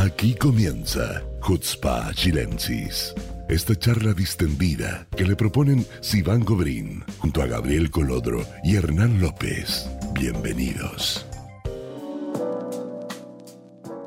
Aquí 0.00 0.36
comienza 0.36 1.24
Hutzpa 1.42 2.12
Chilensis. 2.14 3.12
Esta 3.48 3.74
charla 3.74 4.12
distendida 4.12 5.08
que 5.16 5.24
le 5.24 5.34
proponen 5.34 5.84
Sivan 6.00 6.44
Gobrín 6.44 7.02
junto 7.18 7.42
a 7.42 7.46
Gabriel 7.46 7.90
Colodro 7.90 8.42
y 8.62 8.76
Hernán 8.76 9.20
López. 9.20 9.90
Bienvenidos. 10.14 11.26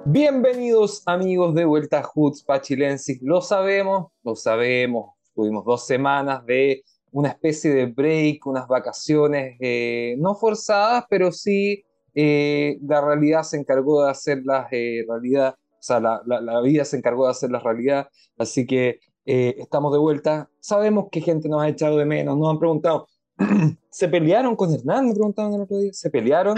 Bienvenidos 0.06 1.04
amigos 1.08 1.54
de 1.56 1.66
Vuelta 1.66 2.00
a 2.00 2.10
Hutzpa 2.16 2.62
Chilensis. 2.62 3.22
Lo 3.22 3.42
sabemos, 3.42 4.14
lo 4.24 4.38
sabemos. 4.38 5.18
Tuvimos 5.36 5.66
dos 5.66 5.86
semanas 5.86 6.46
de 6.46 6.86
una 7.12 7.28
especie 7.28 7.70
de 7.70 7.88
break, 7.88 8.48
unas 8.48 8.66
vacaciones 8.66 9.58
eh, 9.60 10.16
no 10.20 10.36
forzadas, 10.36 11.04
pero 11.10 11.34
sí 11.34 11.84
eh, 12.14 12.78
la 12.82 13.02
realidad 13.02 13.44
se 13.44 13.58
encargó 13.58 14.06
de 14.06 14.12
hacerlas 14.12 14.68
eh, 14.72 15.06
realidad, 15.08 15.56
o 15.82 15.84
sea, 15.84 16.00
la, 16.00 16.22
la, 16.24 16.62
vida 16.62 16.86
se 16.86 16.96
encargó 16.96 17.26
de 17.26 17.32
hacerlas 17.32 17.64
realidad, 17.64 18.08
así 18.38 18.68
que 18.68 19.00
eh, 19.26 19.56
estamos 19.58 19.92
de 19.92 19.98
vuelta. 19.98 20.48
Sabemos 20.60 21.08
que 21.12 21.22
gente 21.22 21.50
nos 21.50 21.64
ha 21.64 21.70
echado 21.70 21.98
de 21.98 22.06
menos, 22.06 22.38
nos 22.38 22.52
han 22.52 22.60
preguntado, 22.60 23.08
¿se 23.90 24.08
pelearon 24.08 24.56
con 24.56 24.72
Hernán? 24.72 25.08
Me 25.08 25.16
preguntaban 25.16 25.56
el 25.56 25.62
otro 25.62 25.80
día, 25.80 25.92
¿se 25.92 26.12
pelearon? 26.12 26.56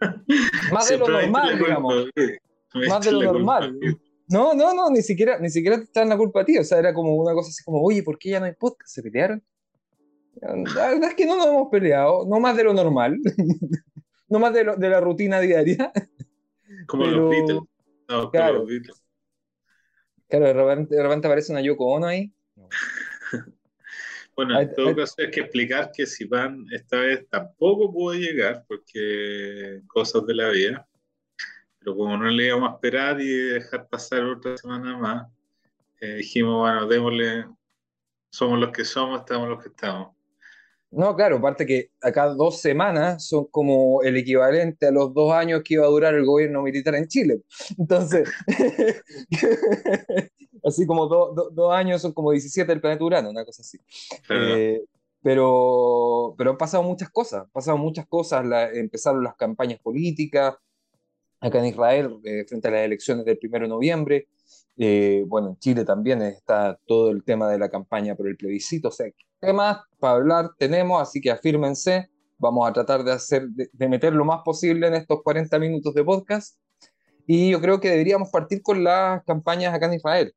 Más 0.72 0.88
de 0.88 0.96
lo 0.96 1.08
normal, 1.08 1.58
digamos. 1.58 2.06
Más 2.88 3.04
de 3.04 3.12
lo 3.12 3.22
normal. 3.34 3.78
No, 4.28 4.54
no, 4.54 4.72
no, 4.72 4.88
ni 4.88 5.02
siquiera, 5.02 5.38
ni 5.38 5.50
siquiera 5.50 5.76
te 5.76 5.84
echan 5.84 6.08
la 6.08 6.16
culpa 6.16 6.40
a 6.40 6.44
ti, 6.46 6.56
o 6.56 6.64
sea, 6.64 6.78
era 6.78 6.94
como 6.94 7.16
una 7.16 7.34
cosa 7.34 7.50
así 7.50 7.62
como, 7.62 7.82
oye, 7.82 8.02
¿por 8.02 8.18
qué 8.18 8.30
ya 8.30 8.40
no 8.40 8.46
hay 8.46 8.54
podcast? 8.54 8.94
¿Se 8.94 9.02
pelearon? 9.02 9.42
La 10.40 10.88
verdad 10.88 11.10
es 11.10 11.14
que 11.14 11.26
no 11.26 11.36
nos 11.36 11.48
hemos 11.48 11.68
peleado, 11.68 12.26
no 12.26 12.40
más 12.40 12.56
de 12.56 12.64
lo 12.64 12.72
normal, 12.72 13.18
no 14.28 14.38
más 14.38 14.54
de, 14.54 14.64
lo, 14.64 14.76
de 14.76 14.88
la 14.88 15.00
rutina 15.00 15.38
diaria. 15.38 15.92
Como 16.86 17.04
los 17.04 17.30
Beatles. 17.30 17.60
No, 18.08 18.30
claro. 18.30 18.66
Claro, 20.28 20.46
de 20.46 20.52
repente, 20.52 20.94
de 20.94 21.02
repente 21.02 21.26
aparece 21.26 21.52
una 21.52 21.60
Yoko 21.60 21.86
Ono 21.86 22.06
ahí. 22.06 22.32
bueno, 24.36 24.60
en 24.60 24.74
todo 24.74 24.94
caso 24.96 25.14
hay 25.18 25.30
que 25.30 25.40
explicar 25.40 25.90
que 25.92 26.06
Sivan 26.06 26.66
esta 26.72 27.00
vez 27.00 27.26
tampoco 27.28 27.92
pudo 27.92 28.14
llegar 28.14 28.64
porque 28.66 29.82
cosas 29.86 30.26
de 30.26 30.34
la 30.34 30.50
vida. 30.50 30.88
Pero 31.78 31.96
como 31.96 32.16
no 32.16 32.28
le 32.28 32.46
íbamos 32.46 32.70
a 32.70 32.74
esperar 32.74 33.20
y 33.20 33.28
dejar 33.28 33.88
pasar 33.88 34.24
otra 34.24 34.56
semana 34.56 34.96
más, 34.98 35.28
eh, 36.00 36.16
dijimos, 36.16 36.58
bueno, 36.58 36.86
démosle, 36.86 37.46
somos 38.30 38.58
los 38.58 38.70
que 38.70 38.84
somos, 38.84 39.20
estamos 39.20 39.48
los 39.48 39.62
que 39.62 39.68
estamos. 39.68 40.17
No, 40.90 41.14
claro, 41.14 41.36
aparte 41.36 41.66
que 41.66 41.90
acá 42.00 42.28
dos 42.28 42.60
semanas 42.60 43.26
son 43.26 43.46
como 43.46 44.02
el 44.02 44.16
equivalente 44.16 44.86
a 44.86 44.90
los 44.90 45.12
dos 45.12 45.32
años 45.32 45.62
que 45.62 45.74
iba 45.74 45.84
a 45.84 45.88
durar 45.88 46.14
el 46.14 46.24
gobierno 46.24 46.62
militar 46.62 46.94
en 46.94 47.06
Chile. 47.06 47.42
Entonces, 47.78 48.28
así 50.64 50.86
como 50.86 51.06
dos 51.06 51.72
años 51.74 52.00
son 52.00 52.12
como 52.12 52.32
17 52.32 52.70
del 52.70 52.80
planeta 52.80 53.04
Urano, 53.04 53.30
una 53.30 53.44
cosa 53.44 53.62
así. 53.62 53.78
Eh, 54.30 54.82
pero, 55.22 56.34
pero 56.38 56.50
han 56.52 56.58
pasado 56.58 56.82
muchas 56.82 57.10
cosas, 57.10 57.42
han 57.42 57.50
pasado 57.50 57.76
muchas 57.76 58.06
cosas, 58.06 58.46
empezaron 58.72 59.22
las 59.22 59.36
campañas 59.36 59.80
políticas 59.80 60.54
acá 61.40 61.58
en 61.58 61.66
Israel 61.66 62.18
eh, 62.24 62.44
frente 62.48 62.68
a 62.68 62.70
las 62.70 62.80
elecciones 62.82 63.24
del 63.24 63.38
1 63.42 63.58
de 63.60 63.68
noviembre. 63.68 64.28
Eh, 64.80 65.24
bueno, 65.26 65.48
en 65.48 65.58
Chile 65.58 65.84
también 65.84 66.22
está 66.22 66.78
todo 66.86 67.10
el 67.10 67.24
tema 67.24 67.50
de 67.50 67.58
la 67.58 67.68
campaña 67.68 68.14
por 68.14 68.28
el 68.28 68.36
plebiscito, 68.36 68.88
o 68.88 68.92
sea, 68.92 69.10
temas 69.40 69.78
para 69.98 70.14
hablar 70.14 70.50
tenemos, 70.56 71.02
así 71.02 71.20
que 71.20 71.30
afírmense. 71.30 72.08
Vamos 72.38 72.68
a 72.68 72.72
tratar 72.72 73.02
de, 73.02 73.10
hacer, 73.10 73.48
de, 73.48 73.88
meter 73.88 74.12
lo 74.12 74.24
más 74.24 74.42
posible 74.44 74.86
en 74.86 74.94
estos 74.94 75.22
40 75.24 75.58
minutos 75.58 75.92
de 75.92 76.04
podcast. 76.04 76.56
Y 77.26 77.50
yo 77.50 77.60
creo 77.60 77.80
que 77.80 77.90
deberíamos 77.90 78.30
partir 78.30 78.62
con 78.62 78.84
las 78.84 79.24
campañas 79.24 79.74
acá 79.74 79.86
en 79.86 79.94
Israel. 79.94 80.32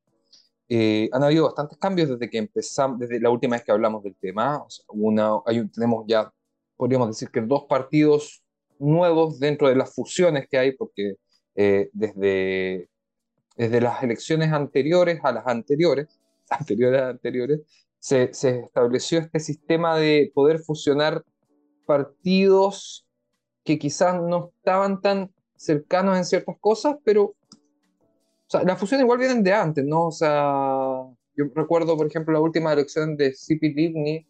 Eh, 0.68 1.10
han 1.12 1.24
habido 1.24 1.46
bastantes 1.46 1.78
cambios 1.78 2.10
desde 2.10 2.28
que 2.28 2.40
empezamos, 2.40 2.98
desde 2.98 3.20
la 3.20 3.30
última 3.30 3.56
vez 3.56 3.64
que 3.64 3.72
hablamos 3.72 4.02
del 4.04 4.16
tema. 4.16 4.64
O 4.64 4.70
sea, 4.70 4.84
una, 4.90 5.32
hay, 5.46 5.68
tenemos 5.68 6.06
ya, 6.08 6.32
podríamos 6.76 7.10
decir 7.10 7.30
que 7.30 7.42
dos 7.42 7.66
partidos 7.70 8.44
nuevos 8.80 9.40
dentro 9.40 9.70
de 9.70 9.76
las 9.76 9.94
fusiones 9.94 10.48
que 10.50 10.58
hay, 10.58 10.72
porque 10.72 11.18
eh, 11.56 11.90
desde, 11.94 12.90
desde 13.62 13.80
las 13.80 14.02
elecciones 14.02 14.52
anteriores 14.52 15.20
a 15.24 15.32
las 15.32 15.46
anteriores, 15.46 16.08
anteriores 16.50 17.00
a 17.00 17.10
anteriores, 17.10 17.60
se, 18.00 18.32
estableció 18.32 19.20
este 19.20 19.40
sistema 19.40 19.96
de 19.98 20.32
poder 20.34 20.58
fusionar 20.58 21.24
partidos 21.86 23.06
que 23.64 23.78
quizás 23.78 24.20
no 24.20 24.52
estaban 24.58 25.00
tan 25.00 25.30
cercanos 25.56 26.18
en 26.18 26.26
ciertas 26.26 26.56
cosas, 26.60 26.96
pero 27.04 27.24
o 27.26 27.36
sea, 28.48 28.64
las 28.64 28.80
fusiones 28.80 29.04
igual 29.04 29.20
vienen 29.20 29.44
de 29.44 29.54
antes, 29.54 29.86
¿no? 29.86 30.08
O 30.08 30.12
sea, 30.12 31.04
yo 31.36 31.46
recuerdo, 31.54 31.96
por 31.96 32.08
ejemplo, 32.08 32.34
la 32.34 32.40
última 32.40 32.74
elección 32.74 33.16
de 33.16 33.32
Sipi 33.32 33.76
Livni 33.76 34.26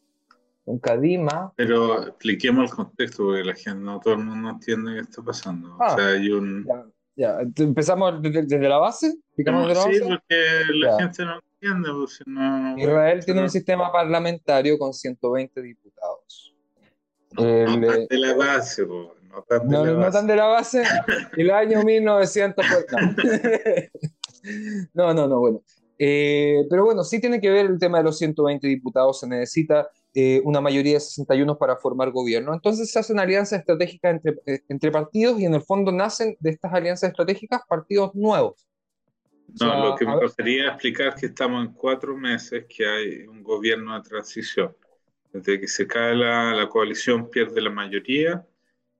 con 0.65 0.77
Kadima. 0.79 1.53
Pero 1.55 2.05
expliquemos 2.05 2.69
el 2.69 2.75
contexto, 2.75 3.23
porque 3.23 3.45
la 3.45 3.55
gente, 3.55 3.79
no 3.79 4.01
todo 4.01 4.15
el 4.15 4.25
mundo 4.25 4.49
entiende 4.49 4.95
qué 4.95 4.99
está 4.99 5.23
pasando. 5.23 5.77
o 5.77 5.77
Ah, 5.81 5.95
sea, 5.95 6.07
hay 6.07 6.29
un... 6.29 6.65
Ya, 6.65 6.85
ya. 7.21 7.63
empezamos 7.63 8.21
desde, 8.21 8.41
desde 8.43 8.67
la 8.69 8.77
base. 8.77 9.07
¿Explicamos 9.07 9.67
desde 9.67 9.75
la 9.75 9.81
sí, 9.83 9.99
base? 9.99 10.09
porque 10.09 10.41
la 10.79 10.89
Ya. 10.91 10.97
gente 11.05 11.25
no 11.25 11.39
entiende, 11.61 11.89
pues, 11.93 12.19
no... 12.25 12.77
Israel 12.77 13.25
tiene 13.25 13.39
no- 13.41 13.45
un 13.45 13.49
sistema 13.49 13.91
parlamentario 13.91 14.77
con 14.77 14.93
120 14.93 15.61
diputados. 15.61 16.55
No, 17.33 17.43
El, 17.45 17.81
no 17.81 17.91
eh, 17.93 18.07
tan 18.07 18.07
de 18.07 18.17
la 18.17 18.33
base, 18.35 18.85
pues, 18.85 19.07
no 19.29 19.41
tan 19.43 19.67
de 19.67 19.73
No, 19.77 19.85
la 19.85 19.91
no 19.93 19.97
base. 19.99 20.11
tan 20.17 20.27
de 20.27 20.35
la 20.35 20.45
base. 20.47 20.83
El 21.37 21.51
año 21.51 21.81
1900 21.83 22.65
fue- 22.65 22.85
No, 24.93 25.13
no, 25.13 25.27
no, 25.27 25.39
bueno. 25.39 25.61
Eh, 25.99 26.65
pero 26.69 26.83
bueno, 26.85 27.03
sí 27.03 27.21
tiene 27.21 27.39
que 27.39 27.49
ver 27.51 27.67
el 27.67 27.77
tema 27.79 27.99
de 27.99 28.05
los 28.05 28.17
120 28.17 28.67
diputados. 28.67 29.19
Se 29.19 29.27
necesita 29.27 29.87
eh, 30.13 30.41
una 30.43 30.61
mayoría 30.61 30.95
de 30.95 30.99
61 30.99 31.57
para 31.57 31.77
formar 31.77 32.11
gobierno. 32.11 32.53
Entonces 32.53 32.91
se 32.91 32.99
hacen 32.99 33.19
alianzas 33.19 33.59
estratégicas 33.59 34.13
entre, 34.15 34.35
eh, 34.45 34.61
entre 34.69 34.91
partidos 34.91 35.39
y 35.39 35.45
en 35.45 35.53
el 35.55 35.61
fondo 35.63 35.91
nacen 35.91 36.35
de 36.39 36.51
estas 36.51 36.73
alianzas 36.73 37.09
estratégicas 37.11 37.61
partidos 37.67 38.13
nuevos. 38.15 38.67
O 39.53 39.57
No, 39.59 39.65
sea, 39.65 39.75
lo 39.75 39.95
que 39.95 40.05
me 40.05 40.17
gustaría 40.17 40.67
explicar 40.69 41.09
es 41.09 41.15
que 41.15 41.25
estamos 41.27 41.65
en 41.65 41.73
cuatro 41.73 42.15
meses 42.17 42.65
que 42.69 42.85
hay 42.87 43.27
un 43.27 43.43
gobierno 43.43 43.95
de 43.95 44.07
transición. 44.09 44.75
Desde 45.33 45.59
que 45.59 45.67
se 45.67 45.87
cae 45.87 46.15
la, 46.15 46.53
la 46.53 46.69
coalición 46.69 47.29
pierde 47.29 47.61
la 47.61 47.69
mayoría 47.69 48.45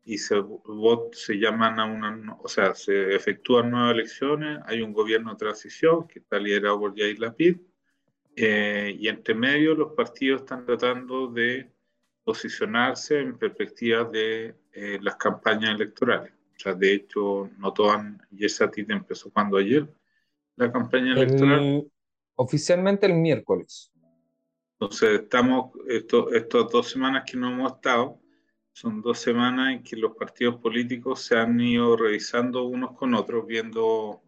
y 0.03 0.17
se, 0.17 0.35
vot- 0.37 1.13
se 1.13 1.35
llaman 1.39 1.79
a 1.79 1.85
una, 1.85 2.37
o 2.41 2.47
sea, 2.49 2.73
se 2.75 3.15
efectúan 3.15 3.71
nuevas 3.71 3.93
elecciones, 3.93 4.59
hay 4.65 4.81
un 4.81 4.93
gobierno 4.93 5.31
de 5.31 5.37
transición 5.37 6.07
que 6.07 6.19
está 6.19 6.37
liderado 6.39 6.79
por 6.79 6.95
Yair 6.95 7.19
Lapid 7.19 7.57
eh, 8.35 8.95
y 8.97 9.07
entre 9.07 9.35
medio 9.35 9.75
los 9.75 9.93
partidos 9.93 10.41
están 10.41 10.65
tratando 10.65 11.27
de 11.27 11.69
posicionarse 12.23 13.19
en 13.19 13.37
perspectivas 13.37 14.11
de 14.11 14.55
eh, 14.73 14.99
las 15.01 15.15
campañas 15.15 15.75
electorales. 15.75 16.31
O 16.55 16.59
sea, 16.59 16.73
de 16.73 16.93
hecho, 16.93 17.49
no 17.57 17.73
toman, 17.73 18.21
y 18.31 18.45
esa 18.45 18.69
tita 18.69 18.93
empezó 18.93 19.31
cuando 19.31 19.57
ayer, 19.57 19.91
la 20.55 20.71
campaña 20.71 21.13
electoral. 21.13 21.59
el- 21.59 21.91
oficialmente 22.35 23.05
el 23.07 23.15
miércoles. 23.15 23.91
Entonces, 24.79 25.21
estamos, 25.21 25.71
esto, 25.87 26.31
estas 26.33 26.69
dos 26.71 26.89
semanas 26.89 27.23
que 27.29 27.37
no 27.37 27.51
hemos 27.51 27.73
estado, 27.73 28.19
son 28.73 29.01
dos 29.01 29.19
semanas 29.19 29.73
en 29.73 29.83
que 29.83 29.95
los 29.95 30.15
partidos 30.15 30.55
políticos 30.57 31.21
se 31.21 31.35
han 31.37 31.59
ido 31.59 31.97
revisando 31.97 32.63
unos 32.63 32.93
con 32.93 33.13
otros, 33.13 33.45
viendo 33.45 34.21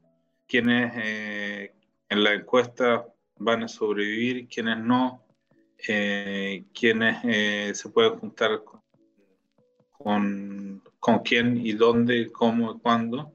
quiénes 0.48 0.92
eh, 0.96 1.74
en 2.10 2.24
la 2.24 2.34
encuesta 2.34 3.06
van 3.38 3.64
a 3.64 3.68
sobrevivir, 3.68 4.48
quiénes 4.48 4.78
no, 4.78 5.26
eh, 5.88 6.66
quiénes 6.74 7.18
eh, 7.24 7.72
se 7.74 7.90
pueden 7.90 8.20
juntar 8.20 8.64
con, 8.64 8.82
con, 9.92 10.84
con 11.00 11.20
quién 11.20 11.58
y 11.58 11.74
dónde, 11.74 12.32
cómo 12.32 12.72
y 12.74 12.80
cuándo, 12.80 13.34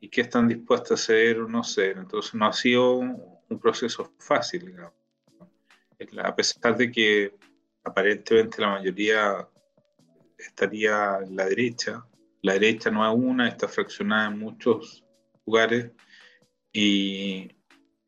y 0.00 0.08
qué 0.08 0.22
están 0.22 0.48
dispuestos 0.48 0.90
a 0.90 0.94
hacer 0.94 1.40
o 1.40 1.48
no 1.48 1.64
ser. 1.64 1.98
Entonces, 1.98 2.34
no 2.34 2.46
ha 2.46 2.52
sido 2.52 2.94
un, 2.94 3.22
un 3.48 3.58
proceso 3.58 4.12
fácil, 4.18 4.66
digamos 4.66 4.98
a 6.22 6.34
pesar 6.34 6.76
de 6.76 6.90
que 6.90 7.34
aparentemente 7.84 8.60
la 8.60 8.70
mayoría 8.70 9.48
estaría 10.36 11.18
en 11.22 11.36
la 11.36 11.46
derecha, 11.46 12.06
la 12.42 12.52
derecha 12.54 12.90
no 12.90 13.08
es 13.08 13.14
una, 13.16 13.48
está 13.48 13.66
fraccionada 13.66 14.28
en 14.28 14.38
muchos 14.38 15.04
lugares 15.44 15.90
y 16.72 17.50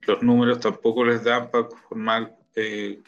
los 0.07 0.23
números 0.23 0.61
tampoco 0.61 1.05
les 1.05 1.25
dan 1.25 1.51
para 1.51 1.69
formar 1.69 2.37
eh, 2.55 3.03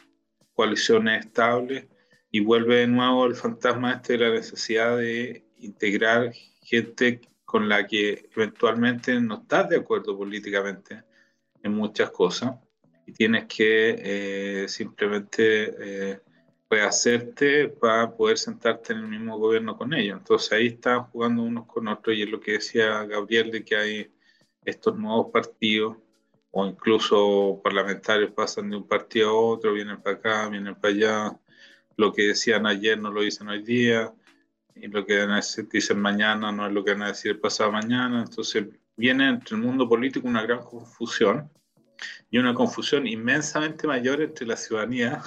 coaliciones 0.53 1.25
estables 1.25 1.87
y 2.31 2.39
vuelve 2.39 2.77
de 2.77 2.87
nuevo 2.87 3.25
el 3.25 3.35
fantasma 3.35 3.93
este 3.93 4.13
de 4.13 4.19
la 4.19 4.29
necesidad 4.31 4.97
de 4.97 5.45
integrar 5.57 6.33
gente 6.61 7.21
con 7.45 7.69
la 7.69 7.85
que 7.85 8.29
eventualmente 8.35 9.19
no 9.19 9.41
estás 9.41 9.69
de 9.69 9.77
acuerdo 9.77 10.17
políticamente 10.17 11.03
en 11.61 11.73
muchas 11.73 12.09
cosas 12.11 12.55
y 13.05 13.13
tienes 13.13 13.45
que 13.45 14.63
eh, 14.63 14.67
simplemente 14.67 15.75
eh, 15.79 16.19
rehacerte 16.69 17.69
para 17.69 18.15
poder 18.15 18.37
sentarte 18.37 18.93
en 18.93 18.99
el 18.99 19.07
mismo 19.07 19.37
gobierno 19.37 19.77
con 19.77 19.93
ellos. 19.93 20.17
Entonces 20.17 20.51
ahí 20.51 20.67
están 20.67 21.03
jugando 21.03 21.43
unos 21.43 21.67
con 21.67 21.87
otros 21.87 22.15
y 22.15 22.23
es 22.23 22.29
lo 22.29 22.39
que 22.39 22.53
decía 22.53 23.03
Gabriel 23.05 23.51
de 23.51 23.63
que 23.63 23.75
hay 23.75 24.11
estos 24.65 24.97
nuevos 24.97 25.27
partidos 25.31 25.97
o 26.55 26.67
incluso 26.67 27.59
parlamentarios 27.63 28.31
pasan 28.31 28.69
de 28.69 28.77
un 28.77 28.87
partido 28.87 29.29
a 29.29 29.33
otro, 29.33 29.73
vienen 29.73 29.99
para 29.99 30.17
acá, 30.17 30.49
vienen 30.49 30.75
para 30.75 30.93
allá, 30.93 31.39
lo 31.97 32.13
que 32.13 32.27
decían 32.27 32.67
ayer 32.67 32.99
no 32.99 33.09
lo 33.11 33.21
dicen 33.21 33.49
hoy 33.49 33.63
día, 33.63 34.13
y 34.75 34.87
lo 34.87 35.03
que 35.03 35.27
dicen 35.71 35.99
mañana 35.99 36.51
no 36.51 36.67
es 36.67 36.71
lo 36.71 36.83
que 36.83 36.91
van 36.91 37.01
a 37.01 37.07
decir 37.07 37.41
pasado 37.41 37.71
mañana, 37.71 38.21
entonces 38.21 38.67
viene 38.95 39.29
entre 39.29 39.55
el 39.55 39.63
mundo 39.63 39.89
político 39.89 40.27
una 40.27 40.43
gran 40.43 40.59
confusión 40.59 41.49
y 42.29 42.37
una 42.37 42.53
confusión 42.53 43.07
inmensamente 43.07 43.87
mayor 43.87 44.21
entre 44.21 44.45
la 44.45 44.55
ciudadanía, 44.55 45.23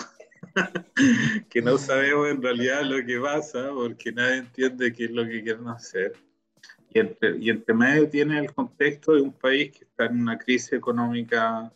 que 1.50 1.60
no 1.60 1.76
sabemos 1.76 2.28
en 2.28 2.40
realidad 2.40 2.82
lo 2.84 3.04
que 3.04 3.18
pasa 3.18 3.70
porque 3.74 4.12
nadie 4.12 4.36
entiende 4.36 4.92
qué 4.92 5.06
es 5.06 5.10
lo 5.10 5.26
que 5.26 5.42
quieren 5.42 5.66
hacer 5.66 6.12
y 6.96 6.98
entre, 6.98 7.36
y 7.38 7.50
entre 7.50 7.74
medio 7.74 8.08
tiene 8.08 8.38
el 8.38 8.54
contexto 8.54 9.14
de 9.14 9.20
un 9.20 9.32
país 9.34 9.70
que 9.70 9.84
está 9.84 10.06
en 10.06 10.22
una 10.22 10.38
crisis 10.38 10.72
económica 10.72 11.70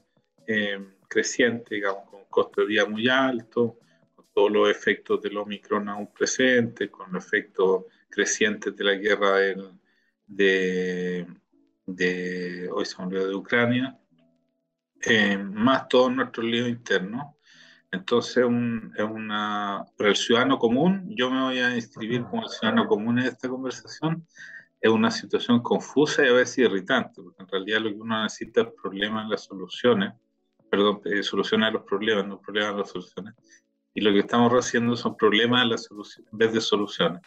eh, 0.46 0.81
creciente, 1.08 1.75
digamos, 1.75 2.08
con 2.08 2.20
un 2.20 2.26
costo 2.31 2.62
de 2.62 2.69
vida 2.69 2.87
muy 2.87 3.06
alto, 3.06 3.78
con 4.14 4.25
todos 4.32 4.50
los 4.50 4.70
efectos 4.70 5.20
del 5.20 5.37
Omicron 5.37 5.90
aún 5.90 6.11
presentes, 6.11 6.88
con 6.88 7.12
los 7.12 7.26
efectos 7.26 7.84
crecientes 8.08 8.75
de 8.75 8.82
la 8.82 8.94
guerra 8.94 9.37
de, 10.26 11.26
de, 11.84 12.70
hoy 12.72 12.87
se 12.87 12.96
de 13.05 13.34
Ucrania, 13.34 14.00
eh, 15.02 15.37
más 15.37 15.87
todos 15.88 16.11
nuestros 16.12 16.46
líos 16.46 16.70
internos. 16.70 17.34
Entonces, 17.93 18.43
un, 18.43 18.94
es 18.96 19.05
una, 19.05 19.84
para 19.99 20.08
el 20.11 20.17
ciudadano 20.17 20.58
común, 20.58 21.11
yo 21.14 21.31
me 21.31 21.43
voy 21.43 21.58
a 21.58 21.75
inscribir 21.75 22.22
como 22.22 22.44
el 22.44 22.49
ciudadano 22.49 22.87
común 22.87 23.19
en 23.19 23.26
esta 23.26 23.50
conversación, 23.50 24.26
es 24.81 24.91
una 24.91 25.11
situación 25.11 25.61
confusa 25.62 26.25
y 26.25 26.29
a 26.29 26.32
veces 26.32 26.59
irritante, 26.59 27.23
porque 27.23 27.43
en 27.43 27.49
realidad 27.49 27.81
lo 27.81 27.91
que 27.91 28.00
uno 28.00 28.23
necesita 28.23 28.62
es 28.62 28.69
problemas 28.82 29.25
en 29.25 29.31
las 29.31 29.44
soluciones, 29.44 30.15
perdón, 30.71 31.00
eh, 31.05 31.23
soluciones 31.23 31.69
a 31.69 31.73
los 31.73 31.82
problemas, 31.82 32.27
no 32.27 32.41
problemas 32.41 32.75
a 32.75 32.79
las 32.79 32.91
soluciones. 32.91 33.35
Y 33.93 34.00
lo 34.00 34.12
que 34.12 34.21
estamos 34.21 34.53
haciendo 34.53 34.97
son 34.97 35.17
problemas 35.17 35.65
en, 35.65 35.71
la 35.71 35.79
solución, 35.79 36.27
en 36.32 36.38
vez 36.38 36.53
de 36.53 36.61
soluciones. 36.61 37.21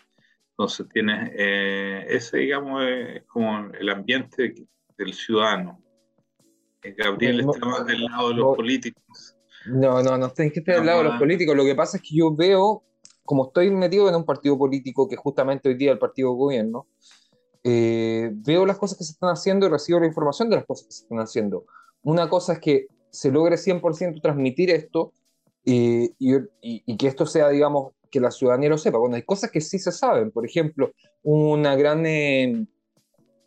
Entonces 0.52 0.88
tienes, 0.92 1.32
eh, 1.36 2.06
ese 2.10 2.38
digamos 2.38 2.84
es 2.86 3.24
como 3.26 3.72
el 3.74 3.90
ambiente 3.90 4.54
del 4.98 5.14
ciudadano. 5.14 5.84
Eh, 6.84 6.96
Gabriel 6.98 7.42
está 7.42 7.66
más 7.66 7.86
del 7.86 8.04
lado 8.06 8.30
de 8.30 8.36
los 8.36 8.56
políticos. 8.56 9.36
No, 9.66 10.02
no, 10.02 10.18
no 10.18 10.30
tenés 10.32 10.54
que 10.54 10.60
estar 10.60 10.76
del 10.76 10.86
lado 10.86 11.00
de 11.00 11.10
los 11.10 11.20
políticos. 11.20 11.56
Lo 11.56 11.66
que 11.66 11.76
pasa 11.76 11.98
es 11.98 12.04
que 12.04 12.16
yo 12.16 12.34
veo, 12.36 12.84
como 13.24 13.48
estoy 13.48 13.70
metido 13.70 14.10
en 14.10 14.16
un 14.16 14.26
partido 14.26 14.58
político 14.58 15.08
que 15.08 15.16
justamente 15.16 15.70
hoy 15.70 15.76
día 15.76 15.92
el 15.92 16.00
partido 16.00 16.32
gobierno, 16.32 16.88
eh, 17.64 18.30
veo 18.34 18.66
las 18.66 18.78
cosas 18.78 18.98
que 18.98 19.04
se 19.06 19.14
están 19.14 19.30
haciendo 19.30 19.66
y 19.66 19.70
recibo 19.70 20.00
la 20.00 20.08
información 20.08 20.50
de 20.50 20.58
las 20.58 20.66
cosas 20.66 20.88
que 20.88 20.94
se 20.94 21.04
están 21.04 21.20
haciendo. 21.20 21.66
Una 22.04 22.30
cosa 22.30 22.54
es 22.54 22.60
que 22.60 22.88
se 23.10 23.32
logre 23.32 23.56
100% 23.56 24.22
transmitir 24.22 24.70
esto 24.70 25.14
y, 25.64 26.12
y, 26.20 26.98
que 26.98 27.08
esto 27.08 27.26
sea, 27.26 27.50
digamos, 27.50 27.94
que 28.12 28.20
la 28.20 28.32
ciudadanía 28.32 28.70
lo 28.70 28.78
sepa. 28.78 28.98
Bueno, 28.98 29.16
hay 29.16 29.24
cosas 29.24 29.50
que 29.50 29.62
sí 29.62 29.80
se 29.80 29.92
saben. 29.92 30.32
Por 30.32 30.46
ejemplo, 30.46 30.92
una 31.24 31.76
gran... 31.76 32.06
Eh, 32.06 32.66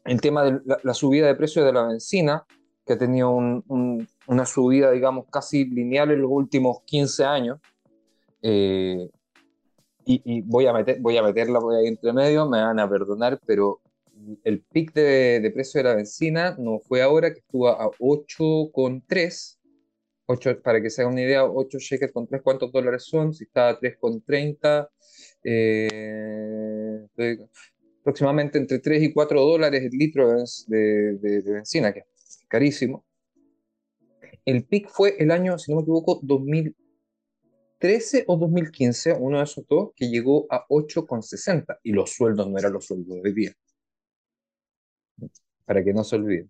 el 0.05 0.21
tema 0.21 0.45
de 0.45 0.61
la, 0.85 0.95
subida 0.95 1.27
de 1.27 1.35
precio 1.35 1.65
de 1.65 1.73
la 1.73 1.89
benzina, 1.89 2.47
que 2.87 2.93
ha 2.93 2.99
tenido 2.99 3.31
una 3.33 4.47
subida, 4.47 4.93
digamos, 4.93 5.27
casi 5.31 5.65
lineal 5.65 6.13
en 6.13 6.23
los 6.23 6.31
últimos 6.31 6.83
15 6.85 7.25
años. 7.25 7.59
Eh, 8.41 9.11
y, 10.05 10.23
y, 10.25 10.43
voy, 10.43 10.67
a 10.69 10.73
meter, 10.73 11.01
voy 11.01 11.17
a 11.17 11.23
meterla 11.25 11.59
por 11.59 11.75
ahí 11.75 11.89
entre 11.89 12.13
medio, 12.13 12.49
me 12.49 12.63
van 12.63 12.79
a 12.79 12.89
perdonar, 12.89 13.41
pero 13.45 13.81
el 14.45 14.63
pic 14.63 14.93
de, 14.95 15.51
precio 15.55 15.79
de 15.79 15.85
la 15.85 15.95
benzina 15.95 16.57
no 16.59 16.81
fue 16.81 17.03
ahora, 17.03 17.33
que 17.33 17.41
estuvo 17.41 17.69
a 17.69 17.91
8,3. 17.99 19.59
8, 20.29 20.61
para 20.63 20.83
que 20.83 20.91
se 20.91 21.03
haga 21.03 21.11
una 21.11 21.23
idea, 21.23 21.45
8 21.45 21.79
shekels 21.79 22.13
con 22.13 22.27
3, 22.27 22.43
¿cuántos 22.43 22.73
dólares 22.73 23.05
son? 23.05 23.33
Si 23.33 23.45
está 23.45 23.69
a 23.69 23.79
3,30, 23.79 24.89
eh, 25.45 27.07
aproximadamente 28.01 28.59
entre 28.59 28.81
3 28.81 29.05
y 29.05 29.13
4 29.13 29.41
dólares 29.41 29.85
el 29.85 29.97
litro 29.97 30.29
de, 30.67 31.19
de, 31.19 31.43
benzina, 31.43 31.93
que 31.93 32.01
es 32.01 32.41
carísimo. 32.49 33.05
El 34.45 34.65
pic 34.65 34.89
fue 34.89 35.15
el 35.19 35.31
año, 35.31 35.59
si 35.59 35.71
no 35.71 35.77
me 35.77 35.83
equivoco, 35.83 36.19
2013 36.23 38.25
o 38.27 38.37
2015, 38.37 39.13
uno 39.13 39.39
de 39.39 39.45
esos 39.45 39.65
dos, 39.69 39.91
que 39.95 40.09
llegó 40.09 40.47
a 40.51 40.67
8,60 40.69 41.79
y 41.85 41.93
los 41.93 42.11
sueldos 42.11 42.49
no 42.49 42.59
eran 42.59 42.73
los 42.73 42.87
sueldos 42.87 43.23
de 43.23 43.33
día 43.33 43.53
para 45.67 45.83
que 45.83 45.93
no 45.93 46.05
se 46.05 46.17
olvide. 46.17 46.49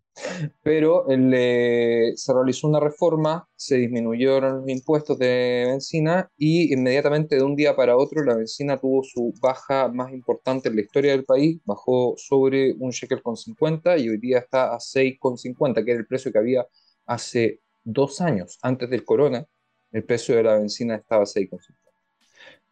Pero 0.63 1.07
eh, 1.09 2.13
se 2.15 2.33
realizó 2.35 2.69
una 2.69 2.81
reforma, 2.81 3.49
se 3.57 3.77
disminuyeron 3.77 4.59
los 4.59 4.69
impuestos 4.69 5.19
de 5.19 5.65
benzina 5.69 6.31
y 6.37 6.73
inmediatamente 6.73 7.37
de 7.37 7.43
un 7.43 7.57
día 7.57 7.75
para 7.75 7.97
otro 7.97 8.23
la 8.23 8.37
benzina 8.37 8.77
tuvo 8.77 9.03
su 9.03 9.33
baja 9.41 9.89
más 9.89 10.13
importante 10.13 10.69
en 10.69 10.77
la 10.77 10.83
historia 10.83 11.13
del 11.13 11.25
país, 11.25 11.59
bajó 11.65 12.15
sobre 12.19 12.75
un 12.75 12.91
shekel 12.91 13.23
con 13.23 13.37
50 13.37 13.97
y 13.97 14.11
hoy 14.11 14.19
día 14.19 14.39
está 14.39 14.75
a 14.75 14.79
6,50, 14.79 15.83
que 15.83 15.91
era 15.91 16.01
el 16.01 16.07
precio 16.07 16.31
que 16.31 16.39
había 16.39 16.67
hace 17.07 17.61
dos 17.83 18.21
años, 18.21 18.59
antes 18.63 18.91
del 18.91 19.05
corona, 19.05 19.47
el 19.93 20.05
precio 20.05 20.37
de 20.37 20.43
la 20.43 20.59
benzina 20.59 20.97
estaba 20.97 21.23
a 21.23 21.27
6,50. 21.27 21.59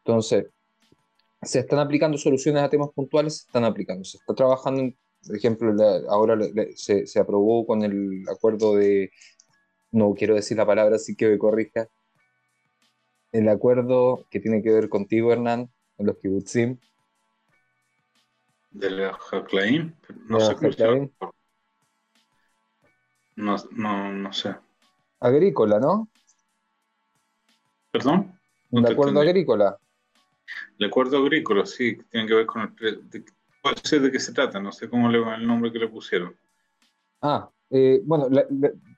Entonces, 0.05 0.46
se 1.41 1.61
están 1.61 1.79
aplicando 1.79 2.19
soluciones 2.19 2.62
a 2.62 2.69
temas 2.69 2.91
puntuales, 2.94 3.38
se 3.38 3.46
están 3.46 3.64
aplicando, 3.64 4.05
se 4.05 4.19
está 4.19 4.35
trabajando 4.35 4.82
en 4.82 4.96
por 5.26 5.36
ejemplo, 5.36 5.74
ahora 6.08 6.38
se, 6.76 7.06
se, 7.06 7.20
aprobó 7.20 7.66
con 7.66 7.82
el 7.82 8.24
acuerdo 8.28 8.76
de, 8.76 9.10
no 9.90 10.14
quiero 10.14 10.34
decir 10.34 10.56
la 10.56 10.66
palabra, 10.66 10.96
así 10.96 11.14
que 11.16 11.28
me 11.28 11.38
corrija, 11.38 11.88
el 13.32 13.48
acuerdo 13.48 14.26
que 14.30 14.40
tiene 14.40 14.62
que 14.62 14.70
ver 14.70 14.88
contigo, 14.88 15.32
Hernán, 15.32 15.70
con 15.96 16.06
los 16.06 16.18
kibutzim. 16.18 16.78
¿De 18.70 18.90
la 18.90 19.18
Haklaim? 19.30 19.94
No 20.28 20.40
sé 20.40 20.54
No, 23.36 23.56
no, 23.72 24.12
no 24.12 24.32
sé. 24.32 24.54
Agrícola, 25.20 25.80
¿no? 25.80 26.08
¿Perdón? 27.90 28.38
¿El 28.72 28.86
acuerdo 28.86 29.20
agrícola? 29.20 29.78
El 30.78 30.86
acuerdo 30.86 31.18
agrícola, 31.18 31.64
sí, 31.64 31.96
tiene 32.10 32.26
que 32.26 32.34
ver 32.34 32.46
con 32.46 32.74
el, 32.80 33.24
no 33.70 33.81
sé 33.82 33.99
de 34.00 34.12
qué 34.12 34.20
se 34.20 34.32
trata, 34.32 34.61
no 34.61 34.72
sé 34.72 34.88
cómo 34.88 35.08
le 35.08 35.19
va 35.19 35.37
el 35.37 35.46
nombre 35.46 35.72
que 35.72 35.78
le 35.78 35.88
pusieron. 35.88 36.37
Ah, 37.22 37.49
eh, 37.70 38.00
bueno, 38.05 38.28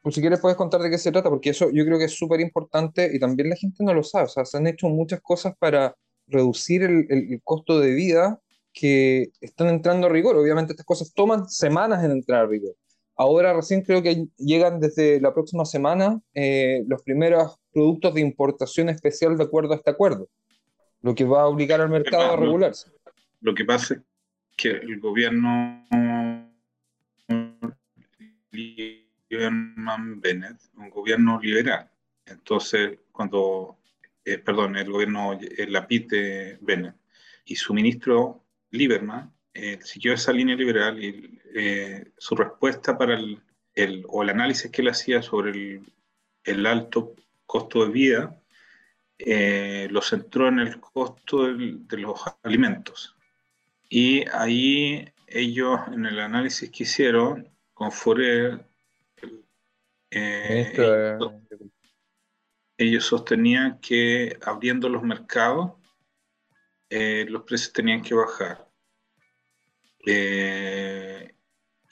pues 0.02 0.14
si 0.14 0.20
quieres 0.20 0.40
puedes 0.40 0.56
contar 0.56 0.80
de 0.80 0.90
qué 0.90 0.98
se 0.98 1.12
trata, 1.12 1.30
porque 1.30 1.50
eso 1.50 1.70
yo 1.70 1.84
creo 1.84 1.98
que 1.98 2.06
es 2.06 2.16
súper 2.16 2.40
importante 2.40 3.10
y 3.12 3.18
también 3.18 3.50
la 3.50 3.56
gente 3.56 3.84
no 3.84 3.94
lo 3.94 4.02
sabe. 4.02 4.24
O 4.24 4.28
sea, 4.28 4.44
se 4.44 4.56
han 4.56 4.66
hecho 4.66 4.88
muchas 4.88 5.20
cosas 5.20 5.54
para 5.58 5.94
reducir 6.26 6.82
el, 6.82 7.40
costo 7.44 7.78
de 7.78 7.94
vida 7.94 8.40
que 8.72 9.30
están 9.40 9.68
entrando 9.68 10.08
a 10.08 10.10
rigor. 10.10 10.36
Obviamente 10.36 10.72
estas 10.72 10.86
cosas 10.86 11.12
toman 11.14 11.48
semanas 11.48 12.04
en 12.04 12.10
entrar 12.10 12.44
a 12.44 12.46
rigor. 12.46 12.74
Ahora 13.16 13.54
recién 13.54 13.80
creo 13.80 14.02
que 14.02 14.26
llegan 14.36 14.78
desde 14.78 15.20
la 15.20 15.32
próxima 15.32 15.64
semana 15.64 16.20
eh, 16.34 16.84
los 16.86 17.02
primeros 17.02 17.56
productos 17.72 18.12
de 18.12 18.20
importación 18.20 18.90
especial 18.90 19.38
de 19.38 19.44
acuerdo 19.44 19.72
a 19.72 19.76
este 19.76 19.90
acuerdo, 19.90 20.28
lo 21.00 21.14
que 21.14 21.24
va 21.24 21.42
a 21.42 21.46
obligar 21.46 21.80
al 21.80 21.88
mercado 21.88 22.32
a 22.32 22.36
regularse. 22.36 22.90
Lo 23.40 23.54
que 23.54 23.64
pasa 23.64 23.94
es 23.94 24.00
que 24.56 24.70
el 24.70 24.98
gobierno 24.98 25.84
Bennett, 30.16 30.58
un 30.76 30.90
gobierno 30.90 31.38
liberal. 31.40 31.90
Entonces, 32.24 32.98
cuando, 33.12 33.78
eh, 34.24 34.38
perdón, 34.38 34.76
el 34.76 34.90
gobierno, 34.90 35.38
el 35.40 35.72
Lapid 35.72 36.08
de 36.08 36.58
Bennett 36.60 36.96
y 37.44 37.56
su 37.56 37.74
ministro 37.74 38.44
Lieberman 38.70 39.32
eh, 39.54 39.78
siguió 39.82 40.12
esa 40.12 40.32
línea 40.32 40.56
liberal 40.56 41.02
y 41.02 41.40
eh, 41.54 42.10
su 42.16 42.34
respuesta 42.34 42.98
para 42.98 43.14
el, 43.14 43.40
el, 43.74 44.04
o 44.08 44.22
el 44.22 44.30
análisis 44.30 44.70
que 44.70 44.82
él 44.82 44.88
hacía 44.88 45.22
sobre 45.22 45.50
el, 45.50 45.92
el 46.44 46.66
alto 46.66 47.14
costo 47.46 47.84
de 47.84 47.92
vida 47.92 48.42
lo 49.88 50.02
centró 50.02 50.48
en 50.48 50.58
el 50.58 50.78
costo 50.78 51.46
de 51.46 51.96
los 51.96 52.20
alimentos. 52.42 53.15
Y 53.88 54.28
ahí 54.30 55.12
ellos, 55.26 55.80
en 55.92 56.06
el 56.06 56.18
análisis 56.20 56.70
que 56.70 56.84
hicieron 56.84 57.48
con 57.74 57.92
Forer, 57.92 58.66
eh, 60.10 61.18
ellos, 62.78 63.04
sostenían 63.04 63.80
que 63.80 64.38
abriendo 64.42 64.88
los 64.88 65.02
mercados, 65.02 65.72
eh, 66.88 67.26
los 67.28 67.42
precios 67.42 67.72
tenían 67.72 68.02
que 68.02 68.14
bajar. 68.14 68.68
Eh, 70.06 71.34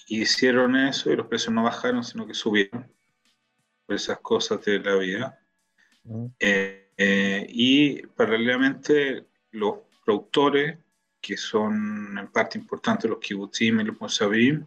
hicieron 0.06 0.76
eso 0.76 1.10
y 1.10 1.16
los 1.16 1.26
precios 1.26 1.52
no 1.52 1.64
bajaron, 1.64 2.04
sino 2.04 2.26
que 2.26 2.34
subieron 2.34 2.92
por 3.86 3.96
esas 3.96 4.20
cosas 4.20 4.64
de 4.64 4.78
la 4.78 4.94
vida. 4.96 5.40
Mm. 6.06 6.26
y 7.48 8.02
paralelamente 8.08 9.26
los 9.52 9.78
productores 10.04 10.83
que 11.24 11.38
son 11.38 12.18
en 12.18 12.28
parte 12.28 12.58
importantes 12.58 13.08
los 13.08 13.18
kibbutzim 13.18 13.80
y 13.80 13.84
los 13.84 13.98
moshavim, 13.98 14.66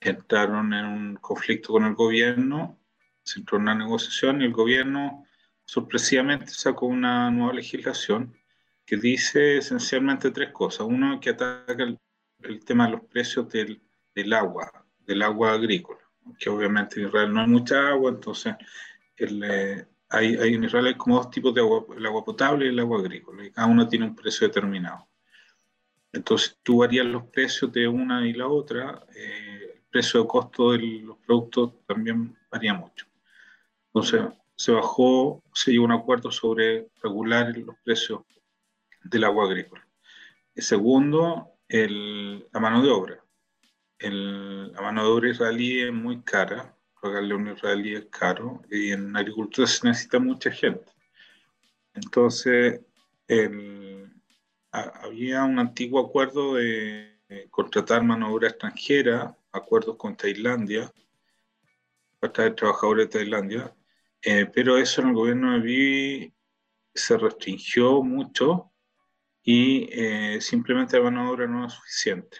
entraron 0.00 0.74
en 0.74 0.84
un 0.86 1.16
conflicto 1.16 1.72
con 1.72 1.84
el 1.84 1.94
gobierno, 1.94 2.80
se 3.22 3.38
entró 3.38 3.58
en 3.58 3.62
una 3.62 3.76
negociación 3.76 4.42
y 4.42 4.46
el 4.46 4.52
gobierno 4.52 5.24
sorpresivamente 5.64 6.48
sacó 6.48 6.86
una 6.86 7.30
nueva 7.30 7.52
legislación 7.52 8.34
que 8.84 8.96
dice 8.96 9.58
esencialmente 9.58 10.32
tres 10.32 10.50
cosas. 10.50 10.88
Uno, 10.88 11.20
que 11.20 11.30
ataca 11.30 11.84
el, 11.84 12.64
tema 12.64 12.86
de 12.86 12.92
los 12.92 13.02
precios 13.02 13.48
del, 13.48 13.80
del, 14.16 14.32
agua, 14.32 14.84
del 15.06 15.22
agua 15.22 15.52
agrícola, 15.52 16.00
que 16.40 16.50
obviamente 16.50 16.98
en 16.98 17.06
Israel 17.06 17.32
no 17.32 17.40
hay 17.40 17.46
mucha 17.46 17.88
agua, 17.90 18.10
entonces 18.10 18.56
el, 19.14 19.44
eh, 19.44 19.86
hay, 20.08 20.34
hay, 20.34 20.54
en 20.54 20.64
Israel 20.64 20.86
hay 20.86 20.96
como 20.96 21.18
dos 21.18 21.30
tipos 21.30 21.54
de 21.54 21.60
agua, 21.60 21.86
el 21.96 22.04
agua 22.04 22.24
potable 22.24 22.66
y 22.66 22.70
el 22.70 22.80
agua 22.80 22.98
agrícola, 22.98 23.46
y 23.46 23.52
cada 23.52 23.68
uno 23.68 23.86
tiene 23.86 24.06
un 24.06 24.16
precio 24.16 24.48
determinado. 24.48 25.11
Entonces 26.12 26.58
tú 26.62 26.78
varías 26.78 27.06
los 27.06 27.24
precios 27.24 27.72
de 27.72 27.88
una 27.88 28.26
y 28.26 28.34
la 28.34 28.46
otra, 28.46 29.04
eh, 29.16 29.72
el 29.74 29.82
precio 29.90 30.22
de 30.22 30.28
costo 30.28 30.72
de 30.72 30.78
los 30.78 31.16
productos 31.18 31.72
también 31.86 32.36
varía 32.50 32.74
mucho. 32.74 33.06
Entonces 33.86 34.22
se 34.54 34.72
bajó, 34.72 35.42
se 35.54 35.72
llegó 35.72 35.84
a 35.84 35.86
un 35.86 35.92
acuerdo 35.92 36.30
sobre 36.30 36.88
regular 37.02 37.56
los 37.56 37.76
precios 37.82 38.20
del 39.02 39.24
agua 39.24 39.46
agrícola. 39.46 39.86
El 40.54 40.62
segundo, 40.62 41.52
el, 41.68 42.46
la 42.52 42.60
mano 42.60 42.82
de 42.82 42.90
obra. 42.90 43.24
El, 43.98 44.72
la 44.72 44.82
mano 44.82 45.04
de 45.04 45.10
obra 45.10 45.30
israelí 45.30 45.80
es 45.80 45.92
muy 45.92 46.22
cara, 46.22 46.76
pagarle 47.00 47.32
a 47.32 47.36
un 47.36 47.48
israelí 47.48 47.94
es 47.94 48.06
caro, 48.06 48.62
y 48.70 48.92
en 48.92 49.16
agricultura 49.16 49.66
se 49.66 49.86
necesita 49.86 50.18
mucha 50.18 50.50
gente. 50.50 50.92
Entonces, 51.94 52.80
el, 53.26 53.91
había 54.72 55.44
un 55.44 55.58
antiguo 55.58 56.00
acuerdo 56.00 56.54
de 56.54 57.18
contratar 57.50 58.02
mano 58.02 58.28
de 58.28 58.34
obra 58.34 58.48
extranjera, 58.48 59.36
acuerdos 59.52 59.96
con 59.96 60.16
Tailandia, 60.16 60.92
para 62.18 62.32
traer 62.32 62.54
trabajadores 62.54 63.10
de 63.10 63.18
Tailandia, 63.18 63.74
eh, 64.22 64.46
pero 64.46 64.78
eso 64.78 65.02
en 65.02 65.08
el 65.08 65.14
gobierno 65.14 65.52
de 65.52 65.60
Bibi 65.60 66.34
se 66.94 67.18
restringió 67.18 68.02
mucho 68.02 68.72
y 69.42 69.88
eh, 69.90 70.40
simplemente 70.40 70.96
la 70.96 71.04
mano 71.04 71.24
de 71.24 71.30
obra 71.30 71.46
no 71.48 71.66
es 71.66 71.72
suficiente. 71.72 72.38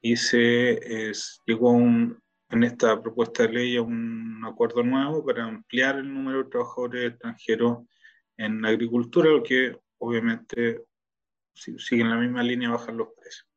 Y 0.00 0.16
se 0.16 1.12
llegó 1.44 1.72
un, 1.72 2.18
en 2.48 2.64
esta 2.64 3.00
propuesta 3.02 3.42
de 3.42 3.52
ley 3.52 3.76
a 3.76 3.82
un 3.82 4.42
acuerdo 4.46 4.82
nuevo 4.82 5.24
para 5.24 5.44
ampliar 5.44 5.96
el 5.96 6.12
número 6.12 6.44
de 6.44 6.50
trabajadores 6.50 7.10
extranjeros 7.10 7.78
en 8.36 8.64
agricultura, 8.64 9.30
lo 9.30 9.42
que 9.42 9.76
obviamente 9.98 10.84
si 11.58 11.78
siguen 11.78 12.10
la 12.10 12.16
misma 12.16 12.42
línea, 12.42 12.70
bajan 12.70 12.96
los 12.96 13.08
precios. 13.14 13.48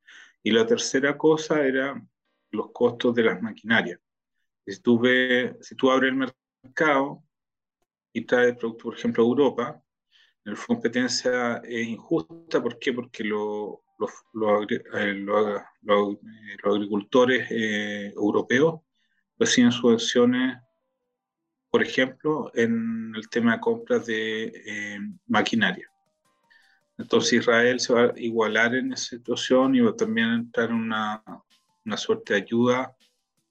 Y 0.44 0.52
la 0.52 0.66
tercera 0.66 1.18
cosa 1.18 1.64
era 1.66 2.02
los 2.52 2.72
costos 2.72 3.16
de 3.16 3.24
las 3.24 3.42
maquinarias. 3.42 4.00
Si 4.66 4.82
tú, 4.82 5.02
si 5.62 5.76
tú 5.76 5.92
abres 5.92 6.12
el 6.12 6.30
mercado 6.64 7.24
y 8.14 8.26
traes 8.26 8.58
producto, 8.58 8.86
por 8.86 8.98
ejemplo, 8.98 9.24
a 9.24 9.28
Europa, 9.28 9.84
la 10.44 10.56
competencia 10.56 11.58
es 11.58 11.88
injusta. 11.88 12.62
¿Por 12.62 12.80
qué? 12.80 12.94
Porque 12.94 13.24
los 13.24 13.80
eh, 14.98 15.26
agricultores 16.64 17.48
eh, 17.52 18.14
europeos 18.16 18.82
reciben 19.38 19.72
subvenciones, 19.72 20.58
por 21.70 21.84
ejemplo, 21.84 22.52
en 22.54 23.14
el 23.16 23.30
tema 23.30 23.54
de 23.54 23.60
compras 23.60 24.06
de 24.06 24.44
eh, 24.66 25.00
maquinaria. 25.28 25.91
Entonces 26.98 27.34
Israel 27.34 27.80
se 27.80 27.94
va 27.94 28.04
a 28.04 28.14
igualar 28.16 28.76
en 28.76 28.94
esa 28.94 29.18
situación 29.18 29.76
y 29.76 29.82
va 29.82 29.96
también 29.96 30.28
a 30.30 30.36
entrar 30.36 30.70
en 30.70 30.76
una, 30.76 31.24
una 31.86 31.98
suerte 31.98 32.34
de 32.34 32.42
ayuda 32.42 32.96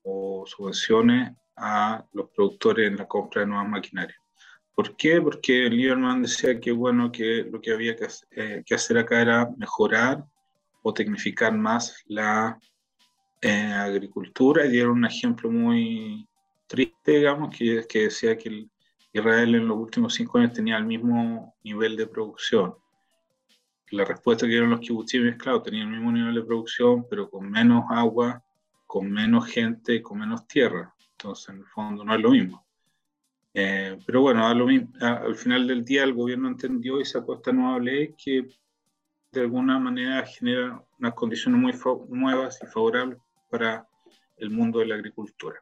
o 0.02 0.44
subvenciones 0.46 1.32
a 1.56 2.04
los 2.12 2.30
productores 2.30 2.88
en 2.88 2.96
la 2.96 3.06
compra 3.06 3.42
de 3.42 3.48
nuevas 3.48 3.68
maquinarias. 3.68 4.18
¿Por 4.74 4.96
qué? 4.96 5.20
Porque 5.20 5.68
Lieberman 5.68 6.22
decía 6.22 6.58
que 6.58 6.72
bueno, 6.72 7.12
que 7.12 7.44
lo 7.50 7.60
que 7.60 7.72
había 7.72 7.96
que, 7.96 8.06
eh, 8.30 8.62
que 8.64 8.74
hacer 8.74 8.96
acá 8.98 9.20
era 9.20 9.50
mejorar 9.56 10.24
o 10.82 10.94
tecnificar 10.94 11.52
más 11.52 12.02
la 12.06 12.58
eh, 13.42 13.50
agricultura 13.50 14.64
y 14.64 14.70
dieron 14.70 14.92
un 14.92 15.04
ejemplo 15.04 15.50
muy 15.50 16.26
triste, 16.66 17.18
digamos, 17.18 17.54
que, 17.56 17.84
que 17.88 18.04
decía 18.04 18.38
que 18.38 18.68
Israel 19.12 19.54
en 19.56 19.66
los 19.66 19.76
últimos 19.76 20.14
cinco 20.14 20.38
años 20.38 20.52
tenía 20.52 20.76
el 20.76 20.86
mismo 20.86 21.54
nivel 21.64 21.96
de 21.96 22.06
producción 22.06 22.74
la 23.90 24.04
respuesta 24.04 24.46
que 24.46 24.52
dieron 24.52 24.70
los 24.70 24.80
kibutzim 24.80 25.36
claro, 25.36 25.62
tenían 25.62 25.88
el 25.88 25.94
mismo 25.94 26.12
nivel 26.12 26.34
de 26.34 26.42
producción, 26.42 27.06
pero 27.08 27.28
con 27.28 27.50
menos 27.50 27.84
agua, 27.90 28.42
con 28.86 29.10
menos 29.10 29.46
gente, 29.46 30.02
con 30.02 30.18
menos 30.18 30.46
tierra. 30.46 30.94
Entonces, 31.12 31.48
en 31.50 31.58
el 31.58 31.66
fondo, 31.66 32.04
no 32.04 32.14
es 32.14 32.20
lo 32.20 32.30
mismo. 32.30 32.64
Eh, 33.52 33.98
pero 34.06 34.20
bueno, 34.20 34.46
al 34.46 35.34
final 35.34 35.66
del 35.66 35.84
día 35.84 36.04
el 36.04 36.14
gobierno 36.14 36.48
entendió 36.48 37.00
y 37.00 37.04
sacó 37.04 37.34
esta 37.34 37.50
nueva 37.52 37.80
ley 37.80 38.14
que 38.16 38.48
de 39.32 39.40
alguna 39.40 39.78
manera 39.78 40.24
genera 40.24 40.82
unas 40.98 41.14
condiciones 41.14 41.60
muy 41.60 41.72
nuevas 42.08 42.60
y 42.62 42.66
favorables 42.66 43.18
para 43.48 43.86
el 44.36 44.50
mundo 44.50 44.78
de 44.78 44.86
la 44.86 44.94
agricultura. 44.94 45.60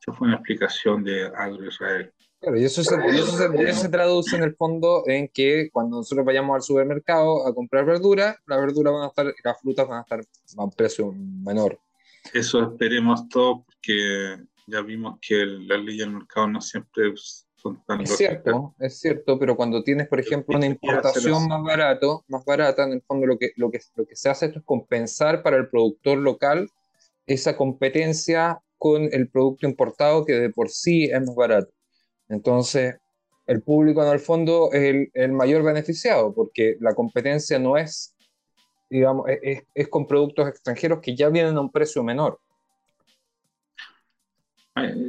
Esa 0.00 0.12
fue 0.12 0.28
una 0.28 0.36
explicación 0.36 1.02
de 1.02 1.26
Agro 1.26 1.66
Israel. 1.66 2.12
Claro, 2.40 2.56
y 2.56 2.64
eso, 2.64 2.84
se, 2.84 3.88
traduce 3.88 4.36
en 4.36 4.44
el 4.44 4.54
fondo 4.54 5.02
en 5.06 5.28
que 5.28 5.70
cuando 5.72 5.96
nosotros 5.96 6.24
vayamos 6.24 6.54
al 6.54 6.62
supermercado 6.62 7.44
a 7.44 7.52
comprar 7.52 7.84
verduras, 7.84 8.36
las 8.46 8.60
verduras 8.60 8.92
van 8.92 9.02
a 9.02 9.06
estar, 9.08 9.34
las 9.42 9.60
frutas 9.60 9.88
van 9.88 9.98
a 9.98 10.02
estar 10.02 10.20
a 10.20 10.64
un 10.64 10.70
precio 10.70 11.12
menor. 11.12 11.80
Eso 12.32 12.62
esperemos 12.62 13.28
todos, 13.28 13.64
porque 13.66 14.38
ya 14.68 14.82
vimos 14.82 15.18
que 15.20 15.34
las 15.44 15.80
leyes 15.80 16.06
del 16.06 16.12
mercado 16.12 16.46
no 16.46 16.60
siempre 16.60 17.12
son 17.56 17.82
tan 17.84 18.02
Es 18.02 18.16
cierto, 18.16 18.72
es 18.78 19.00
cierto, 19.00 19.36
pero 19.36 19.56
cuando 19.56 19.82
tienes, 19.82 20.06
por 20.06 20.20
ejemplo, 20.20 20.56
una 20.56 20.66
importación 20.66 21.48
más 21.48 21.62
barato, 21.64 22.24
más 22.28 22.44
barata, 22.44 22.84
en 22.84 22.92
el 22.92 23.02
fondo 23.02 23.26
lo 23.26 23.36
que, 23.36 23.50
lo 23.56 23.68
que, 23.70 23.80
lo 23.96 24.06
que 24.06 24.14
se 24.14 24.28
hace 24.28 24.46
es 24.46 24.52
compensar 24.64 25.42
para 25.42 25.56
el 25.56 25.68
productor 25.68 26.18
local 26.18 26.70
esa 27.26 27.56
competencia 27.56 28.60
con 28.78 29.08
el 29.12 29.28
producto 29.28 29.66
importado 29.66 30.24
que 30.24 30.34
de 30.34 30.50
por 30.50 30.70
sí 30.70 31.06
es 31.06 31.20
más 31.20 31.34
barato. 31.34 31.72
Entonces, 32.28 32.96
el 33.46 33.62
público 33.62 34.04
en 34.04 34.12
el 34.12 34.20
fondo 34.20 34.70
es 34.72 35.08
el, 35.14 35.32
mayor 35.32 35.62
beneficiado, 35.62 36.34
porque 36.34 36.76
la 36.80 36.94
competencia 36.94 37.58
no 37.58 37.78
es, 37.78 38.14
digamos, 38.90 39.26
es, 39.42 39.88
con 39.88 40.06
productos 40.06 40.48
extranjeros 40.48 41.00
que 41.00 41.16
ya 41.16 41.30
vienen 41.30 41.56
a 41.56 41.60
un 41.60 41.72
precio 41.72 42.02
menor. 42.02 42.38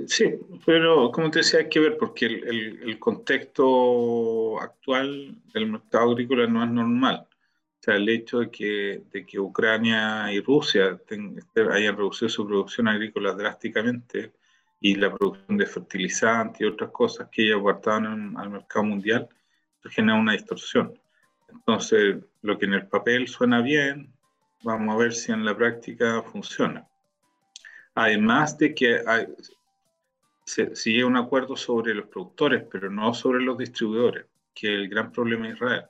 Sí, 0.07 0.33
pero 0.65 1.11
como 1.11 1.29
te 1.29 1.39
decía, 1.39 1.59
hay 1.59 1.69
que 1.69 1.79
ver 1.79 1.97
porque 1.97 2.25
el, 2.25 2.97
contexto 2.97 4.59
actual 4.59 5.35
del 5.53 5.67
mercado 5.67 6.11
agrícola 6.11 6.47
no 6.47 6.63
es 6.63 6.71
normal. 6.71 7.27
O 7.29 7.81
sea, 7.81 7.95
el 7.97 8.09
hecho 8.09 8.39
de 8.39 8.49
que, 8.49 9.03
de 9.11 9.25
que 9.25 9.39
Ucrania 9.39 10.31
y 10.33 10.39
Rusia 10.39 10.99
hayan 11.71 11.97
reducido 11.97 12.29
su 12.29 12.47
producción 12.47 12.88
agrícola 12.88 13.33
drásticamente 13.33 14.31
y 14.81 14.95
la 14.95 15.13
producción 15.13 15.57
de 15.57 15.65
fertilizantes 15.65 16.62
y 16.62 16.65
otras 16.65 16.91
cosas 16.91 17.27
que 17.31 17.43
ellos 17.43 17.59
aportaban 17.59 18.38
al 18.38 18.50
mercado 18.50 18.86
mundial, 18.86 19.27
eso 19.79 19.89
genera 19.89 20.17
una 20.17 20.33
distorsión. 20.33 20.93
Entonces, 21.50 22.17
lo 22.41 22.57
que 22.57 22.65
en 22.65 22.74
el 22.74 22.88
papel 22.88 23.27
suena 23.27 23.62
bien, 23.62 24.13
vamos 24.63 24.95
a 24.95 24.98
ver 24.98 25.13
si 25.13 25.31
en 25.31 25.43
la 25.45 25.55
práctica 25.55 26.21
funciona. 26.21 26.88
Además 27.95 28.57
de 28.57 28.74
que 28.74 29.01
hay, 29.05 29.27
se, 30.45 30.75
sigue 30.75 31.03
un 31.03 31.17
acuerdo 31.17 31.55
sobre 31.55 31.93
los 31.93 32.07
productores, 32.07 32.63
pero 32.71 32.89
no 32.89 33.13
sobre 33.13 33.41
los 33.41 33.57
distribuidores, 33.57 34.25
que 34.53 34.74
es 34.74 34.79
el 34.79 34.89
gran 34.89 35.12
problema 35.12 35.48
de 35.48 35.53
Israel. 35.53 35.86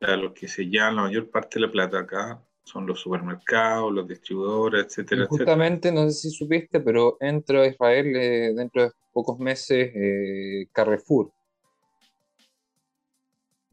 O 0.00 0.06
sea, 0.06 0.16
los 0.16 0.32
que 0.32 0.48
se 0.48 0.66
llevan 0.66 0.96
la 0.96 1.02
mayor 1.02 1.30
parte 1.30 1.58
de 1.58 1.66
la 1.66 1.72
plata 1.72 2.00
acá 2.00 2.40
son 2.70 2.86
los 2.86 3.00
supermercados, 3.00 3.92
los 3.92 4.06
distribuidores, 4.06 4.86
etcétera, 4.86 5.26
justamente, 5.26 5.90
no 5.90 6.08
sé 6.08 6.12
si 6.12 6.30
supiste, 6.30 6.80
pero 6.80 7.16
entra 7.20 7.62
a 7.62 7.66
Israel 7.66 8.14
eh, 8.14 8.52
dentro 8.54 8.84
de 8.84 8.90
pocos 9.12 9.38
meses 9.38 9.90
eh, 9.94 10.66
Carrefour. 10.72 11.32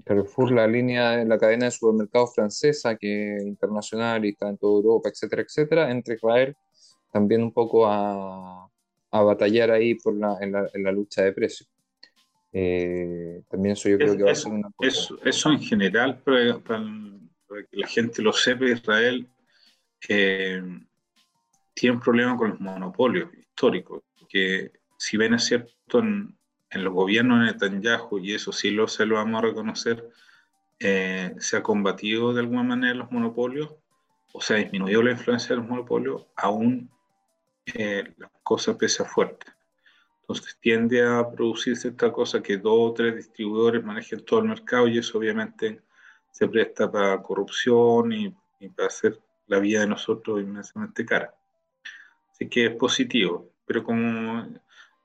Carrefour, 0.03 0.51
la 0.51 0.65
línea, 0.65 1.23
la 1.25 1.37
cadena 1.37 1.65
de 1.65 1.71
supermercados 1.71 2.33
francesa, 2.33 2.95
que 2.95 3.35
es 3.35 3.43
internacional 3.43 4.25
y 4.25 4.29
está 4.29 4.49
en 4.49 4.57
toda 4.57 4.77
Europa, 4.77 5.09
etcétera, 5.09 5.43
etcétera, 5.43 5.91
entra 5.91 6.15
Israel 6.15 6.55
también 7.11 7.43
un 7.43 7.51
poco 7.51 7.85
a, 7.85 8.67
a 9.11 9.21
batallar 9.21 9.71
ahí 9.71 9.95
por 9.95 10.15
la, 10.15 10.37
en, 10.41 10.51
la, 10.51 10.69
en, 10.73 10.83
la, 10.83 10.91
lucha 10.91 11.23
de 11.23 11.33
precios. 11.33 11.69
Eh, 12.51 13.41
también 13.49 13.73
eso 13.73 13.89
yo 13.89 13.97
creo 13.97 14.17
que 14.17 14.23
va 14.23 14.31
a 14.31 14.35
ser 14.35 14.51
una 14.51 14.71
cosa. 14.75 14.89
Eso, 14.89 15.17
eso 15.23 15.51
en 15.51 15.59
general, 15.59 16.19
para, 16.23 16.59
para 16.59 16.83
para 17.47 17.63
que 17.63 17.77
la 17.77 17.87
gente 17.87 18.21
lo 18.21 18.33
sepa, 18.33 18.65
Israel 18.65 19.27
eh, 20.07 20.61
tiene 21.73 21.95
un 21.95 22.01
problema 22.01 22.37
con 22.37 22.51
los 22.51 22.59
monopolios 22.59 23.33
históricos, 23.33 24.03
que 24.27 24.71
si 24.97 25.17
bien 25.17 25.33
es 25.33 25.45
cierto 25.45 25.99
en, 25.99 26.35
los 26.71 26.93
gobiernos 26.93 27.39
de 27.39 27.53
Netanyahu, 27.53 28.19
y 28.19 28.33
eso 28.33 28.51
sí 28.51 28.71
lo 28.71 28.87
se 28.87 29.05
lo 29.05 29.15
vamos 29.15 29.39
a 29.39 29.47
reconocer, 29.47 30.09
eh, 30.79 31.33
se 31.39 31.57
ha 31.57 31.63
combatido 31.63 32.33
de 32.33 32.41
alguna 32.41 32.63
manera 32.63 32.93
los 32.93 33.11
monopolios, 33.11 33.73
o 34.33 34.41
se 34.41 34.53
ha 34.53 34.57
disminuido 34.57 35.01
la 35.01 35.11
influencia 35.11 35.49
de 35.49 35.61
los 35.61 35.69
monopolios, 35.69 36.25
aún 36.35 36.91
eh, 37.65 38.13
la 38.17 38.29
cosa 38.43 38.77
pesa 38.77 39.05
fuerte. 39.05 39.47
Entonces 40.21 40.57
tiende 40.59 41.03
a 41.03 41.29
producirse 41.29 41.87
esta 41.87 42.11
cosa 42.11 42.43
que 42.43 42.57
dos 42.57 42.91
o 42.91 42.93
tres 42.93 43.15
distribuidores 43.15 43.83
manejen 43.83 44.25
todo 44.25 44.41
el 44.41 44.49
mercado 44.49 44.87
y 44.87 44.97
eso 44.97 45.17
obviamente 45.17 45.81
se 46.37 46.47
presta 46.47 46.91
para 46.91 47.19
corrupción 47.23 48.13
y, 48.13 48.29
para 48.75 48.87
hacer 48.87 49.19
la 49.47 49.59
vida 49.59 49.81
de 49.81 49.87
nosotros 49.87 50.39
inmensamente 50.39 51.03
cara. 51.03 51.33
Así 52.31 52.47
que 52.47 52.67
es 52.67 52.75
positivo, 52.75 53.53
pero 53.65 53.83
como 53.83 54.45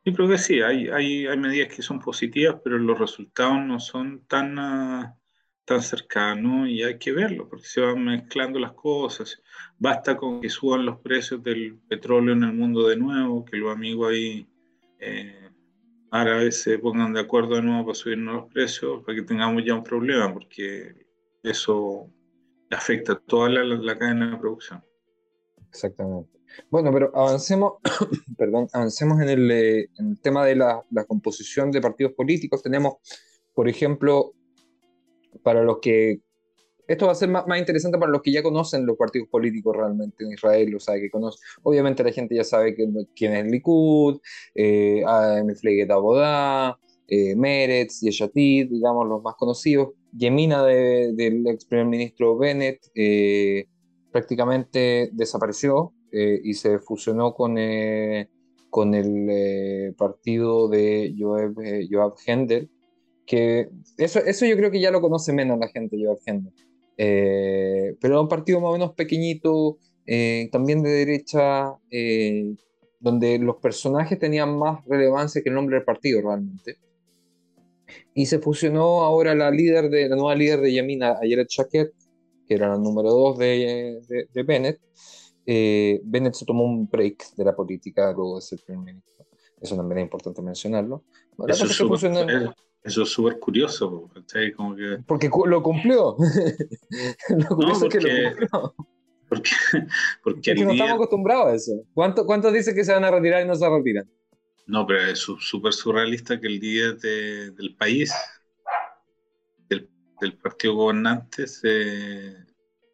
yo 0.05 0.13
creo 0.13 0.29
que 0.29 0.37
sí, 0.37 0.61
hay, 0.61 0.89
hay, 0.89 1.27
hay 1.27 1.39
medidas 1.39 1.75
que 1.75 1.81
son 1.81 2.01
positivas, 2.01 2.57
pero 2.63 2.77
los 2.77 2.99
resultados 2.99 3.65
no 3.65 3.81
son 3.81 4.27
tan, 4.27 4.59
ah, 4.59 5.17
tan 5.65 5.81
cercanos 5.81 6.69
y 6.69 6.83
hay 6.83 6.99
que 6.99 7.13
verlo, 7.13 7.49
porque 7.49 7.65
se 7.65 7.81
van 7.81 8.05
mezclando 8.05 8.59
las 8.59 8.73
cosas. 8.73 9.43
Basta 9.79 10.19
con 10.19 10.43
que 10.43 10.51
suban 10.51 10.85
los 10.85 10.99
precios 11.01 11.43
del 11.43 11.79
petróleo 11.89 12.35
en 12.35 12.43
el 12.43 12.53
mundo 12.53 12.89
de 12.89 12.97
nuevo, 12.97 13.45
que 13.45 13.57
los 13.57 13.73
amigos 13.73 14.11
ahí 14.11 14.47
eh, 14.99 15.49
árabes 16.11 16.61
se 16.61 16.79
pongan 16.79 17.15
de 17.15 17.21
acuerdo 17.21 17.55
de 17.55 17.63
nuevo 17.63 17.87
para 17.87 17.95
subirnos 17.95 18.35
los 18.35 18.53
precios, 18.53 19.03
para 19.03 19.17
que 19.17 19.23
tengamos 19.23 19.65
ya 19.65 19.75
un 19.75 19.83
problema, 19.83 20.31
porque 20.31 21.12
eso 21.43 22.11
afecta 22.71 23.19
toda 23.27 23.49
la, 23.51 23.99
cadena 23.99 24.31
de 24.31 24.37
producción. 24.39 24.85
Exactamente. 25.69 26.31
Bueno, 26.71 26.91
pero 26.93 27.11
avancemos, 27.15 27.75
perdón, 28.37 28.69
avancemos 28.73 29.21
en 29.21 29.29
el, 29.29 29.51
eh, 29.51 29.89
en 29.99 30.11
el 30.11 30.21
tema 30.21 30.45
de 30.45 30.57
la, 30.57 30.85
la, 30.91 31.05
composición 31.05 31.71
de 31.71 31.81
partidos 31.81 32.13
políticos. 32.13 32.63
Tenemos, 32.63 32.97
por 33.55 33.69
ejemplo, 33.69 34.35
para 35.43 35.63
los 35.63 35.79
que 35.81 36.21
esto 36.93 37.07
va 37.07 37.13
a 37.13 37.17
ser 37.17 37.29
más, 37.29 37.45
interesante 37.59 37.99
para 37.99 38.11
los 38.11 38.23
que 38.23 38.33
ya 38.33 38.43
conocen 38.43 38.85
los 38.85 38.97
partidos 38.97 39.29
políticos 39.29 39.77
realmente 39.77 40.25
en 40.25 40.33
Israel, 40.33 40.75
o 40.75 40.81
sea, 40.81 40.97
que 40.97 41.11
conocen, 41.11 41.41
obviamente 41.63 42.03
la 42.03 42.13
gente 42.13 42.35
ya 42.35 42.45
sabe 42.45 42.75
quién 42.75 43.35
es 43.35 43.47
Likud, 43.47 44.21
eh, 44.55 45.03
Mefleget 45.45 45.91
Abodá, 45.91 46.79
eh, 47.09 47.35
Meretz, 47.37 48.01
Yeshatid, 48.01 48.71
digamos 48.71 49.07
los 49.09 49.23
más 49.23 49.35
conocidos, 49.37 49.91
Yemina 50.17 50.65
del 50.65 51.47
ex 51.47 51.65
primer 51.65 51.87
ministro 51.87 52.37
Bennett 52.37 52.81
eh, 52.95 53.67
prácticamente 54.11 55.11
desapareció 55.13 55.93
eh, 56.11 56.41
y 56.43 56.55
se 56.55 56.79
fusionó 56.79 57.33
con, 57.35 57.57
con 58.71 58.95
el 58.95 59.95
partido 59.97 60.69
de 60.69 61.15
Joab, 61.19 61.55
Joab 61.91 62.15
Hendel, 62.27 62.71
que 63.27 63.69
eso, 63.97 64.19
eso 64.21 64.45
yo 64.47 64.57
creo 64.57 64.71
que 64.71 64.81
ya 64.81 64.91
lo 64.91 65.01
conoce 65.01 65.33
menos 65.33 65.59
la 65.59 65.69
gente, 65.69 65.97
Joab 66.03 66.19
Hendel. 66.27 66.53
Eh, 66.97 67.97
pero 68.01 68.15
era 68.15 68.21
un 68.21 68.29
partido 68.29 68.61
más 68.61 68.71
o 68.71 68.73
menos 68.73 68.93
pequeñito, 68.95 69.79
eh, 70.07 70.49
también 70.53 70.83
de 70.83 70.91
derecha, 70.91 71.75
eh, 71.91 72.55
donde 73.01 73.39
los 73.39 73.57
personajes 73.57 74.19
tenían 74.19 74.57
más 74.59 74.85
relevancia 74.87 75.43
que 75.43 75.49
el 75.49 75.55
nombre 75.55 75.77
del 75.77 75.85
partido 75.85 76.21
realmente. 76.21 76.77
Y 78.15 78.27
se 78.27 78.39
fusionó 78.39 79.03
ahora 79.03 79.35
la 79.35 79.51
líder 79.51 79.91
de 79.91 80.09
la 80.09 80.17
nueva 80.17 80.35
líder 80.35 80.61
de 80.61 80.73
Yamina, 80.73 81.19
Ayelet 81.21 81.49
Shaked, 81.49 81.91
que 82.47 82.55
era 82.55 82.69
la 82.69 82.79
número 82.79 83.11
dos 83.11 83.39
de, 83.39 84.01
de, 84.33 84.43
Bennett. 84.43 84.81
Bennett 86.05 86.35
se 86.35 86.45
tomó 86.45 86.65
un 86.65 86.89
break 86.89 87.35
de 87.37 87.45
la 87.45 87.55
política 87.55 88.13
luego 88.13 88.37
de 88.37 88.43
ser 88.43 88.61
primer 88.65 88.85
ministro. 88.85 89.27
Eso 89.61 89.77
también 89.77 89.99
es 89.99 90.05
importante 90.05 90.43
mencionarlo. 90.43 91.05
Eso 91.49 91.67
es 91.67 91.81
eso 92.85 93.03
es 93.03 93.11
súper 93.11 93.39
curioso, 93.39 94.11
Como 94.57 94.75
que... 94.75 94.99
Porque 95.07 95.31
lo 95.47 95.63
cumplió. 95.63 96.17
lo 97.29 97.57
curioso 97.57 97.81
porque, 97.81 97.99
es 97.99 98.05
que 98.05 98.11
lo 98.11 98.31
cumplió. 98.31 98.75
Porque, 99.29 99.51
porque, 100.23 100.55
no 100.57 100.73
estamos 100.73 100.95
acostumbrados 100.95 101.47
a 101.47 101.55
eso. 101.55 101.73
¿Cuántos 101.95 102.27
cuánto 102.27 102.51
dicen 102.51 102.75
que 102.75 102.85
se 102.85 102.93
van 102.93 103.05
a 103.05 103.11
retirar 103.11 103.43
y 103.43 103.49
no 103.49 103.55
se 103.55 103.69
retiran? 103.69 104.11
No, 104.67 104.87
pero 104.87 105.03
es 105.03 105.19
súper 105.19 105.73
surrealista 105.73 106.41
que 106.41 106.47
el 106.47 106.61
día 106.61 106.93
del 106.93 107.77
país, 107.77 108.13
del, 109.69 109.89
del, 110.21 110.39
partido 110.39 110.75
gobernante, 110.75 111.47
se, 111.47 112.37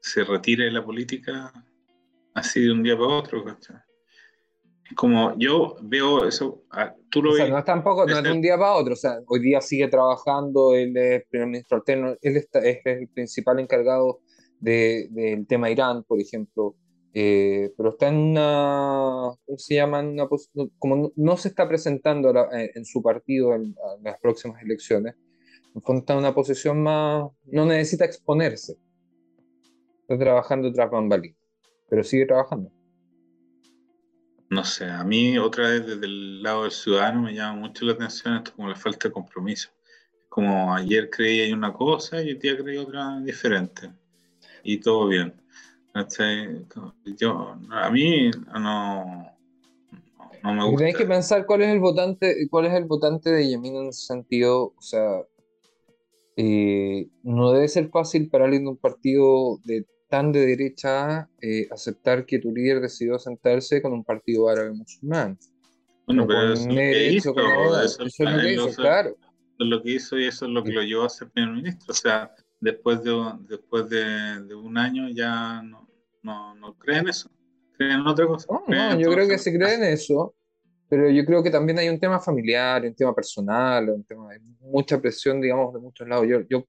se 0.00 0.24
retire 0.24 0.64
de 0.64 0.72
la 0.72 0.84
política 0.84 1.52
así 2.34 2.62
de 2.62 2.72
un 2.72 2.82
día 2.82 2.96
para 2.96 3.08
otro. 3.08 3.44
¿cachai? 3.44 3.76
como 4.94 5.34
yo 5.38 5.76
veo 5.82 6.26
eso, 6.26 6.62
ah, 6.70 6.94
tú 7.10 7.22
lo 7.22 7.32
o 7.32 7.36
sea, 7.36 7.48
no 7.48 7.58
es 7.58 7.64
tampoco, 7.64 8.06
no 8.06 8.16
es 8.16 8.22
de 8.22 8.32
un 8.32 8.40
día 8.40 8.56
para 8.56 8.74
otro, 8.74 8.94
o 8.94 8.96
sea, 8.96 9.18
hoy 9.26 9.40
día 9.40 9.60
sigue 9.60 9.88
trabajando, 9.88 10.74
él 10.74 10.96
es 10.96 11.24
primer 11.28 11.48
ministro 11.48 11.78
alterno, 11.78 12.16
él 12.20 12.36
está, 12.36 12.60
es 12.60 12.78
el 12.84 13.08
principal 13.08 13.58
encargado 13.58 14.20
del 14.60 15.12
de, 15.12 15.44
tema 15.48 15.70
Irán, 15.70 16.04
por 16.04 16.20
ejemplo, 16.20 16.74
eh, 17.20 17.74
pero 17.76 17.88
está 17.88 18.08
en 18.08 18.16
una, 18.16 19.30
¿cómo 19.44 19.58
se 19.58 19.74
llama? 19.74 19.98
Una, 19.98 20.28
como 20.78 21.12
no, 21.16 21.36
se 21.36 21.48
está 21.48 21.66
presentando 21.66 22.30
eh, 22.52 22.70
en 22.76 22.84
su 22.84 23.02
partido 23.02 23.54
en, 23.54 23.74
las 24.02 24.20
próximas 24.20 24.62
elecciones, 24.62 25.16
está 25.74 26.12
en 26.12 26.18
una 26.20 26.32
posición 26.32 26.80
más, 26.80 27.28
no 27.46 27.66
necesita 27.66 28.04
exponerse, 28.04 28.76
está 30.02 30.16
trabajando 30.16 30.72
tras 30.72 30.88
bambalinas, 30.90 31.38
pero 31.88 32.04
sigue 32.04 32.26
trabajando 32.26 32.70
no 34.50 34.64
sé, 34.64 34.86
a 34.86 35.04
mí 35.04 35.38
otra 35.38 35.70
vez 35.70 35.86
desde 35.86 36.06
el 36.06 36.42
lado 36.42 36.62
del 36.62 36.72
ciudadano 36.72 37.22
me 37.22 37.34
llama 37.34 37.60
mucho 37.60 37.84
la 37.84 37.92
atención 37.94 38.36
esto 38.36 38.52
como 38.54 38.68
la 38.68 38.76
falta 38.76 39.08
de 39.08 39.12
compromiso. 39.12 39.70
Como 40.28 40.74
ayer 40.74 41.10
creí 41.10 41.52
una 41.52 41.72
cosa 41.72 42.22
y 42.22 42.30
el 42.30 42.38
día 42.38 42.56
creí 42.56 42.78
otra 42.78 43.20
diferente. 43.20 43.90
Y 44.62 44.78
todo 44.78 45.08
bien. 45.08 45.34
Yo, 47.16 47.56
a 47.70 47.90
mí 47.90 48.30
no, 48.54 49.32
no 50.42 50.54
me 50.54 50.64
gusta. 50.64 50.78
Tenéis 50.78 50.96
que 50.96 51.06
pensar 51.06 51.46
cuál 51.46 51.62
es 51.62 51.68
el 51.68 51.80
votante, 51.80 52.48
cuál 52.50 52.66
es 52.66 52.74
el 52.74 52.84
votante 52.84 53.30
de 53.30 53.48
Yemin 53.48 53.76
en 53.76 53.88
ese 53.88 54.06
sentido. 54.06 54.74
O 54.76 54.82
sea, 54.82 55.22
eh, 56.36 57.08
no 57.22 57.52
debe 57.52 57.68
ser 57.68 57.88
fácil 57.90 58.28
para 58.28 58.44
alguien 58.44 58.64
de 58.64 58.70
un 58.70 58.76
partido 58.76 59.58
de 59.64 59.86
tan 60.08 60.32
de 60.32 60.46
derecha 60.46 61.28
eh, 61.40 61.68
aceptar 61.70 62.24
que 62.24 62.38
tu 62.38 62.52
líder 62.52 62.80
decidió 62.80 63.18
sentarse 63.18 63.82
con 63.82 63.92
un 63.92 64.04
partido 64.04 64.48
árabe 64.48 64.72
musulmán. 64.72 65.38
Bueno, 66.06 66.26
pero 66.26 66.54
eso, 66.54 66.70
hizo, 66.70 67.34
eso, 67.82 68.04
es 68.04 68.18
lo 68.18 68.40
que 68.40 68.52
hizo, 68.54 68.68
claro. 68.74 69.10
Eso 69.10 69.64
es 69.64 69.66
lo 69.66 69.82
que 69.82 69.90
hizo 69.90 70.18
y 70.18 70.26
eso 70.26 70.46
es 70.46 70.52
lo 70.52 70.64
que 70.64 70.72
lo 70.72 70.82
llevó 70.82 71.04
a 71.04 71.08
ser 71.08 71.28
primer 71.28 71.54
ministro. 71.54 71.86
O 71.90 71.94
sea, 71.94 72.32
después 72.60 73.02
de, 73.02 73.12
después 73.48 73.88
de, 73.90 74.54
un 74.54 74.78
año 74.78 75.08
ya 75.10 75.60
no, 75.62 75.87
no, 76.28 76.54
no 76.54 76.74
creen 76.74 77.08
eso. 77.08 77.30
Creen 77.76 78.00
en 78.00 78.06
otra 78.06 78.26
cosa. 78.26 78.46
No, 78.50 78.64
no 78.68 79.00
yo 79.00 79.10
creo 79.10 79.26
que 79.26 79.38
se 79.38 79.56
creen 79.56 79.82
en 79.82 79.92
eso, 79.92 80.34
pero 80.88 81.10
yo 81.10 81.24
creo 81.24 81.42
que 81.42 81.50
también 81.50 81.78
hay 81.78 81.88
un 81.88 81.98
tema 81.98 82.20
familiar, 82.20 82.84
un 82.84 82.94
tema 82.94 83.14
personal, 83.14 83.90
un 83.90 84.04
tema 84.04 84.30
de 84.32 84.40
mucha 84.60 85.00
presión, 85.00 85.40
digamos, 85.40 85.72
de 85.74 85.80
muchos 85.80 86.06
lados. 86.06 86.26
Yo, 86.28 86.40
yo 86.48 86.64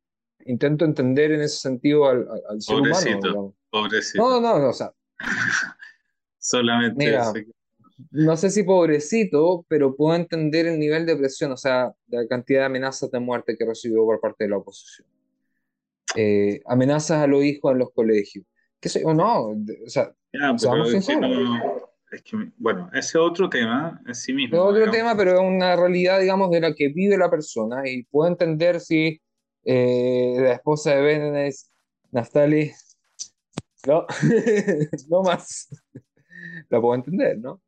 intento 0.46 0.86
entender 0.86 1.32
en 1.32 1.42
ese 1.42 1.58
sentido 1.58 2.08
al, 2.08 2.28
al 2.50 2.62
ser 2.62 2.78
humano. 2.78 3.56
Pobrecito. 3.70 4.24
No, 4.24 4.42
no, 4.42 4.60
no, 4.60 4.70
o 4.70 4.74
sea. 4.74 4.92
Solamente 6.38 7.18
No 8.12 8.38
sé 8.38 8.50
si 8.50 8.64
pobrecito, 8.64 9.66
pero 9.68 9.96
puedo 9.96 10.16
entender 10.16 10.66
el 10.68 10.80
nivel 10.80 11.06
de 11.06 11.16
presión, 11.16 11.52
o 11.52 11.58
sea, 11.58 11.94
la 12.08 12.26
cantidad 12.28 12.62
de 12.62 12.66
amenazas 12.66 13.12
de 13.12 13.20
muerte 13.20 13.56
que 13.58 13.66
recibió 13.66 14.06
por 14.06 14.20
parte 14.20 14.46
de 14.46 14.50
la 14.50 14.58
oposición. 14.58 15.08
Eh, 16.16 16.62
amenazas 16.66 17.24
a 17.24 17.28
los 17.28 17.44
hijos 17.44 17.72
en 17.72 17.80
los 17.80 17.92
colegios. 17.92 18.46
¿Qué 18.80 18.90
sé 18.90 19.04
o 19.06 19.14
no? 19.14 19.50
O 19.50 19.90
sea, 19.90 20.14
es 22.12 22.24
que, 22.24 22.52
bueno, 22.58 22.90
ese 22.94 23.18
otro 23.18 23.50
tema 23.50 24.02
en 24.06 24.16
sí 24.16 24.34
mismo. 24.34 24.56
Es 24.56 24.62
otro 24.62 24.92
tema, 24.92 25.16
pero 25.16 25.34
es 25.34 25.40
una 25.40 25.76
realidad, 25.76 26.20
digamos, 26.20 26.50
de 26.50 26.62
la 26.62 26.74
que 26.74 26.90
vive 26.90 27.18
la 27.18 27.30
persona 27.30 27.88
y 27.88 28.04
puedo 28.04 28.28
entender 28.28 28.80
si 28.80 29.22
eh, 29.64 30.36
la 30.40 30.54
esposa 30.54 30.96
de 30.96 31.02
Ben 31.02 31.36
es 31.36 31.72
Naftali. 32.12 32.72
No, 33.86 34.06
no 35.10 35.24
más. 35.24 35.70
La 36.70 36.82
puedo 36.82 36.96
entender, 36.96 37.38
¿no? 37.38 37.62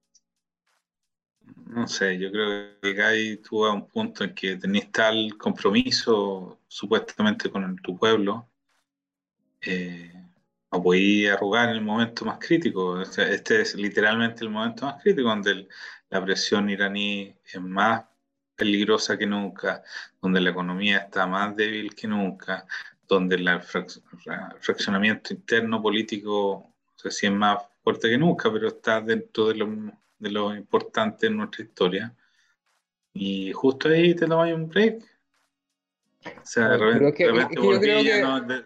No 1.68 1.88
sé, 1.88 2.18
yo 2.18 2.32
creo 2.32 2.80
que 2.82 2.94
Guy 2.94 3.38
tuvo 3.38 3.68
a 3.68 3.74
un 3.74 3.88
punto 3.88 4.24
en 4.24 4.34
que 4.34 4.58
tenías 4.58 4.92
tal 4.92 5.38
compromiso 5.38 6.60
supuestamente 6.68 7.50
con 7.50 7.78
tu 7.78 7.98
pueblo, 7.98 8.50
eh, 9.62 10.12
no 10.72 10.82
podía 10.82 11.34
arrugar 11.34 11.70
en 11.70 11.76
el 11.76 11.82
momento 11.82 12.26
más 12.26 12.38
crítico. 12.40 13.02
Este 13.02 13.62
es 13.62 13.76
literalmente 13.76 14.44
el 14.44 14.50
momento 14.50 14.86
más 14.86 15.02
crítico 15.02 15.30
donde 15.30 15.68
la 16.10 16.24
presión 16.24 16.70
iraní 16.70 17.36
es 17.46 17.62
más 17.62 18.06
peligrosa 18.56 19.18
que 19.18 19.26
nunca, 19.26 19.84
donde 20.22 20.40
la 20.40 20.52
economía 20.52 21.00
está 21.00 21.26
más 21.28 21.56
débil 21.56 21.94
que 21.96 22.08
nunca, 22.08 22.66
donde 23.08 23.36
el 23.36 23.62
fraccionamiento 24.60 25.34
interno 25.34 25.82
político, 25.82 26.74
no 26.86 26.94
sé 26.96 27.12
si 27.12 27.26
es 27.26 27.34
más 27.34 27.64
fuerte 27.84 28.10
que 28.10 28.18
nunca, 28.18 28.52
pero 28.52 28.68
está 28.70 29.02
dentro 29.02 29.48
de 29.48 29.56
lo, 29.56 29.68
de 30.20 30.32
lo 30.32 30.56
importante 30.56 31.28
en 31.28 31.38
nuestra 31.38 31.64
historia. 31.64 32.16
Y 33.14 33.52
justo 33.52 33.90
ahí 33.90 34.16
te 34.16 34.28
tomas 34.28 34.54
un 34.54 34.70
break. 34.70 35.11
O 36.24 36.46
sea, 36.46 36.70
de 36.70 36.78
repente, 36.78 37.28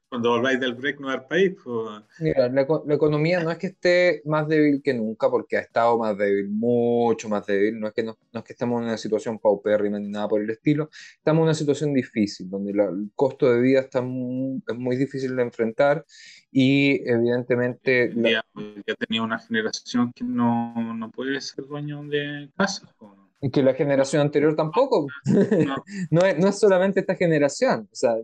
cuando 0.10 0.32
volváis 0.32 0.60
del 0.60 0.74
break 0.74 1.00
no 1.00 1.10
al 1.10 1.26
país. 1.26 1.54
Pues... 1.64 2.04
Mira, 2.20 2.50
la, 2.50 2.62
economía 2.94 3.42
no 3.42 3.52
es 3.52 3.58
que 3.58 3.68
esté 3.68 4.22
más 4.26 4.48
débil 4.48 4.82
que 4.84 4.94
nunca, 4.94 5.30
porque 5.30 5.58
ha 5.58 5.62
estado 5.62 5.98
más 5.98 6.18
débil, 6.18 6.50
mucho 6.50 7.30
más 7.30 7.46
débil. 7.46 7.80
No 7.80 7.88
es 7.88 7.94
que, 7.94 8.04
no, 8.04 8.18
es 8.34 8.44
que 8.44 8.54
estemos 8.54 8.82
en 8.82 8.88
una 8.88 8.98
situación 8.98 9.40
paupérrima 9.40 10.00
ni 10.00 10.10
nada 10.10 10.28
por 10.28 10.42
el 10.42 10.50
estilo. 10.50 10.90
Estamos 11.18 11.40
en 11.40 11.44
una 11.44 11.54
situación 11.54 11.94
difícil, 11.94 12.50
donde 12.50 12.72
el 12.72 13.12
costo 13.16 13.52
de 13.52 13.62
vida 13.62 13.80
está 13.80 14.02
muy, 14.02 14.62
es 14.68 14.76
muy 14.76 14.98
difícil 14.98 15.36
de 15.36 15.44
enfrentar 15.44 16.06
y 16.52 17.10
evidentemente... 17.10 18.14
Ya, 18.16 18.46
ya 18.86 18.96
tenía 18.96 19.22
una 19.22 19.40
generación 19.40 20.12
que 20.14 20.26
no, 20.26 20.94
no 20.94 21.12
puede 21.12 21.40
ser 21.40 21.66
dueño 21.66 22.04
de 22.04 22.50
casa. 22.58 22.94
Pues 22.98 23.25
que 23.52 23.64
la 23.64 23.74
generación 23.74 24.22
anterior 24.22 24.56
tampoco. 24.56 25.08
No, 26.10 26.22
es, 26.26 26.38
no, 26.38 26.48
es, 26.48 26.60
solamente 26.60 27.00
esta 27.00 27.16
generación. 27.16 27.88
O 27.92 27.96
sea, 27.96 28.16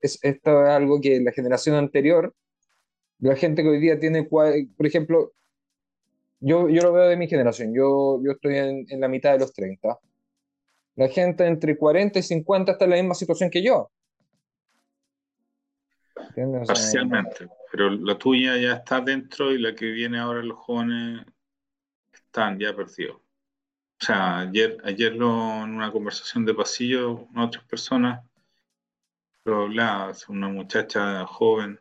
es, 0.00 0.18
esto 0.22 0.64
es 0.64 0.68
algo 0.68 1.00
que 1.00 1.20
la 1.20 1.32
generación 1.32 1.76
anterior, 1.76 2.34
la 3.18 3.36
gente 3.36 3.62
que 3.62 3.68
hoy 3.68 3.80
día 3.80 3.98
tiene, 3.98 4.24
por 4.24 4.86
ejemplo, 4.86 5.32
yo, 6.40 6.68
yo 6.68 6.82
lo 6.82 6.92
veo 6.92 7.08
de 7.08 7.16
mi 7.16 7.28
generación, 7.28 7.74
yo, 7.74 8.20
yo 8.24 8.32
estoy 8.32 8.56
en, 8.56 8.86
en 8.88 9.00
la 9.00 9.08
mitad 9.08 9.32
de 9.32 9.40
los 9.40 9.52
30. 9.52 9.98
La 10.96 11.08
gente 11.08 11.46
entre 11.46 11.76
40 11.76 12.18
y 12.18 12.22
50 12.22 12.72
está 12.72 12.84
en 12.84 12.90
la 12.90 12.96
misma 12.96 13.14
situación 13.14 13.50
que 13.50 13.62
yo. 13.62 13.90
Parcialmente, 16.66 17.48
pero 17.70 17.90
la 17.90 18.16
tuya 18.16 18.56
ya 18.56 18.74
está 18.74 19.00
dentro 19.00 19.52
y 19.52 19.58
la 19.58 19.74
que 19.74 19.86
viene 19.86 20.18
ahora 20.18 20.42
los 20.42 20.58
jóvenes 20.58 21.24
están 22.12 22.58
ya 22.58 22.74
perdidos. 22.74 23.20
O 24.00 24.04
sea, 24.04 24.38
ayer, 24.40 24.78
ayer 24.84 25.14
lo, 25.14 25.64
en 25.64 25.74
una 25.74 25.90
conversación 25.90 26.44
de 26.44 26.54
pasillo 26.54 27.26
con 27.26 27.38
otras 27.38 27.64
personas, 27.64 28.24
lo 29.44 29.62
hablaba, 29.62 30.12
una 30.28 30.48
muchacha 30.48 31.26
joven, 31.26 31.80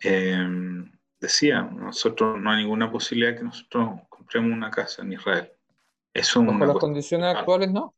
em, 0.00 0.90
decía, 1.18 1.62
nosotros 1.62 2.40
no 2.40 2.50
hay 2.50 2.62
ninguna 2.62 2.90
posibilidad 2.90 3.36
que 3.36 3.44
nosotros 3.44 4.00
compremos 4.08 4.52
una 4.52 4.70
casa 4.70 5.02
en 5.02 5.12
Israel. 5.14 5.50
Eso 6.14 6.42
Bajo 6.42 6.64
las 6.64 6.76
condiciones 6.76 7.34
actuales 7.34 7.70
no. 7.72 7.94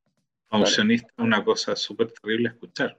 Opcionista, 0.48 1.08
una 1.18 1.44
cosa 1.44 1.76
súper 1.76 2.12
terrible 2.12 2.48
escuchar. 2.48 2.98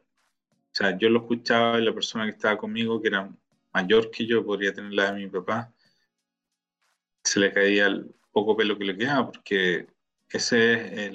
O 0.50 0.76
sea, 0.76 0.98
yo 0.98 1.10
lo 1.10 1.20
escuchaba 1.20 1.80
y 1.80 1.86
la 1.86 1.94
persona 1.94 2.26
que 2.26 2.32
estaba 2.32 2.58
conmigo, 2.58 3.02
que 3.02 3.10
era 3.10 3.30
mayor 3.74 4.10
que 4.12 4.26
yo, 4.26 4.46
podría 4.46 4.74
tener 4.74 4.94
la 4.94 5.12
de 5.12 5.20
mi 5.20 5.28
papá, 5.28 5.72
se 7.24 7.40
le 7.40 7.52
caía 7.52 7.88
el 7.88 8.14
poco 8.32 8.58
pelo 8.58 8.78
que 8.78 8.86
le 8.86 8.98
quedaba, 8.98 9.32
porque 9.32 9.88
esa 10.34 10.58
es 10.58 11.12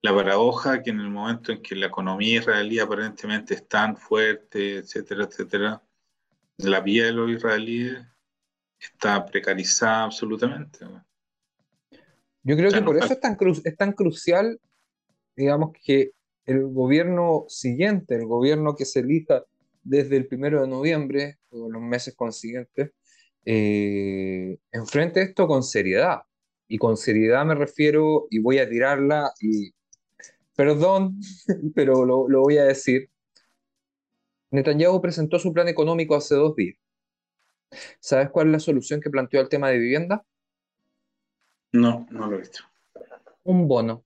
la 0.00 0.14
paradoja 0.14 0.82
que 0.82 0.90
en 0.90 1.00
el 1.00 1.10
momento 1.10 1.52
en 1.52 1.62
que 1.62 1.76
la 1.76 1.86
economía 1.86 2.40
israelí 2.40 2.78
aparentemente 2.78 3.54
es 3.54 3.68
tan 3.68 3.96
fuerte, 3.96 4.78
etcétera, 4.78 5.24
etcétera, 5.24 5.82
la 6.56 6.80
vida 6.80 7.06
de 7.06 7.12
los 7.12 7.30
israelíes 7.30 7.98
está 8.78 9.24
precarizada 9.24 10.04
absolutamente. 10.04 10.86
Yo 12.42 12.56
creo 12.56 12.70
que 12.70 12.82
por 12.82 12.96
eso 12.96 13.12
es 13.12 13.20
tan, 13.20 13.36
es 13.64 13.76
tan 13.76 13.92
crucial, 13.92 14.58
digamos, 15.36 15.72
que 15.82 16.12
el 16.46 16.66
gobierno 16.66 17.44
siguiente, 17.48 18.14
el 18.14 18.26
gobierno 18.26 18.74
que 18.74 18.84
se 18.84 19.00
elija 19.00 19.44
desde 19.82 20.16
el 20.16 20.26
primero 20.26 20.62
de 20.62 20.68
noviembre 20.68 21.38
o 21.50 21.70
los 21.70 21.82
meses 21.82 22.14
consiguientes, 22.14 22.90
eh, 23.44 24.58
enfrente 24.72 25.20
esto 25.20 25.46
con 25.46 25.62
seriedad 25.62 26.22
y 26.68 26.78
con 26.78 26.96
seriedad 26.96 27.44
me 27.44 27.54
refiero, 27.54 28.26
y 28.30 28.38
voy 28.38 28.58
a 28.58 28.68
tirarla, 28.68 29.32
y 29.40 29.72
perdón, 30.54 31.18
pero 31.74 32.04
lo, 32.04 32.28
lo 32.28 32.40
voy 32.42 32.58
a 32.58 32.64
decir. 32.64 33.10
Netanyahu 34.50 35.00
presentó 35.00 35.38
su 35.38 35.52
plan 35.52 35.68
económico 35.68 36.14
hace 36.14 36.34
dos 36.36 36.54
días. 36.54 36.76
¿Sabes 37.98 38.30
cuál 38.30 38.46
es 38.48 38.52
la 38.52 38.60
solución 38.60 39.00
que 39.00 39.10
planteó 39.10 39.40
al 39.40 39.48
tema 39.48 39.68
de 39.68 39.78
vivienda? 39.78 40.24
No, 41.72 42.06
no 42.10 42.28
lo 42.28 42.36
he 42.36 42.38
visto. 42.38 42.60
Un 43.42 43.66
bono. 43.66 44.04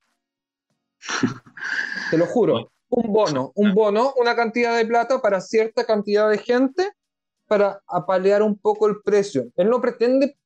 Te 2.11 2.16
lo 2.16 2.27
juro. 2.27 2.73
Un 2.88 3.12
bono. 3.12 3.53
Un 3.55 3.75
bono, 3.75 4.14
una 4.16 4.35
cantidad 4.35 4.77
de 4.77 4.87
plata 4.87 5.21
para 5.21 5.40
cierta 5.40 5.85
cantidad 5.85 6.31
de 6.31 6.38
gente 6.38 6.92
para 7.47 7.83
apalear 7.87 8.42
un 8.42 8.59
poco 8.59 8.87
el 8.87 9.03
precio. 9.03 9.51
Él 9.57 9.68
no 9.68 9.81
pretende 9.81 10.38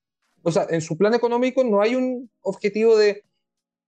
o 0.42 0.50
sea, 0.50 0.66
en 0.70 0.80
su 0.80 0.96
plan 0.96 1.14
económico 1.14 1.64
no 1.64 1.80
hay 1.80 1.94
un 1.94 2.30
objetivo 2.40 2.96
de, 2.96 3.24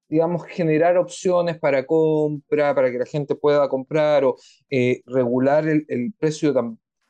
digamos, 0.08 0.44
generar 0.46 0.96
opciones 0.96 1.58
para 1.58 1.86
compra, 1.86 2.74
para 2.74 2.90
que 2.90 2.98
la 2.98 3.06
gente 3.06 3.34
pueda 3.34 3.68
comprar 3.68 4.24
o 4.24 4.36
eh, 4.70 5.02
regular 5.06 5.66
el, 5.66 6.14
precio, 6.18 6.54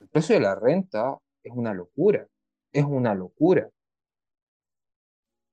el 0.00 0.09
precio 0.09 0.35
de 0.35 0.40
la 0.40 0.54
renta 0.54 1.18
es 1.42 1.52
una 1.54 1.74
locura, 1.74 2.26
es 2.72 2.85
una 2.85 3.14
locura. 3.14 3.70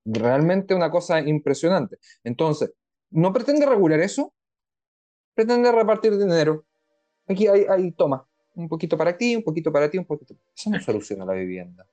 Realmente 0.05 0.73
una 0.73 0.89
cosa 0.89 1.19
impresionante. 1.19 1.97
Entonces, 2.23 2.73
no 3.11 3.31
pretende 3.33 3.65
regular 3.65 3.99
eso, 3.99 4.33
pretende 5.35 5.71
repartir 5.71 6.17
dinero. 6.17 6.65
Aquí 7.27 7.47
hay, 7.47 7.65
hay 7.69 7.91
toma, 7.91 8.27
un 8.55 8.67
poquito 8.67 8.97
para 8.97 9.15
ti, 9.15 9.35
un 9.35 9.43
poquito 9.43 9.71
para 9.71 9.89
ti, 9.89 9.97
un 9.97 10.05
poquito. 10.05 10.35
Eso 10.55 10.69
no 10.69 10.79
soluciona 10.79 11.25
la 11.25 11.33
vivienda. 11.33 11.85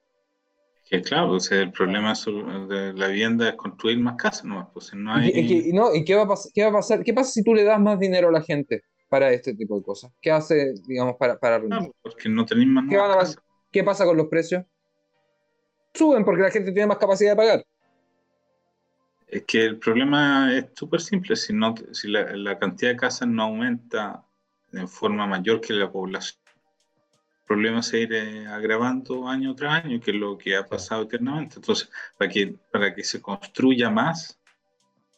Que 0.89 1.03
claro, 1.03 1.33
o 1.33 1.41
sea, 1.41 1.61
el 1.61 1.71
problema 1.71 2.15
de 2.15 2.95
la 2.95 3.09
vivienda 3.09 3.51
es 3.51 3.57
construir 3.57 3.99
más 3.99 4.17
casas, 4.17 4.45
¿no? 4.45 4.71
Pues 4.73 4.95
no 4.95 5.13
hay... 5.13 5.31
¿Y, 5.35 5.73
no, 5.75 5.95
¿y 5.95 6.03
qué, 6.03 6.15
va 6.15 6.23
a 6.23 6.37
qué 6.55 6.63
va 6.63 6.71
a 6.71 6.73
pasar? 6.73 7.05
¿Qué 7.05 7.13
pasa 7.13 7.31
si 7.31 7.43
tú 7.43 7.55
le 7.55 7.63
das 7.63 7.79
más 7.79 7.99
dinero 7.99 8.29
a 8.29 8.33
la 8.33 8.41
gente 8.41 8.83
para 9.09 9.31
este 9.31 9.55
tipo 9.55 9.77
de 9.77 9.83
cosas? 9.83 10.11
¿Qué 10.21 10.31
hace, 10.31 10.73
digamos, 10.87 11.17
para, 11.17 11.39
para 11.39 11.57
ah, 11.57 11.87
porque 12.01 12.31
no 12.31 12.47
tenéis 12.47 12.69
más 12.69 12.87
¿Qué, 12.89 12.99
¿Qué 13.71 13.85
pasa 13.85 14.07
con 14.07 14.17
los 14.17 14.29
precios? 14.29 14.65
Suben 15.93 16.25
porque 16.25 16.43
la 16.43 16.51
gente 16.51 16.73
tiene 16.73 16.87
más 16.87 16.99
capacidad 16.99 17.33
de 17.33 17.37
pagar. 17.37 17.67
Es 19.27 19.45
que 19.45 19.67
el 19.67 19.79
problema 19.79 20.57
es 20.57 20.67
súper 20.75 21.03
simple. 21.03 21.37
Si, 21.37 21.53
no, 21.53 21.75
si 21.93 22.09
la, 22.09 22.35
la 22.35 22.59
cantidad 22.59 22.93
de 22.93 22.97
casas 22.97 23.29
no 23.29 23.43
aumenta 23.43 24.25
de 24.73 24.87
forma 24.87 25.27
mayor 25.27 25.61
que 25.61 25.75
la 25.75 25.93
población, 25.93 26.41
problema 27.49 27.83
se 27.83 28.01
irá 28.01 28.55
agravando 28.55 29.27
año 29.27 29.55
tras 29.55 29.85
año, 29.85 30.01
que 30.01 30.11
es 30.13 30.17
lo 30.17 30.37
que 30.37 30.55
ha 30.57 30.67
pasado 30.67 31.03
eternamente. 31.03 31.57
Entonces, 31.57 31.91
para 32.17 32.31
que, 32.31 32.55
para 32.71 32.95
que 32.95 33.03
se 33.03 33.21
construya 33.21 33.91
más, 33.91 34.39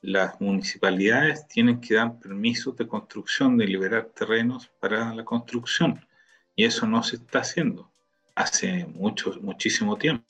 las 0.01 0.41
municipalidades 0.41 1.47
tienen 1.49 1.81
que 1.81 1.95
dar 1.95 2.19
permisos 2.19 2.77
de 2.77 2.87
construcción, 2.87 3.59
de 3.59 3.67
liberar 3.67 4.07
terrenos 4.15 4.71
para 4.81 5.15
la 5.15 5.25
construcción. 5.25 6.07
Y 6.57 6.65
eso 6.65 6.87
no 6.87 7.03
se 7.03 7.17
está 7.17 7.41
haciendo 7.41 7.91
hace 8.35 8.87
mucho, 8.87 9.35
muchísimo 9.43 9.97
tiempo. 9.97 10.25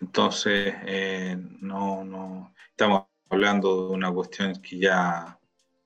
Entonces, 0.00 0.74
eh, 0.86 1.36
no, 1.60 2.04
no, 2.04 2.54
estamos 2.70 3.04
hablando 3.28 3.88
de 3.88 3.94
una 3.94 4.12
cuestión 4.12 4.54
que 4.62 4.78
ya 4.78 5.38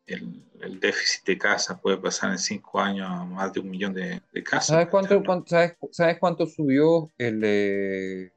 el, 0.07 0.43
el 0.63 0.81
déficit 0.81 1.25
de 1.25 1.39
casas 1.39 1.81
puede 1.81 1.97
pasar 1.99 2.31
en 2.31 2.39
cinco 2.39 2.81
años 2.81 3.09
a 3.09 3.25
más 3.25 3.53
de 3.53 3.61
un 3.61 3.71
millón 3.71 3.95
de, 3.95 4.21
casas. 4.45 4.67
¿Sabes 4.67 4.89
cuánto, 4.89 5.23
sabes, 5.91 6.19
cuánto 6.19 6.47
subió 6.47 7.11
el, 7.19 7.45
el, 7.45 8.33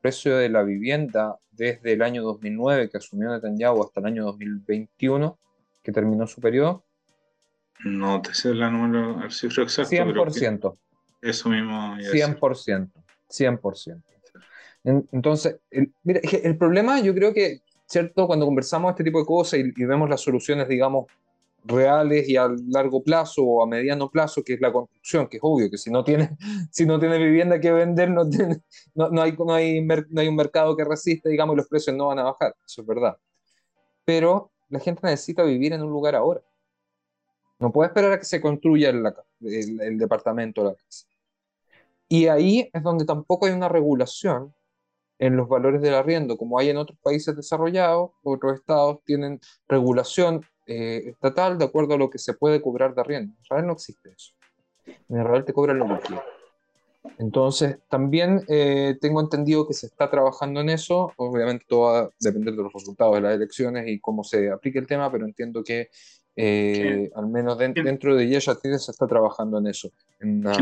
precio 0.00 0.36
de 0.36 0.48
la 0.48 0.62
vivienda 0.62 1.36
desde 1.52 1.92
el 1.92 2.02
año 2.02 2.22
2009 2.22 2.88
que 2.90 2.98
asumió 2.98 3.30
Netanyahu 3.30 3.82
hasta 3.82 4.00
el 4.00 4.06
año 4.06 4.24
2021 4.24 5.38
que 5.82 5.92
terminó 5.92 6.26
su 6.26 6.40
periodo? 6.40 6.84
No 7.84 8.20
te 8.20 8.34
sé 8.34 8.54
la 8.54 8.70
número, 8.70 9.22
el 9.22 9.30
cifro 9.30 9.62
exacto. 9.62 9.90
100%. 9.94 10.76
eso 11.22 11.48
mismo. 11.48 11.96
100%. 11.96 12.90
100%. 13.28 14.02
Entonces, 15.12 15.58
el, 15.70 15.92
mira, 16.02 16.20
el 16.42 16.56
problema 16.56 17.00
yo 17.00 17.14
creo 17.14 17.32
que, 17.32 17.60
¿cierto? 17.86 18.26
Cuando 18.26 18.46
conversamos 18.46 18.90
este 18.90 19.04
tipo 19.04 19.20
de 19.20 19.26
cosas 19.26 19.60
y, 19.60 19.72
y 19.76 19.84
vemos 19.84 20.08
las 20.08 20.20
soluciones, 20.20 20.68
digamos, 20.68 21.06
reales 21.64 22.28
y 22.28 22.36
a 22.36 22.48
largo 22.68 23.02
plazo 23.02 23.44
o 23.44 23.62
a 23.62 23.66
mediano 23.66 24.10
plazo, 24.10 24.42
que 24.42 24.54
es 24.54 24.60
la 24.60 24.72
construcción, 24.72 25.28
que 25.28 25.36
es 25.36 25.42
obvio 25.42 25.70
que 25.70 25.78
si 25.78 25.90
no 25.90 26.04
tiene, 26.04 26.36
si 26.70 26.86
no 26.86 26.98
tiene 26.98 27.18
vivienda 27.18 27.60
que 27.60 27.72
vender, 27.72 28.10
no, 28.10 28.28
tiene, 28.28 28.62
no, 28.94 29.10
no, 29.10 29.22
hay, 29.22 29.32
no, 29.32 29.52
hay, 29.52 29.80
no 29.82 30.20
hay 30.20 30.28
un 30.28 30.36
mercado 30.36 30.76
que 30.76 30.84
resista, 30.84 31.28
digamos, 31.28 31.54
y 31.54 31.58
los 31.58 31.68
precios 31.68 31.96
no 31.96 32.08
van 32.08 32.18
a 32.18 32.24
bajar, 32.24 32.54
eso 32.64 32.80
es 32.82 32.86
verdad. 32.86 33.16
Pero 34.04 34.50
la 34.68 34.80
gente 34.80 35.00
necesita 35.04 35.42
vivir 35.42 35.72
en 35.72 35.82
un 35.82 35.90
lugar 35.90 36.14
ahora. 36.14 36.40
No 37.58 37.70
puede 37.70 37.88
esperar 37.88 38.12
a 38.12 38.18
que 38.18 38.24
se 38.24 38.40
construya 38.40 38.88
el, 38.88 39.04
el, 39.40 39.98
departamento 39.98 40.62
o 40.62 40.64
la 40.64 40.74
casa. 40.74 41.06
Y 42.08 42.26
ahí 42.26 42.70
es 42.72 42.82
donde 42.82 43.04
tampoco 43.04 43.46
hay 43.46 43.52
una 43.52 43.68
regulación 43.68 44.54
en 45.18 45.36
los 45.36 45.46
valores 45.48 45.82
del 45.82 45.94
arriendo, 45.94 46.38
como 46.38 46.58
hay 46.58 46.70
en 46.70 46.78
otros 46.78 46.98
países 47.02 47.36
desarrollados, 47.36 48.12
otros 48.22 48.54
estados 48.54 49.00
tienen 49.04 49.38
regulación 49.68 50.42
eh, 50.70 51.10
estatal 51.10 51.58
de 51.58 51.64
acuerdo 51.64 51.94
a 51.94 51.98
lo 51.98 52.08
que 52.08 52.18
se 52.18 52.34
puede 52.34 52.60
cobrar 52.60 52.94
de 52.94 53.00
arriendo. 53.00 53.32
En 53.34 53.42
Israel 53.42 53.66
no 53.66 53.72
existe 53.72 54.10
eso. 54.10 54.32
En 54.86 55.20
Israel 55.20 55.44
te 55.44 55.52
cobran 55.52 55.78
lo 55.78 55.86
que 55.88 56.06
quieras. 56.06 56.24
Entonces, 57.18 57.78
también 57.88 58.42
eh, 58.48 58.96
tengo 59.00 59.20
entendido 59.20 59.66
que 59.66 59.74
se 59.74 59.86
está 59.86 60.08
trabajando 60.08 60.60
en 60.60 60.68
eso. 60.68 61.12
Obviamente 61.16 61.64
todo 61.68 61.80
va 61.80 61.98
a 62.00 62.10
depender 62.20 62.54
de 62.54 62.62
los 62.62 62.72
resultados 62.72 63.14
de 63.14 63.20
las 63.22 63.34
elecciones 63.34 63.88
y 63.88 63.98
cómo 64.00 64.22
se 64.22 64.50
aplique 64.50 64.78
el 64.78 64.86
tema, 64.86 65.10
pero 65.10 65.24
entiendo 65.26 65.62
que 65.62 65.88
Eh, 66.36 67.10
al 67.16 67.26
menos 67.26 67.58
dentro 67.58 68.14
de 68.14 68.24
ella 68.24 68.40
se 68.40 68.92
está 68.92 69.06
trabajando 69.06 69.58
en 69.58 69.66
eso. 69.66 69.90
En, 70.20 70.40
no, 70.40 70.52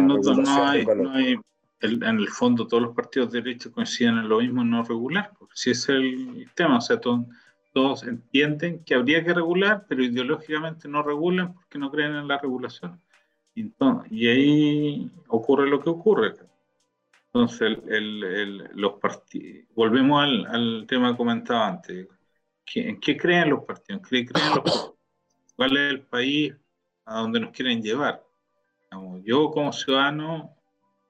hay, 0.67 1.37
en 1.83 2.19
el 2.19 2.29
fondo 2.29 2.67
todos 2.67 2.83
los 2.83 2.95
partidos 2.97 3.31
de 3.31 3.43
derecha 3.43 3.71
coinciden 3.71 4.17
en 4.19 4.29
lo 4.29 4.41
mismo, 4.41 4.65
no 4.65 4.83
regular, 4.83 5.31
porque 5.39 5.55
si 5.55 5.71
es 5.71 5.89
el 5.89 6.51
tema, 6.55 6.79
o 6.79 6.81
sea, 6.81 6.99
todos 7.73 8.03
entienden 8.03 8.85
que 8.85 8.95
habría 8.95 9.25
que 9.25 9.35
regular, 9.35 9.85
pero 9.89 10.03
ideológicamente 10.03 10.89
no 10.89 11.03
regulan 11.03 11.55
porque 11.55 11.79
no 11.79 11.91
creen 11.91 12.15
en 12.15 12.29
la 12.29 12.39
regulación. 12.39 13.01
y 13.55 14.29
ahí 14.29 15.11
ocurre 15.29 15.69
lo 15.69 15.81
que 15.81 15.91
ocurre. 15.91 16.35
Entonces, 17.27 17.79
los 18.75 18.95
partidos, 18.95 19.67
volvemos 19.75 20.23
al, 20.23 20.87
tema 20.89 21.11
que 21.11 21.17
comentaba 21.17 21.69
antes. 21.69 22.09
¿En 22.75 23.01
qué 23.01 23.17
creen 23.17 23.51
los 23.51 23.65
partidos? 23.65 24.03
¿Qué 24.09 24.27
creen 24.27 24.55
los? 24.57 24.95
¿Cuál 25.57 25.77
es 25.77 25.91
el 25.91 26.01
país 26.03 26.55
a 27.05 27.21
donde 27.21 27.41
nos 27.41 27.51
quieren 27.51 27.83
llevar? 27.83 28.25
yo 29.23 29.51
como 29.51 29.73
ciudadano 29.73 30.57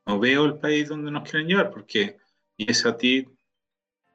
no 0.04 0.18
veo 0.18 0.44
el 0.44 0.58
país 0.58 0.88
donde 0.88 1.10
nos 1.10 1.28
quieren 1.28 1.48
llevar, 1.48 1.70
porque 1.70 2.16
y 2.56 2.70
es 2.70 2.84
a 2.84 2.96
ti 2.96 3.28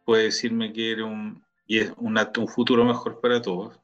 puede 0.03 0.25
decirme 0.25 0.73
que 0.73 0.91
era 0.91 1.05
un, 1.05 1.43
y 1.73 1.79
es 1.79 1.91
un, 1.97 2.19
un 2.37 2.47
futuro 2.47 2.85
mejor 2.85 3.19
para 3.19 3.41
todos, 3.41 3.79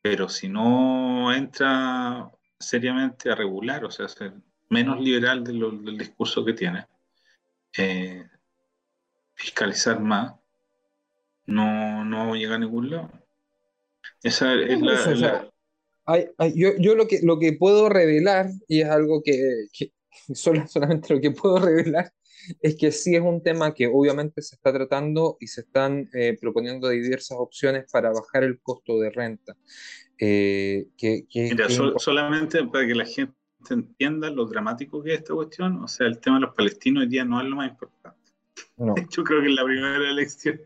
pero 0.00 0.28
si 0.28 0.48
no 0.48 1.34
entra 1.34 2.30
seriamente 2.56 3.32
a 3.32 3.34
regular, 3.34 3.84
o 3.84 3.90
sea, 3.90 4.06
ser 4.06 4.32
menos 4.68 5.00
liberal 5.00 5.42
del 5.42 5.98
discurso 5.98 6.44
que 6.44 6.52
tiene, 6.52 6.86
eh, 7.76 8.24
fiscalizar 9.34 9.98
más, 9.98 10.34
no, 11.46 12.04
no 12.04 12.36
llega 12.36 12.54
a 12.54 12.58
ningún 12.58 12.90
lado. 12.90 13.10
Esa 14.22 14.54
es 14.54 14.80
la, 14.80 15.50
yo, 16.54 16.76
yo 16.78 16.94
lo, 16.94 17.08
que, 17.08 17.18
lo 17.24 17.40
que 17.40 17.54
puedo 17.54 17.88
revelar, 17.88 18.50
y 18.68 18.82
es 18.82 18.88
algo 18.88 19.20
que, 19.24 19.66
solamente 20.34 21.14
lo 21.14 21.20
que 21.20 21.30
puedo 21.30 21.58
revelar, 21.60 22.12
es 22.60 22.76
que 22.76 22.90
sí 22.92 23.14
es 23.14 23.22
un 23.22 23.42
tema 23.42 23.74
que 23.74 23.86
obviamente 23.86 24.42
se 24.42 24.56
está 24.56 24.72
tratando 24.72 25.36
y 25.40 25.46
se 25.46 25.62
están 25.62 26.08
eh, 26.12 26.36
proponiendo 26.40 26.88
diversas 26.88 27.36
opciones 27.38 27.90
para 27.90 28.10
bajar 28.10 28.44
el 28.44 28.60
costo 28.60 28.98
de 28.98 29.10
renta. 29.10 29.56
Eh, 30.18 30.88
que, 30.96 31.26
Mira, 31.34 31.68
solamente 31.96 32.64
para 32.64 32.86
que 32.86 32.94
la 32.94 33.06
gente 33.06 33.34
entienda 33.70 34.30
lo 34.30 34.46
dramático 34.46 35.02
que 35.02 35.14
es 35.14 35.20
esta 35.20 35.34
cuestión, 35.34 35.82
o 35.82 35.88
sea, 35.88 36.06
el 36.06 36.18
tema 36.18 36.36
de 36.36 36.42
los 36.42 36.54
palestinos 36.54 37.02
hoy 37.02 37.08
día 37.08 37.24
no 37.24 37.40
es 37.40 37.46
lo 37.46 37.56
más 37.56 37.70
importante. 37.70 38.19
Yo 39.10 39.24
creo 39.24 39.40
que 39.40 39.48
es 39.48 39.54
la 39.54 39.64
primera 39.64 40.10
elección 40.10 40.60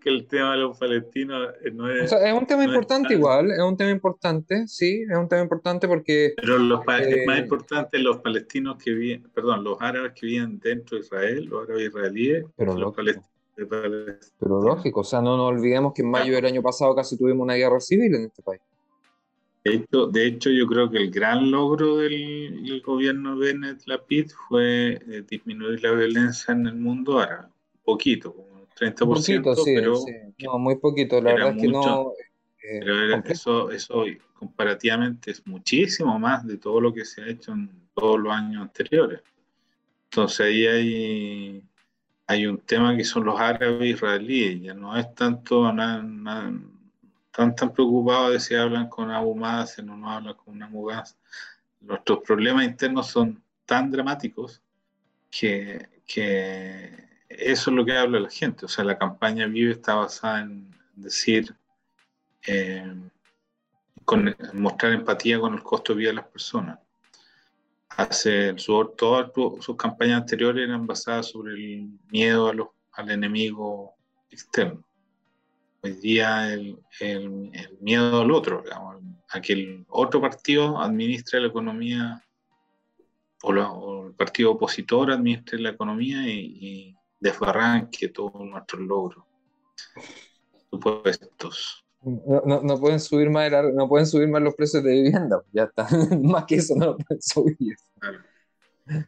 que 0.00 0.08
el 0.08 0.26
tema 0.26 0.52
de 0.52 0.58
los 0.58 0.78
palestinos 0.78 1.48
eh, 1.64 1.70
no 1.70 1.90
es. 1.90 2.12
es 2.12 2.32
un 2.32 2.46
tema 2.46 2.64
importante 2.64 3.14
igual, 3.14 3.50
es 3.50 3.60
un 3.60 3.76
tema 3.76 3.90
importante, 3.90 4.66
sí, 4.66 5.04
es 5.08 5.16
un 5.16 5.28
tema 5.28 5.42
importante 5.42 5.86
porque. 5.88 6.34
Pero 6.36 6.58
los, 6.58 6.80
es 6.80 7.26
más 7.26 7.38
eh, 7.38 7.40
importante 7.40 7.98
los 7.98 8.18
palestinos 8.18 8.82
que 8.82 8.92
viven, 8.92 9.30
perdón, 9.34 9.64
los 9.64 9.80
árabes 9.80 10.12
que 10.12 10.26
viven 10.26 10.58
dentro 10.58 10.98
de 10.98 11.04
Israel, 11.04 11.44
los 11.44 11.64
árabes 11.64 11.88
israelíes, 11.88 12.44
pero 12.56 12.74
los 12.74 12.94
palestinos. 12.94 13.30
Pero 13.68 14.62
lógico, 14.62 15.00
o 15.00 15.04
sea, 15.04 15.20
no 15.20 15.36
nos 15.36 15.48
olvidemos 15.48 15.92
que 15.92 16.00
en 16.02 16.10
mayo 16.10 16.34
del 16.34 16.46
año 16.46 16.62
pasado 16.62 16.94
casi 16.94 17.18
tuvimos 17.18 17.44
una 17.44 17.54
guerra 17.54 17.78
civil 17.80 18.14
en 18.14 18.24
este 18.24 18.42
país. 18.42 18.60
De 19.62 19.74
hecho, 19.74 20.06
de 20.06 20.26
hecho, 20.26 20.50
yo 20.50 20.66
creo 20.66 20.90
que 20.90 20.98
el 20.98 21.10
gran 21.10 21.50
logro 21.50 21.98
del, 21.98 22.80
gobierno 22.84 23.36
Bennett 23.36 23.86
Lapid 23.86 24.30
fue 24.48 24.92
eh, 25.06 25.22
disminuir 25.28 25.82
la 25.82 25.92
violencia 25.92 26.52
en 26.52 26.66
el 26.66 26.76
mundo 26.76 27.18
árabe. 27.18 27.48
Un 27.74 27.82
poquito, 27.84 28.34
como 28.34 28.48
un 28.54 28.66
30%, 28.68 28.94
poquito, 28.96 29.54
sí, 29.56 29.72
pero 29.74 29.96
sí. 29.96 30.12
No, 30.38 30.58
muy 30.58 30.76
poquito, 30.76 31.20
la 31.20 31.34
verdad 31.34 31.56
es 31.56 31.62
que 31.62 31.68
no. 31.68 32.12
Eh, 32.62 32.80
pero 32.82 33.24
eso, 33.24 33.70
eso 33.70 34.04
comparativamente 34.34 35.30
es 35.30 35.46
muchísimo 35.46 36.18
más 36.18 36.46
de 36.46 36.56
todo 36.56 36.80
lo 36.80 36.94
que 36.94 37.04
se 37.04 37.22
ha 37.22 37.28
hecho 37.28 37.52
en 37.52 37.70
todos 37.94 38.18
los 38.18 38.32
años 38.32 38.62
anteriores. 38.62 39.20
Entonces 40.04 40.40
ahí 40.40 40.66
hay, 40.66 41.64
hay 42.26 42.46
un 42.46 42.58
tema 42.58 42.96
que 42.96 43.04
son 43.04 43.24
los 43.24 43.38
árabes 43.38 43.94
israelíes, 43.94 44.62
ya 44.62 44.74
no 44.74 44.96
es 44.96 45.14
tanto 45.14 45.70
nada 45.72 46.52
están 47.30 47.54
tan 47.54 47.72
preocupados 47.72 48.32
de 48.32 48.40
si 48.40 48.56
hablan 48.56 48.88
con 48.88 49.08
Abu 49.12 49.36
Mazen 49.36 49.88
o 49.88 49.96
no 49.96 50.10
hablan 50.10 50.34
con 50.34 50.60
Abu 50.60 50.86
Gas. 50.86 51.16
Nuestros 51.80 52.18
problemas 52.26 52.64
internos 52.64 53.06
son 53.06 53.40
tan 53.64 53.88
dramáticos 53.90 54.60
que, 55.30 55.88
que, 56.04 57.08
eso 57.28 57.70
es 57.70 57.76
lo 57.76 57.84
que 57.84 57.96
habla 57.96 58.18
la 58.18 58.30
gente. 58.30 58.66
O 58.66 58.68
sea, 58.68 58.84
la 58.84 58.98
campaña 58.98 59.46
Vive 59.46 59.70
está 59.70 59.94
basada 59.94 60.40
en 60.40 60.74
decir, 60.96 61.54
eh, 62.48 62.92
con, 64.04 64.36
mostrar 64.54 64.92
empatía 64.92 65.38
con 65.38 65.54
el 65.54 65.62
costo 65.62 65.92
de 65.92 66.00
vida 66.00 66.08
de 66.08 66.16
las 66.16 66.26
personas. 66.26 66.80
Hace, 67.90 68.58
su, 68.58 68.92
todas 68.96 69.30
sus 69.60 69.76
campañas 69.76 70.22
anteriores 70.22 70.68
eran 70.68 70.84
basadas 70.84 71.28
sobre 71.28 71.54
el 71.54 71.90
miedo 72.10 72.48
a 72.48 72.54
los, 72.54 72.68
al 72.92 73.10
enemigo 73.10 73.94
externo 74.30 74.84
hoy 75.82 75.92
día 75.92 76.52
el, 76.52 76.78
el, 77.00 77.78
miedo 77.80 78.20
al 78.20 78.30
otro, 78.30 78.62
digamos, 78.62 78.96
a 79.28 79.40
que 79.40 79.52
el 79.52 79.86
otro 79.88 80.20
partido 80.20 80.78
administre 80.78 81.40
la 81.40 81.48
economía 81.48 82.24
o, 83.42 84.06
el 84.06 84.14
partido 84.14 84.52
opositor 84.52 85.10
administre 85.10 85.58
la 85.58 85.70
economía 85.70 86.28
y, 86.28 86.58
y 86.60 86.96
desbarranque 87.20 88.08
todos 88.08 88.34
nuestros 88.34 88.82
logros 88.82 89.24
supuestos. 90.70 91.84
No, 92.02 92.62
no, 92.62 92.80
pueden 92.80 92.98
subir 92.98 93.28
más 93.28 93.52
no 93.74 93.86
pueden 93.86 94.06
subir 94.06 94.28
más 94.28 94.40
los 94.40 94.54
precios 94.54 94.82
de 94.82 94.90
vivienda, 94.90 95.42
ya 95.52 95.64
está. 95.64 95.86
más 96.22 96.44
que 96.46 96.56
eso 96.56 96.74
no 96.74 96.86
lo 96.86 96.96
pueden 96.96 97.20
subir. 97.20 97.76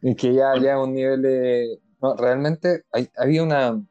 Es 0.01 0.15
que 0.15 0.33
ya, 0.33 0.55
ya 0.61 0.79
un 0.79 0.93
nivel 0.93 1.21
de. 1.23 1.79
No, 2.01 2.15
realmente 2.15 2.83
hay, 2.91 3.09
había 3.17 3.43
una, 3.43 3.81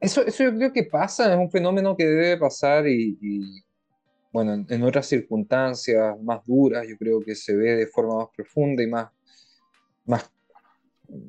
eso, 0.00 0.24
eso 0.24 0.44
yo 0.44 0.56
creo 0.56 0.72
que 0.72 0.84
pasa, 0.84 1.32
es 1.32 1.38
un 1.38 1.50
fenómeno 1.50 1.96
que 1.96 2.06
debe 2.06 2.38
pasar 2.38 2.88
y, 2.88 3.62
bueno, 4.32 4.64
en, 4.68 4.82
otras 4.82 5.06
circunstancias 5.06 6.20
más 6.22 6.44
duras, 6.46 6.86
yo 6.88 6.96
creo 6.96 7.20
que 7.20 7.34
se 7.34 7.54
ve 7.54 7.76
de 7.76 7.86
forma 7.86 8.16
más 8.16 8.28
profunda 8.34 8.82
y 8.82 8.86
más, 8.86 9.10
más, 10.06 10.30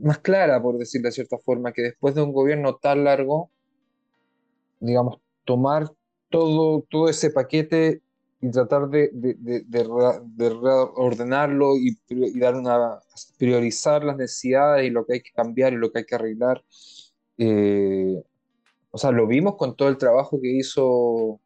más 0.01 0.19
clara, 0.19 0.61
por 0.61 0.77
decirlo 0.77 1.07
de 1.07 1.11
cierta 1.11 1.37
forma, 1.37 1.73
que 1.73 1.81
después 1.81 2.15
de 2.15 2.21
un 2.21 2.31
gobierno 2.31 2.75
tan 2.75 3.03
largo, 3.03 3.49
digamos, 4.79 5.19
tomar 5.43 5.91
todo, 6.29 6.85
todo 6.89 7.09
ese 7.09 7.29
paquete 7.29 8.01
y 8.39 8.49
tratar 8.49 8.87
de, 8.89 9.09
de, 9.13 9.35
de, 9.67 10.49
reordenarlo 10.49 11.77
y, 11.77 11.97
y, 12.07 12.39
dar 12.39 12.55
una, 12.55 12.99
priorizar 13.37 14.03
las 14.03 14.17
necesidades 14.17 14.87
y 14.87 14.89
lo 14.89 15.05
que 15.05 15.13
hay 15.13 15.21
que 15.21 15.31
cambiar 15.31 15.73
y 15.73 15.75
lo 15.75 15.91
que 15.91 15.99
hay 15.99 16.05
que 16.05 16.15
arreglar. 16.15 16.63
Eh, 17.37 18.23
o 18.91 18.97
sea, 18.97 19.11
lo 19.11 19.25
vimos 19.25 19.55
con 19.55 19.75
todo 19.75 19.89
el 19.89 19.97
trabajo 19.97 20.39
que 20.41 20.49
hizo. 20.49 21.39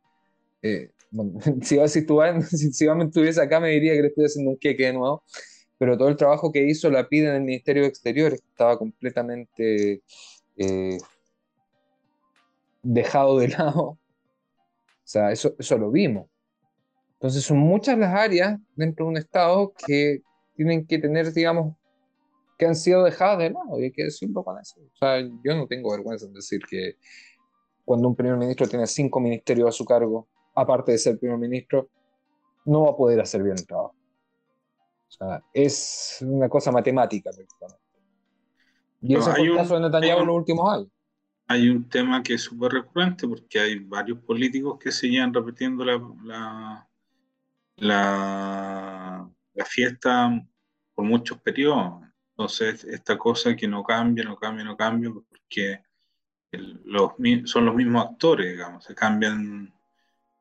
Eh, 0.62 0.92
si, 1.62 1.88
si, 1.88 2.06
tú, 2.06 2.20
si, 2.50 2.74
si 2.74 2.90
me 2.90 3.06
estuviese 3.06 3.42
acá, 3.42 3.60
me 3.60 3.70
diría 3.70 3.94
que 3.94 4.02
le 4.02 4.08
estoy 4.08 4.26
haciendo 4.26 4.52
un 4.52 4.58
queque 4.58 4.88
de 4.88 4.94
nuevo. 4.94 5.24
Pero 5.78 5.98
todo 5.98 6.08
el 6.08 6.16
trabajo 6.16 6.52
que 6.52 6.64
hizo 6.66 6.90
la 6.90 7.08
PIDE 7.08 7.30
en 7.30 7.36
el 7.36 7.42
Ministerio 7.44 7.84
de 7.84 7.90
Exteriores 7.90 8.42
estaba 8.42 8.78
completamente 8.78 10.02
eh, 10.58 10.98
dejado 12.82 13.40
de 13.40 13.48
lado. 13.50 13.82
O 13.82 13.98
sea, 15.04 15.32
eso, 15.32 15.54
eso 15.60 15.78
lo 15.78 15.92
vimos. 15.92 16.28
Entonces, 17.14 17.44
son 17.44 17.58
muchas 17.58 17.98
las 17.98 18.14
áreas 18.14 18.60
dentro 18.76 19.06
de 19.06 19.12
un 19.12 19.18
Estado 19.18 19.74
que 19.86 20.22
tienen 20.56 20.86
que 20.88 20.98
tener, 20.98 21.32
digamos, 21.34 21.76
que 22.58 22.66
han 22.66 22.76
sido 22.76 23.04
dejadas 23.04 23.40
de 23.40 23.50
lado, 23.50 23.80
y 23.80 23.86
hay 23.86 23.92
que 23.92 24.06
decirlo 24.06 24.44
con 24.44 24.60
eso. 24.60 24.80
O 24.80 24.98
sea, 24.98 25.20
yo 25.20 25.56
no 25.56 25.68
tengo 25.68 25.92
vergüenza 25.92 26.26
en 26.26 26.34
decir 26.34 26.62
que 26.70 26.96
cuando 27.86 28.08
un 28.08 28.16
primer 28.16 28.38
ministro 28.38 28.68
tiene 28.68 28.88
cinco 28.88 29.20
ministerios 29.20 29.70
a 29.70 29.72
su 29.72 29.86
cargo, 29.86 30.28
aparte 30.56 30.92
de 30.92 30.98
ser 30.98 31.20
primer 31.20 31.38
ministro, 31.38 31.90
no 32.66 32.84
va 32.86 32.92
a 32.92 32.98
poder 32.98 33.22
hacer 33.22 33.44
bien 33.44 33.56
el 33.58 33.66
trabajo. 33.66 33.96
O 35.08 35.12
sea, 35.12 35.44
es 35.54 36.18
una 36.22 36.50
cosa 36.50 36.72
matemática 36.72 37.30
Y 39.02 39.16
ese 39.16 39.32
fue 39.32 39.42
el 39.44 39.56
caso 39.56 39.76
de 39.76 39.82
Netanyahu 39.82 40.22
en 40.22 40.28
los 40.28 40.36
últimos 40.36 40.74
años. 40.74 40.90
Hay 41.48 41.70
un 41.70 41.88
tema 41.88 42.24
que 42.24 42.34
es 42.34 42.42
súper 42.42 42.72
recurrente 42.72 43.28
porque 43.28 43.60
hay 43.60 43.80
varios 43.80 44.18
políticos 44.20 44.80
que 44.80 44.92
seguían 44.92 45.32
repitiendo 45.32 45.86
la, 45.86 46.88
la, 47.78 49.30
la 49.54 49.66
fiesta 49.66 50.44
por 50.96 51.06
muchos 51.06 51.40
periodos. 51.42 52.02
Entonces, 52.32 52.84
esta 52.84 53.18
cosa 53.18 53.56
que 53.56 53.68
no 53.68 53.84
cambia, 53.84 54.24
no 54.24 54.36
cambia, 54.36 54.66
no 54.66 54.76
cambia, 54.76 55.12
porque 55.30 55.85
los, 56.58 57.12
son 57.46 57.66
los 57.66 57.76
mismos 57.76 58.06
actores, 58.06 58.52
digamos, 58.52 58.84
se 58.84 58.96
cambian, 58.96 59.74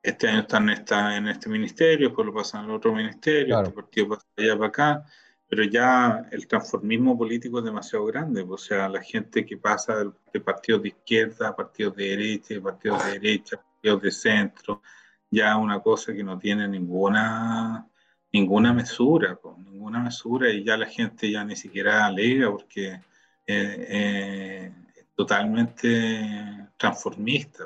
este 0.02 0.28
año 0.28 0.40
están 0.40 0.68
esta, 0.70 1.16
en 1.16 1.28
este 1.28 1.48
ministerio, 1.48 2.08
después 2.08 2.26
lo 2.26 2.34
pasan 2.34 2.64
al 2.64 2.70
otro 2.72 2.94
ministerio, 2.94 3.58
este 3.60 3.72
partido 3.72 4.08
pasa 4.08 4.26
allá 4.36 4.56
para 4.56 4.68
acá, 4.68 5.04
pero 5.48 5.64
ya 5.64 6.26
el 6.30 6.46
transformismo 6.46 7.16
político 7.16 7.58
es 7.58 7.64
demasiado 7.64 8.04
grande, 8.06 8.44
o 8.48 8.58
sea, 8.58 8.88
la 8.88 9.02
gente 9.02 9.46
que 9.46 9.56
pasa 9.56 10.04
de 10.32 10.40
partidos 10.40 10.82
de 10.82 10.88
izquierda 10.88 11.48
a 11.48 11.56
partidos 11.56 11.96
de 11.96 12.04
derecha, 12.04 12.54
de 12.54 12.60
partidos 12.60 13.04
de 13.04 13.12
derecha, 13.12 13.56
partidos 13.56 14.02
de 14.02 14.10
centro, 14.10 14.82
ya 15.30 15.56
una 15.56 15.80
cosa 15.80 16.12
que 16.12 16.22
no 16.22 16.38
tiene 16.38 16.68
ninguna 16.68 17.88
ninguna 18.34 18.72
mesura, 18.72 19.38
ninguna 19.70 20.00
mesura 20.00 20.50
y 20.50 20.64
ya 20.64 20.76
la 20.76 20.86
gente 20.86 21.30
ya 21.30 21.44
ni 21.44 21.54
siquiera 21.54 22.06
alega 22.06 22.50
porque 22.50 23.00
eh, 23.46 24.72
es 24.76 24.83
totalmente 25.14 26.68
transformista. 26.76 27.64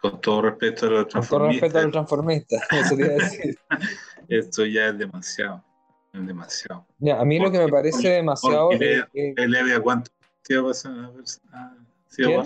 Con 0.00 0.20
todo 0.20 0.42
respeto 0.42 0.86
a 0.86 0.90
los 0.90 1.08
transformistas. 1.08 1.28
Con 1.28 1.38
todo 1.38 1.48
respeto 1.48 1.78
a 1.78 1.82
los 1.82 1.92
transformistas, 1.92 2.68
decir. 2.96 3.58
Esto 4.28 4.66
ya 4.66 4.88
es 4.88 4.98
demasiado. 4.98 5.64
Es 6.12 6.26
demasiado. 6.26 6.86
a 7.18 7.24
mí 7.24 7.38
lo 7.38 7.50
que 7.50 7.58
me 7.58 7.68
parece 7.68 8.08
demasiado. 8.08 8.70
Levy, 8.72 9.72
¿a 9.72 9.80
cuántos 9.80 10.12
partidos 10.14 10.86
ha 10.86 11.74
sido 12.08 12.42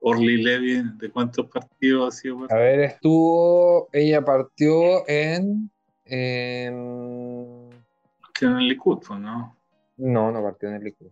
Orly 0.00 0.42
Levy, 0.42 0.82
¿de 0.96 1.10
cuántos 1.10 1.46
partidos 1.46 2.14
ha 2.14 2.18
sido 2.18 2.46
A 2.50 2.54
ver, 2.54 2.80
estuvo. 2.80 3.88
Ella 3.92 4.24
partió 4.24 5.08
en. 5.08 5.70
en... 6.04 7.70
en 8.40 8.56
el 8.56 8.68
Likud, 8.68 9.02
¿no? 9.18 9.56
No, 9.96 10.30
no 10.30 10.42
partió 10.42 10.68
en 10.68 10.76
el 10.76 10.84
Likud. 10.84 11.08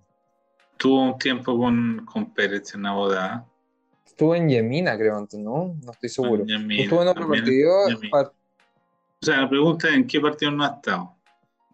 Tuvo 0.77 1.13
un 1.13 1.19
tiempo 1.19 1.59
con, 1.59 2.05
con 2.05 2.33
Pérez 2.33 2.75
en 2.75 2.83
boda. 2.83 3.47
Estuvo 4.05 4.35
en 4.35 4.49
Yemina, 4.49 4.97
creo 4.97 5.17
antes, 5.17 5.39
¿no? 5.39 5.75
No 5.83 5.93
estoy 5.93 6.09
seguro. 6.09 6.45
estuvo 6.71 7.03
en 7.03 7.09
otro 7.09 7.29
partido. 7.29 7.73
O 7.87 9.25
sea, 9.25 9.41
la 9.43 9.49
pregunta 9.49 9.89
es: 9.89 9.95
¿en 9.95 10.07
qué 10.07 10.21
partido 10.21 10.51
no 10.53 10.65
ha 10.65 10.69
estado? 10.69 11.17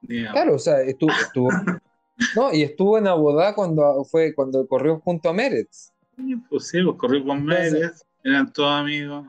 Claro, 0.07 0.57
o 0.57 0.59
sea, 0.59 0.81
estuvo. 0.83 1.13
estuvo 1.13 1.49
no, 2.37 2.53
y 2.53 2.63
estuvo 2.63 2.99
en 2.99 3.07
Abodá 3.07 3.55
cuando, 3.55 4.05
fue, 4.05 4.35
cuando 4.35 4.67
corrió 4.67 5.01
junto 5.01 5.29
a 5.29 5.33
Meretz. 5.33 5.93
Sí, 6.17 6.37
pues 6.49 6.69
sí, 6.69 6.83
pues 6.83 6.97
corrió 6.97 7.25
con 7.25 7.45
Meretz, 7.45 8.05
eran 8.23 8.53
todos 8.53 8.73
amigos. 8.73 9.27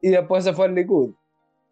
Y 0.00 0.10
después 0.10 0.44
se 0.44 0.52
fue 0.52 0.66
al 0.66 0.74
Likud. 0.74 1.14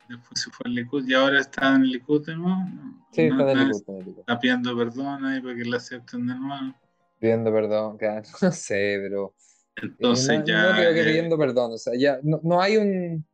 Después 0.09 0.41
se 0.41 0.51
fue 0.51 0.65
al 0.67 0.75
Likud 0.75 1.09
y 1.09 1.15
ahora 1.15 1.41
está 1.41 1.75
en 1.75 1.83
el 1.83 1.91
Likud 1.91 2.29
¿no? 2.31 2.69
Sí, 3.13 3.23
está 3.23 3.53
en 3.53 3.59
el 3.59 3.69
Likud. 3.69 4.19
Está 4.19 4.39
pidiendo 4.39 4.77
perdón 4.77 5.25
ahí 5.25 5.41
para 5.41 5.55
que 5.55 5.65
la 5.65 5.77
acepten 5.77 6.27
de 6.27 6.35
nuevo 6.35 6.75
pidiendo 7.21 7.53
perdón, 7.53 7.99
claro, 7.99 8.27
no 8.43 8.51
sé, 8.51 8.99
pero... 9.03 9.35
Entonces 9.77 10.41
no, 10.41 10.47
ya... 10.47 10.63
No 10.63 10.77
creo 10.77 10.95
que 10.95 11.05
pidiendo 11.05 11.39
perdón, 11.39 11.73
o 11.75 11.79
sea, 11.79 11.93
ya 11.97 12.19
no, 12.23 12.41
no 12.43 12.61
hay 12.61 12.77
un... 12.79 13.27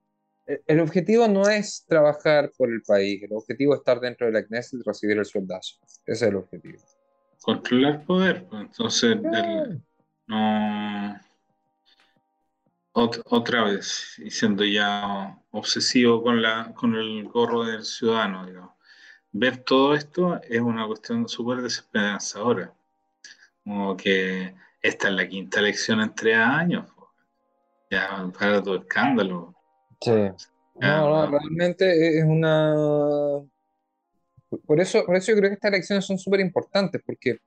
El 0.66 0.79
objetivo 0.79 1.27
no 1.27 1.49
es 1.49 1.85
trabajar 1.88 2.53
por 2.57 2.70
el 2.70 2.83
país, 2.83 3.20
el 3.22 3.33
objetivo 3.33 3.75
es 3.75 3.81
estar 3.81 3.99
dentro 3.99 4.27
de 4.27 4.33
la 4.33 4.44
Knesset 4.44 4.79
y 4.79 4.83
recibir 4.85 5.18
el 5.18 5.25
sueldazo. 5.25 5.77
Ese 6.05 6.12
es 6.12 6.22
el 6.22 6.37
objetivo. 6.37 6.79
Controlar 7.42 8.05
poder, 8.05 8.46
pues, 8.46 8.62
entonces 8.62 9.16
no... 10.29 11.20
otra 12.92 13.64
vez, 13.64 14.18
y 14.18 14.31
siendo 14.31 14.64
ya 14.64 15.37
obsesivo 15.51 16.22
con, 16.22 16.40
la, 16.40 16.72
con 16.75 16.94
el 16.94 17.25
gorro 17.25 17.64
del 17.64 17.85
ciudadano, 17.85 18.46
digamos. 18.46 18.77
Ver 19.33 19.59
todo 19.59 19.94
esto 19.94 20.40
es 20.49 20.61
una 20.61 20.87
cuestión 20.87 21.29
súper 21.29 21.61
desesperanzadora 21.61 22.72
como 23.66 23.96
que 23.96 24.55
esta 24.81 25.09
es 25.09 25.14
la 25.14 25.29
quinta 25.29 25.59
elección 25.59 26.00
en 26.00 26.14
tres 26.14 26.37
años. 26.37 26.88
Ya, 27.90 28.31
para 28.38 28.62
todo 28.62 28.76
escándalo. 28.76 29.55
Sí. 30.00 30.12
no, 30.76 31.31
realmente 31.31 32.18
es 32.18 32.24
una. 32.24 32.74
Por 34.64 34.81
eso, 34.81 35.05
por 35.05 35.16
eso 35.16 35.33
yo 35.33 35.38
creo 35.38 35.50
que 35.50 35.55
estas 35.55 35.72
elecciones 35.72 36.05
son 36.05 36.16
súper 36.16 36.38
importantes, 36.38 37.02
porque 37.05 37.40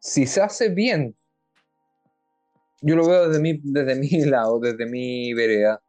si 0.00 0.26
se 0.26 0.40
hace 0.40 0.68
bien, 0.70 1.14
yo 2.80 2.96
lo 2.96 3.06
veo 3.06 3.28
desde 3.28 3.40
mi, 3.40 3.60
desde 3.62 3.94
mi 3.94 4.08
lado, 4.24 4.58
desde 4.58 4.86
mi 4.86 5.32
vereda, 5.34 5.80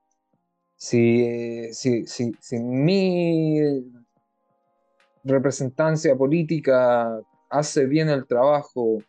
si, 0.75 1.73
si, 1.73 2.05
si, 2.05 2.35
si 2.39 2.59
mi 2.59 3.59
representancia 5.23 6.15
política 6.15 7.19
hace 7.49 7.87
bien 7.87 8.09
el 8.09 8.27
trabajo 8.27 9.01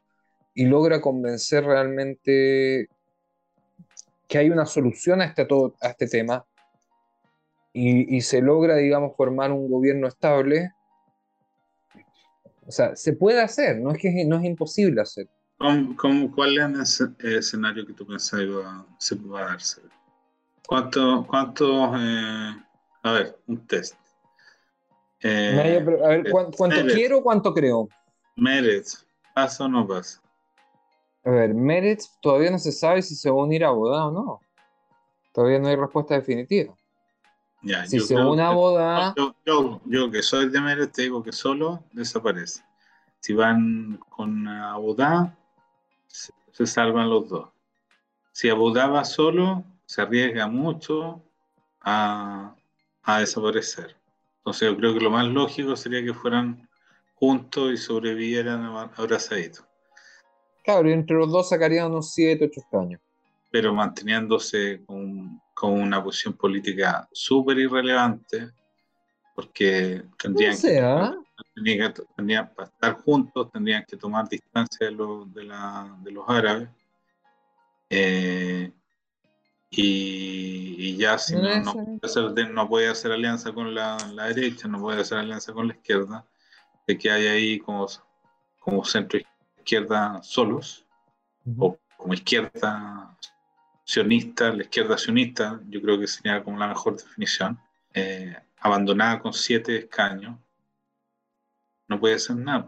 y 0.54 0.66
logra 0.66 1.00
convencer 1.00 1.64
realmente 1.64 2.88
que 4.28 4.38
hay 4.38 4.50
una 4.50 4.66
solución 4.66 5.20
a 5.20 5.26
este, 5.26 5.44
todo, 5.44 5.74
a 5.80 5.88
este 5.88 6.06
tema 6.06 6.44
y, 7.76 8.20
se 8.20 8.40
logra, 8.40 8.76
digamos, 8.76 9.16
formar 9.16 9.50
un 9.50 9.68
gobierno 9.68 10.06
estable, 10.06 10.70
o 12.64 12.70
sea, 12.70 12.94
se 12.94 13.14
puede 13.14 13.42
hacer, 13.42 13.80
no 13.80 13.90
es 13.90 13.98
que 13.98 14.24
no 14.24 14.38
es 14.38 14.44
imposible 14.44 15.00
hacer. 15.00 15.28
¿Cómo, 15.58 16.32
cuál 16.32 16.56
es 16.80 17.00
el 17.00 17.36
escenario 17.36 17.84
que 17.84 17.92
tú 17.92 18.06
pensás 18.06 18.40
que 18.40 18.46
se 18.98 19.16
va 19.16 19.40
a 19.40 19.44
darse? 19.46 19.82
¿Cuánto, 20.66 21.26
cuánto 21.28 21.96
eh, 21.98 22.54
a 23.04 23.12
ver, 23.12 23.38
un 23.46 23.66
test. 23.66 23.96
Eh, 25.20 25.84
a 26.02 26.08
ver, 26.08 26.30
¿cuánto, 26.30 26.86
quiero 26.86 27.18
o 27.18 27.22
cuánto 27.22 27.52
creo? 27.52 27.88
Meretz, 28.36 29.06
¿pasa 29.34 29.64
o 29.64 29.68
no 29.68 29.86
pasa? 29.86 30.20
A 31.24 31.30
ver, 31.30 31.54
Meretz 31.54 32.18
todavía 32.20 32.50
no 32.50 32.58
se 32.58 32.70
sabe 32.70 33.00
si 33.00 33.14
se 33.14 33.30
va 33.30 33.40
a 33.40 33.44
unir 33.44 33.64
a 33.64 33.70
Boda 33.70 34.06
o 34.06 34.10
no. 34.10 34.40
Todavía 35.32 35.58
no 35.58 35.68
hay 35.68 35.76
respuesta 35.76 36.14
definitiva. 36.14 36.74
si 37.86 37.98
se 38.00 38.14
une 38.14 38.42
a 38.42 38.50
Boda. 38.50 39.14
Yo, 39.46 40.10
que 40.10 40.22
soy 40.22 40.50
de 40.50 40.60
Meretz 40.60 40.92
te 40.92 41.02
digo 41.02 41.22
que 41.22 41.32
solo 41.32 41.82
desaparece. 41.92 42.62
Si 43.20 43.32
van 43.32 43.98
con 44.10 44.46
Abodá, 44.46 45.34
se, 46.08 46.66
salvan 46.66 47.08
los 47.08 47.26
dos. 47.26 47.48
Si 48.32 48.50
Abodá 48.50 48.86
va 48.86 49.02
solo, 49.02 49.64
se 49.86 50.02
arriesga 50.02 50.46
mucho 50.46 51.22
a, 51.80 52.54
desaparecer. 53.18 53.96
Entonces 54.38 54.68
yo 54.68 54.76
creo 54.76 54.92
que 54.92 55.00
lo 55.00 55.10
más 55.10 55.26
lógico 55.26 55.74
sería 55.74 56.04
que 56.04 56.12
fueran 56.12 56.68
juntos 57.14 57.72
y 57.72 57.78
sobrevivieran 57.78 58.62
abrazaditos. 58.94 59.64
Claro, 60.64 60.88
entre 60.88 61.14
los 61.16 61.30
dos 61.30 61.50
sacarían 61.50 61.90
unos 61.90 62.14
7, 62.14 62.50
8 62.50 62.80
años. 62.80 63.00
Pero 63.50 63.74
manteniéndose 63.74 64.82
con, 64.86 65.40
una 65.62 66.02
posición 66.02 66.34
política 66.34 67.06
súper 67.12 67.58
irrelevante, 67.58 68.50
porque 69.34 70.02
tendrían, 70.18 70.56
que, 70.56 70.80
para 72.56 72.68
estar 72.68 72.94
juntos, 73.02 73.52
tendrían 73.52 73.84
que 73.86 73.96
tomar 73.96 74.26
distancia 74.28 74.88
de, 74.88 74.94
de, 74.94 76.10
los 76.10 76.24
árabes. 76.28 76.68
Eh, 77.90 78.72
y, 79.70 80.96
ya 80.96 81.18
si 81.18 81.34
no, 81.34 81.62
no, 82.52 82.68
puede 82.68 82.88
hacer, 82.88 83.12
alianza 83.12 83.52
con 83.52 83.74
la, 83.74 83.98
derecha, 84.34 84.66
no 84.66 84.80
puede 84.80 85.02
hacer 85.02 85.18
alianza 85.18 85.52
con 85.52 85.68
la 85.68 85.74
izquierda, 85.74 86.26
de 86.86 86.96
que 86.96 87.10
hay 87.10 87.26
ahí 87.26 87.58
como, 87.58 87.86
como 88.60 88.84
centro 88.84 89.18
izquierda 89.18 89.33
solos, 90.22 90.86
o 91.58 91.78
como 91.96 92.14
izquierda 92.14 93.16
sionista, 93.84 94.52
la 94.52 94.62
izquierda 94.62 94.96
sionista, 94.96 95.60
yo 95.68 95.80
creo 95.82 96.00
que 96.00 96.06
sería 96.06 96.42
como 96.42 96.58
la 96.58 96.68
mejor 96.68 96.96
definición, 96.96 97.58
eh, 97.92 98.34
abandonada 98.58 99.20
con 99.20 99.32
siete 99.32 99.76
escaños, 99.76 100.38
no 101.86 102.00
puede 102.00 102.18
ser 102.18 102.36
nada. 102.36 102.66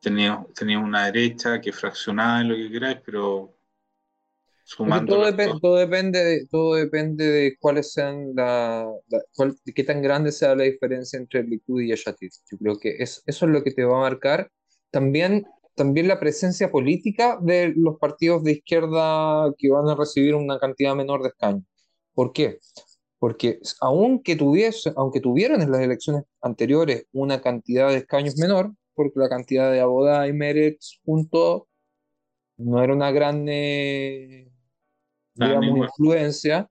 Tenía, 0.00 0.44
tenía 0.54 0.78
una 0.78 1.06
derecha 1.06 1.60
que 1.60 1.72
fraccionaba 1.72 2.40
en 2.40 2.48
lo 2.48 2.56
que 2.56 2.70
queráis, 2.70 2.98
pero 3.04 3.54
sumando. 4.64 5.14
Todo, 5.14 5.60
todo, 5.60 5.76
depende 5.76 6.22
de, 6.24 6.46
todo 6.46 6.74
depende 6.74 7.26
de 7.26 7.56
cuáles 7.58 7.92
sean 7.92 8.34
la, 8.34 8.86
de 9.08 9.72
qué 9.72 9.84
tan 9.84 10.02
grande 10.02 10.32
sea 10.32 10.54
la 10.54 10.64
diferencia 10.64 11.18
entre 11.18 11.40
el 11.40 11.50
Likud 11.50 11.82
y 11.82 11.92
el. 11.92 11.98
Yo 11.98 12.58
creo 12.58 12.78
que 12.78 12.96
eso 12.98 13.22
es 13.26 13.42
lo 13.42 13.62
que 13.62 13.72
te 13.72 13.84
va 13.84 13.98
a 13.98 14.10
marcar. 14.10 14.50
También 14.90 15.46
también 15.74 16.08
la 16.08 16.20
presencia 16.20 16.70
política 16.70 17.38
de 17.40 17.72
los 17.76 17.98
partidos 17.98 18.42
de 18.44 18.52
izquierda 18.52 19.52
que 19.58 19.70
van 19.70 19.88
a 19.88 19.94
recibir 19.94 20.34
una 20.34 20.58
cantidad 20.58 20.94
menor 20.94 21.22
de 21.22 21.28
escaños. 21.28 21.64
¿Por 22.14 22.32
qué? 22.32 22.58
Porque 23.18 23.60
aunque, 23.80 24.36
tuviese, 24.36 24.92
aunque 24.96 25.20
tuvieron 25.20 25.62
en 25.62 25.70
las 25.72 25.80
elecciones 25.80 26.24
anteriores 26.40 27.06
una 27.12 27.40
cantidad 27.40 27.88
de 27.88 27.98
escaños 27.98 28.36
menor, 28.36 28.72
porque 28.94 29.18
la 29.18 29.28
cantidad 29.28 29.72
de 29.72 29.80
Abodá 29.80 30.28
y 30.28 30.32
Meretz 30.32 31.00
juntos 31.04 31.62
no 32.56 32.82
era 32.82 32.94
una 32.94 33.10
gran 33.10 33.46
eh, 33.48 34.48
influencia, 35.36 36.68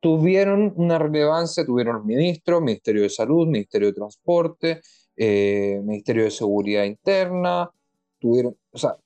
tuvieron 0.00 0.72
una 0.76 0.98
relevancia, 0.98 1.66
tuvieron 1.66 2.06
ministros, 2.06 2.62
Ministerio 2.62 3.02
de 3.02 3.10
Salud, 3.10 3.46
Ministerio 3.46 3.88
de 3.88 3.94
Transporte, 3.94 4.80
eh, 5.16 5.80
Ministerio 5.84 6.24
de 6.24 6.30
Seguridad 6.30 6.84
Interna, 6.84 7.70
tuvieron, 8.18 8.56
o 8.70 8.78
sea, 8.78 8.96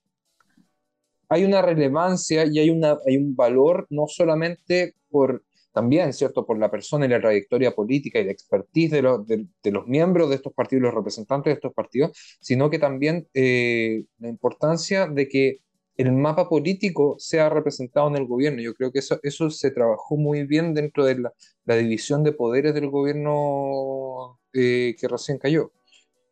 hay 1.28 1.44
una 1.44 1.62
relevancia 1.62 2.44
y 2.44 2.58
hay, 2.58 2.70
una, 2.70 2.98
hay 3.06 3.16
un 3.16 3.34
valor 3.34 3.86
no 3.90 4.06
solamente 4.06 4.96
por, 5.08 5.44
también, 5.72 6.12
¿cierto?, 6.12 6.44
por 6.44 6.58
la 6.58 6.70
persona 6.70 7.06
y 7.06 7.08
la 7.08 7.20
trayectoria 7.20 7.74
política 7.74 8.20
y 8.20 8.24
la 8.24 8.32
expertise 8.32 8.90
de, 8.90 9.46
de, 9.62 9.70
los 9.70 9.86
miembros 9.86 10.28
de 10.28 10.36
estos 10.36 10.52
partidos, 10.52 10.82
los 10.82 10.94
representantes 10.94 11.50
de 11.50 11.54
estos 11.54 11.72
partidos, 11.72 12.12
sino 12.40 12.68
que 12.68 12.78
también 12.78 13.28
eh, 13.34 14.04
la 14.18 14.28
importancia 14.28 15.06
de 15.06 15.28
que 15.28 15.60
el 15.96 16.12
mapa 16.12 16.48
político 16.48 17.16
sea 17.18 17.48
representado 17.48 18.08
en 18.08 18.16
el 18.16 18.26
gobierno. 18.26 18.60
Yo 18.60 18.74
creo 18.74 18.92
que 18.92 18.98
eso, 18.98 19.18
eso 19.22 19.50
se 19.50 19.70
trabajó 19.70 20.16
muy 20.16 20.44
bien 20.44 20.74
dentro 20.74 21.04
de 21.04 21.18
la, 21.18 21.76
división 21.76 22.24
de 22.24 22.32
poderes 22.32 22.74
del 22.74 22.90
gobierno 22.90 24.38
eh, 24.52 24.94
que 24.98 25.08
recién 25.08 25.38
cayó. 25.38 25.72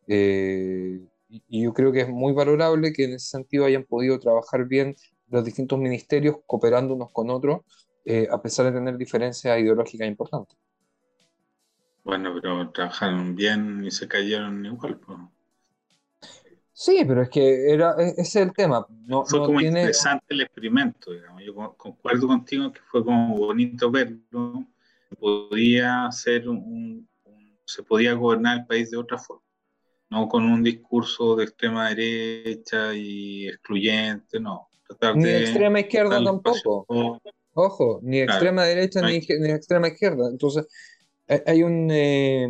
Eh, 0.07 0.99
y, 1.31 1.63
yo 1.63 1.73
creo 1.73 1.91
que 1.91 2.01
es 2.01 2.09
muy 2.09 2.33
valorable 2.33 2.93
que 2.93 3.05
en 3.05 3.13
ese 3.13 3.29
sentido 3.29 3.65
hayan 3.65 3.83
podido 3.83 4.19
trabajar 4.19 4.65
bien 4.65 4.95
los 5.29 5.45
distintos 5.45 5.79
ministerios 5.79 6.37
cooperando 6.45 6.93
unos 6.93 7.11
con 7.11 7.29
otros, 7.29 7.61
eh, 8.03 8.27
a 8.29 8.41
pesar 8.41 8.65
de 8.65 8.73
tener 8.73 8.97
diferencias 8.97 9.57
ideológicas 9.59 10.07
importantes. 10.07 10.57
Bueno, 12.03 12.33
pero 12.33 12.69
trabajaron 12.71 13.35
bien 13.35 13.83
y 13.85 13.91
se 13.91 14.07
cayeron 14.07 14.65
igual. 14.65 14.99
Pues. 14.99 15.19
Sí, 16.73 17.03
pero 17.07 17.21
es 17.21 17.29
que 17.29 17.71
era, 17.71 17.95
e, 17.99 18.09
ese 18.17 18.21
es 18.21 18.47
el 18.47 18.53
tema. 18.53 18.85
No, 19.05 19.23
fue 19.23 19.39
como 19.39 19.61
interesante 19.61 20.25
el 20.29 20.41
experimento, 20.41 21.11
digamos. 21.11 21.43
Yo 21.43 21.53
concuerdo 21.77 22.27
contigo 22.27 22.71
que 22.73 22.81
fue 22.81 23.05
como 23.05 23.37
bonito 23.37 23.91
verlo. 23.91 24.65
Podía 25.19 26.11
ser 26.11 26.49
un, 26.49 27.07
se 27.65 27.83
podía 27.83 28.13
gobernar 28.13 28.59
el 28.59 28.65
país 28.65 28.91
de 28.91 28.97
otra 28.97 29.17
forma, 29.17 29.43
no 30.11 30.27
con 30.27 30.43
un 30.43 30.61
discurso 30.61 31.35
de 31.37 31.45
extrema 31.45 31.89
derecha 31.89 32.93
y 32.93 33.47
excluyente, 33.47 34.39
no. 34.39 34.67
ni 35.15 35.23
de 35.23 35.39
extrema 35.39 35.79
izquierda 35.79 36.23
tampoco. 36.23 36.85
Ojo, 37.53 37.99
ni 38.03 38.19
extrema 38.19 38.63
derecha 38.63 39.01
ni, 39.01 39.19
ni, 39.19 39.49
extrema 39.49 39.87
izquierda. 39.87 40.29
Entonces, 40.29 40.67
hay 41.45 41.63
un 41.63 41.89
eh, 41.91 42.47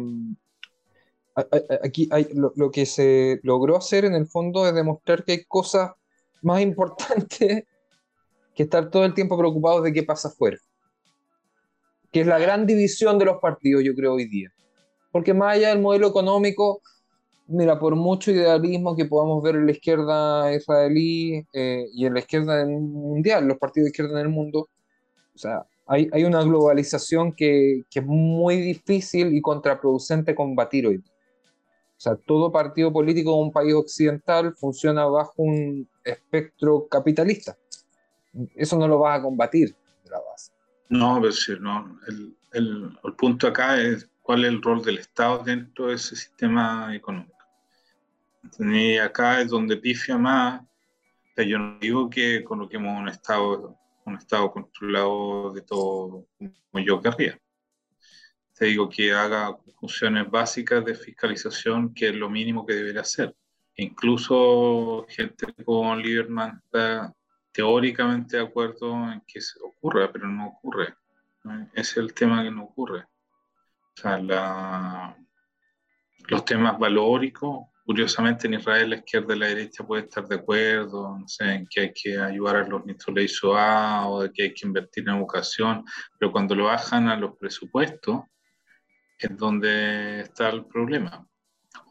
aquí 1.84 2.10
hay, 2.12 2.28
lo, 2.34 2.72
que 2.72 2.86
se 2.86 3.40
logró 3.44 3.78
hacer 3.78 4.06
en 4.06 4.16
el 4.16 4.28
fondo 4.28 4.68
es 4.68 4.74
demostrar 4.74 5.24
que 5.24 5.32
hay 5.34 5.46
cosas 5.46 5.92
más 6.42 6.62
importantes 6.62 7.64
que 8.56 8.64
estar 8.64 8.90
todo 8.90 9.06
el 9.06 9.14
tiempo 9.14 9.38
preocupados 9.38 9.84
de 9.84 9.94
qué 9.94 10.04
pasa 10.04 10.28
afuera. 10.28 10.58
Que 12.12 12.22
es 12.22 12.28
la 12.28 12.40
gran 12.40 12.66
división 12.66 13.18
de 13.20 13.26
los 13.26 13.38
partidos, 13.38 13.84
yo 13.84 13.94
creo, 13.94 14.16
hoy 14.16 14.26
día. 14.26 14.50
Porque 15.12 15.34
más 15.34 15.56
allá 15.56 15.70
del 15.70 15.80
modelo 15.80 16.08
económico, 16.08 16.82
mira, 17.52 17.78
por 17.78 17.96
mucho 17.96 18.32
idealismo 18.32 18.96
que 18.96 19.06
podamos 19.06 19.44
ver 19.44 19.56
en 19.56 19.66
la 19.66 19.72
izquierda 19.74 20.54
israelí 20.54 21.46
eh, 21.54 21.86
y 21.94 22.06
en 22.06 22.14
la 22.14 22.20
izquierda 22.20 22.66
mundial, 22.66 23.48
los 23.48 23.58
partidos 23.58 23.86
de 23.86 23.90
izquierda 23.90 24.20
en 24.20 24.28
el 24.28 24.32
mundo, 24.32 24.70
o 25.34 25.38
sea, 25.38 25.66
hay, 25.86 26.10
hay 26.14 26.24
una 26.24 26.42
globalización 26.44 27.34
que, 27.34 27.84
que, 27.90 28.00
es 28.00 28.06
muy 28.06 28.58
difícil 28.58 29.36
y 29.36 29.42
contraproducente 29.42 30.34
combatir 30.34 30.88
hoy. 30.88 30.98
O 30.98 32.04
sea, 32.04 32.16
todo 32.16 32.52
partido 32.52 32.92
político 32.92 33.32
de 33.32 33.44
un 33.44 33.52
país 33.52 33.74
occidental 33.74 34.56
funciona 34.56 35.06
bajo 35.06 35.34
un 35.38 35.88
espectro 36.04 36.88
capitalista. 36.88 37.58
Eso 38.56 38.78
no 38.78 38.88
lo 38.88 39.00
vas 39.00 39.20
a 39.20 39.22
combatir 39.22 39.76
de 40.04 40.10
la 40.10 40.20
base. 40.20 40.52
No, 40.90 41.20
pero 41.22 41.32
sí, 41.32 41.54
no. 41.60 42.00
El, 42.08 42.36
el, 42.54 42.98
el, 43.04 43.14
punto 43.14 43.48
acá 43.48 43.80
es 43.80 44.10
cuál 44.22 44.46
es 44.46 44.52
el 44.52 44.62
rol 44.62 44.82
del 44.82 44.98
Estado 44.98 45.44
dentro 45.44 45.88
de 45.88 45.96
ese 45.96 46.16
sistema 46.16 46.96
económico. 46.96 47.41
Y 48.60 48.98
acá 48.98 49.42
es 49.42 49.50
donde 49.50 49.78
pifia 49.78 50.18
más. 50.18 50.62
O 50.62 51.34
sea, 51.36 51.46
yo 51.46 51.58
no 51.60 51.80
digo 51.80 52.10
que 52.10 52.44
coloquemos 52.44 53.00
un 53.00 53.08
Estado, 53.08 53.78
un 54.06 54.16
Estado 54.16 54.52
controlado 54.52 55.54
de 55.54 55.62
todo 55.62 56.28
como 56.38 56.84
yo 56.84 57.02
querría 57.02 57.40
te 58.62 58.68
digo 58.68 58.88
que 58.88 59.12
haga 59.12 59.58
funciones 59.80 60.30
básicas 60.30 60.86
de 60.86 60.94
fiscalización, 60.94 61.96
que 61.96 62.10
es 62.10 62.16
lo 62.16 62.30
mínimo 62.30 62.64
que 62.64 62.76
debería 62.76 63.02
hacer. 63.02 63.36
Incluso 63.78 65.04
gente 65.10 65.48
como 65.66 65.96
Lieberman 65.96 66.62
está 66.64 67.12
teóricamente 67.52 68.38
de 68.38 68.44
acuerdo 68.44 69.12
en 69.12 69.20
que 69.22 69.42
se 69.42 69.60
ocurra, 69.60 70.12
pero 70.14 70.28
no 70.28 70.50
ocurre. 70.50 70.94
Es 71.74 71.98
el 71.98 72.14
tema 72.14 72.44
que 72.44 72.52
no 72.52 72.66
ocurre. 72.66 73.00
O 73.00 74.00
sea, 74.00 74.20
la, 74.20 75.18
los 76.28 76.46
temas 76.46 76.78
valóricos, 76.78 77.66
curiosamente 77.86 78.48
en 78.48 78.56
Israel 78.56 78.90
la 78.90 78.96
izquierda 78.98 79.36
y 79.36 79.40
la 79.40 79.48
derecha 79.48 79.86
puede 79.86 80.04
estar 80.04 80.28
de 80.28 80.36
acuerdo, 80.36 81.18
no 81.18 81.28
sé, 81.28 81.44
en 81.54 81.68
que 81.68 81.82
hay 81.82 81.94
que 81.94 82.18
ayudar 82.18 82.58
a 82.58 82.68
los 82.68 82.86
nitroleisos 82.86 83.54
A 83.56 84.08
o 84.08 84.24
de 84.24 84.32
que 84.32 84.44
hay 84.44 84.54
que 84.54 84.68
invertir 84.68 85.08
en 85.08 85.16
educación, 85.16 85.84
pero 86.20 86.32
cuando 86.32 86.56
lo 86.56 86.66
bajan 86.66 87.08
a 87.10 87.18
los 87.18 87.38
presupuestos, 87.38 88.22
es 89.18 89.38
donde 89.38 90.22
está 90.22 90.50
el 90.50 90.66
problema. 90.66 91.28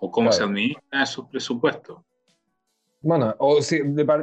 O 0.00 0.10
cómo 0.10 0.32
se 0.32 0.42
administran 0.42 1.02
esos 1.02 1.26
presupuestos. 1.28 1.98
Bueno, 3.02 3.34
o 3.38 3.62
si 3.62 3.80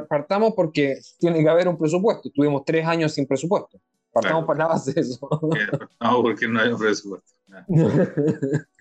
partamos 0.08 0.52
porque 0.54 0.98
tiene 1.18 1.42
que 1.42 1.48
haber 1.48 1.68
un 1.68 1.76
presupuesto. 1.76 2.30
Tuvimos 2.30 2.64
tres 2.64 2.86
años 2.86 3.12
sin 3.12 3.26
presupuesto. 3.26 3.80
Partamos 4.12 4.44
para 4.44 4.58
la 4.60 4.66
base 4.68 4.92
de 4.92 5.00
eso. 5.00 5.28
No, 6.00 6.22
porque 6.22 6.46
no 6.46 6.60
hay 6.60 6.70
un 6.70 6.78
presupuesto. 6.78 7.34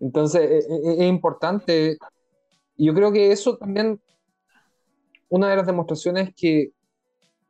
Entonces, 0.00 0.42
e, 0.42 0.56
e, 0.58 1.04
es, 1.04 1.08
importante. 1.08 1.98
Yo 2.76 2.94
creo 2.94 3.12
que 3.12 3.32
eso 3.32 3.56
también, 3.56 4.00
una 5.28 5.50
de 5.50 5.56
las 5.56 5.66
demostraciones 5.66 6.34
que 6.34 6.72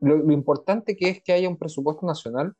lo, 0.00 0.16
lo 0.16 0.32
importante 0.32 0.96
que 0.96 1.10
es 1.10 1.22
que 1.22 1.32
haya 1.32 1.48
un 1.48 1.56
presupuesto 1.56 2.06
nacional 2.06 2.54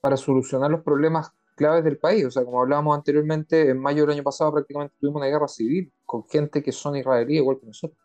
para 0.00 0.16
solucionar 0.16 0.70
los 0.70 0.82
problemas 0.82 1.30
claves 1.56 1.84
del 1.84 1.98
país. 1.98 2.24
O 2.26 2.30
sea, 2.30 2.44
como 2.44 2.60
hablábamos 2.60 2.96
anteriormente, 2.96 3.70
en 3.70 3.78
mayo 3.78 4.02
del 4.02 4.16
año 4.16 4.22
pasado 4.22 4.52
prácticamente 4.52 4.94
tuvimos 5.00 5.20
una 5.20 5.30
guerra 5.30 5.48
civil 5.48 5.92
con 6.04 6.24
gente 6.28 6.62
que 6.62 6.72
son 6.72 6.96
israelíes 6.96 7.40
igual 7.40 7.58
que 7.60 7.66
nosotros. 7.66 7.98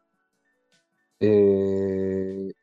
Eh, 1.20 2.54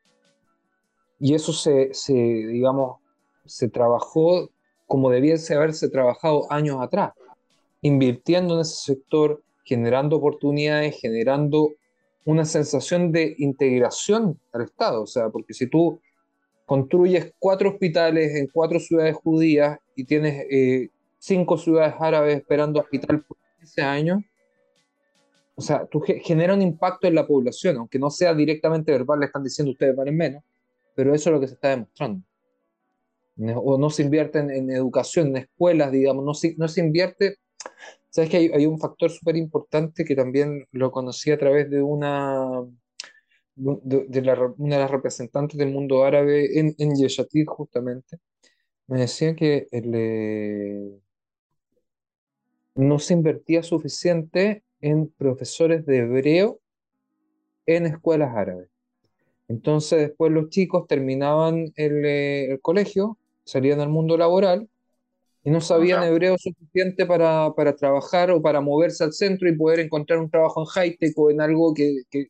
y 1.19 1.35
eso 1.35 1.53
se, 1.53 1.93
se, 1.93 2.13
digamos, 2.13 3.01
se 3.45 3.69
trabajó 3.69 4.51
como 4.87 5.11
debiese 5.11 5.55
haberse 5.55 5.89
trabajado 5.89 6.51
años 6.51 6.81
atrás, 6.81 7.13
invirtiendo 7.85 8.55
en 8.55 8.61
ese 8.63 8.95
sector, 8.95 9.43
generando 9.63 10.17
oportunidades, 10.17 10.99
generando 11.01 11.75
una 12.25 12.47
sensación 12.47 13.13
de 13.13 13.35
integración 13.39 14.41
al 14.53 14.63
Estado. 14.63 15.03
O 15.03 15.07
sea, 15.07 15.29
porque 15.29 15.53
si 15.53 15.69
tú 15.69 16.01
construyes 16.65 17.35
cuatro 17.39 17.69
hospitales 17.69 18.35
en 18.37 18.49
cuatro 18.49 18.81
ciudades 18.81 19.15
judías 19.17 19.79
y 19.95 20.05
tienes 20.05 20.47
eh, 20.51 20.89
cinco 21.19 21.59
ciudades 21.59 21.95
árabes 22.01 22.39
esperando 22.39 22.81
hospital 22.81 23.23
por 23.23 23.37
15 23.59 23.83
años, 23.83 24.23
o 25.55 25.61
sea, 25.61 25.85
tú 25.85 26.01
genera 26.01 26.55
un 26.55 26.63
impacto 26.63 27.07
en 27.07 27.15
la 27.15 27.27
población, 27.27 27.77
aunque 27.77 27.99
no 27.99 28.09
sea 28.09 28.35
directamente 28.35 28.93
verbal, 28.93 29.21
le 29.21 29.27
están 29.27 29.45
diciendo 29.45 29.73
ustedes 29.73 29.95
valen 29.95 30.17
menos, 30.17 30.43
pero 30.97 31.15
eso 31.15 31.29
es 31.29 31.35
lo 31.35 31.41
que 31.41 31.49
se 31.49 31.55
está 31.55 31.69
demostrando. 31.69 32.25
O 33.57 33.77
no 33.77 33.91
se 33.91 34.03
invierte 34.03 34.39
en, 34.39 34.71
educación, 34.71 35.29
en 35.29 35.37
escuelas, 35.37 35.93
digamos, 35.93 36.25
no 36.25 36.33
se, 36.33 36.55
no 36.57 36.67
se 36.67 36.81
invierte. 36.81 37.37
Sabes 38.11 38.31
que 38.31 38.37
hay, 38.55 38.67
un 38.67 38.79
factor 38.79 39.11
súper 39.11 39.37
importante 39.37 40.05
que 40.05 40.15
también 40.15 40.67
lo 40.71 40.93
conocí 40.93 41.33
a 41.33 41.39
través 41.39 41.69
de 41.69 41.83
una 41.83 42.65
de, 43.57 44.55
una 44.59 44.77
de 44.77 44.83
las 44.83 44.91
representantes 44.91 45.59
del 45.59 45.71
mundo 45.73 46.05
árabe 46.05 46.59
en, 46.59 46.75
en 46.79 46.95
justamente, 47.47 48.19
me 48.87 49.01
decía 49.01 49.35
que 49.35 49.67
eh, 49.73 51.01
no 52.75 52.99
se 52.99 53.15
invertía 53.15 53.63
suficiente 53.63 54.63
en 54.81 55.09
profesores 55.09 55.87
de 55.87 55.99
hebreo 55.99 56.61
en 57.67 57.87
escuelas 57.87 58.37
árabes. 58.37 58.69
Entonces 59.49 60.01
después 60.01 60.33
los 60.33 60.51
chicos 60.51 60.87
terminaban 60.87 61.73
el, 61.77 62.05
eh, 62.05 62.53
el 62.53 62.61
colegio, 62.61 63.19
salían 63.45 63.81
al 63.81 63.89
mundo 63.89 64.17
laboral 64.17 64.69
y 65.45 65.51
no 65.51 65.61
sabían 65.61 66.03
hebreo 66.05 66.37
suficiente 66.39 67.05
para, 67.05 67.53
para, 67.55 67.77
trabajar 67.77 68.31
o 68.31 68.41
para 68.41 68.63
moverse 68.63 69.05
al 69.05 69.13
centro 69.13 69.47
y 69.47 69.57
poder 69.57 69.81
encontrar 69.81 70.19
un 70.19 70.31
trabajo 70.31 70.63
en 70.63 70.67
high-tech 70.67 71.13
o 71.19 71.31
en 71.31 71.43
algo 71.43 71.75
que, 71.75 72.03
que, 72.11 72.29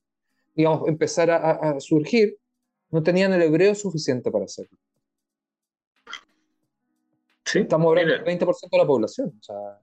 digamos, 0.54 0.88
empezar 0.88 1.30
a, 1.30 1.78
surgir, 1.78 2.36
no 2.90 3.02
tenían 3.02 3.32
el 3.32 3.42
hebreo 3.42 3.74
suficiente 3.76 4.32
para 4.32 4.46
hacerlo. 4.46 4.76
Sí, 7.44 7.60
Estamos 7.60 7.88
hablando 7.88 8.14
del 8.14 8.24
20% 8.24 8.68
de 8.72 8.78
la 8.78 8.86
población. 8.86 9.32
O 9.38 9.42
sea, 9.42 9.80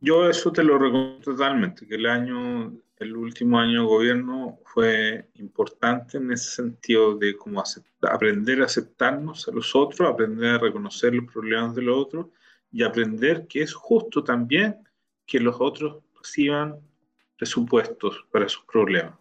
yo 0.00 0.28
eso 0.28 0.50
te 0.50 0.64
lo 0.64 0.76
recomiendo 0.76 1.20
totalmente, 1.20 1.86
que 1.86 1.94
el 1.94 2.06
año, 2.06 2.72
el 3.00 3.16
último 3.16 3.58
año 3.58 3.80
de 3.80 3.86
gobierno 3.86 4.58
fue 4.64 5.26
importante 5.34 6.18
en 6.18 6.30
ese 6.32 6.50
sentido 6.50 7.16
de 7.16 7.34
cómo 7.34 7.62
aprender 8.02 8.60
a 8.60 8.66
aceptarnos 8.66 9.48
a 9.48 9.52
los 9.52 9.74
otros, 9.74 10.08
aprender 10.08 10.54
a 10.54 10.58
reconocer 10.58 11.14
los 11.14 11.32
problemas 11.32 11.74
de 11.74 11.82
los 11.82 11.96
otros 11.96 12.26
y 12.70 12.82
aprender 12.82 13.46
que 13.48 13.62
es 13.62 13.72
justo 13.72 14.22
también 14.22 14.76
que 15.26 15.40
los 15.40 15.56
otros 15.58 16.02
reciban 16.14 16.78
presupuestos 17.38 18.22
para 18.30 18.46
sus 18.48 18.64
problemas. 18.64 19.18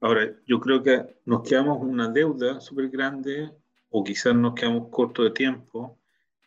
Ahora, 0.00 0.28
yo 0.46 0.58
creo 0.58 0.82
que 0.82 1.16
nos 1.26 1.48
quedamos 1.48 1.78
una 1.80 2.08
deuda 2.08 2.60
súper 2.60 2.88
grande 2.88 3.52
o 3.90 4.02
quizás 4.02 4.34
nos 4.34 4.54
quedamos 4.54 4.88
cortos 4.90 5.26
de 5.26 5.30
tiempo 5.30 5.96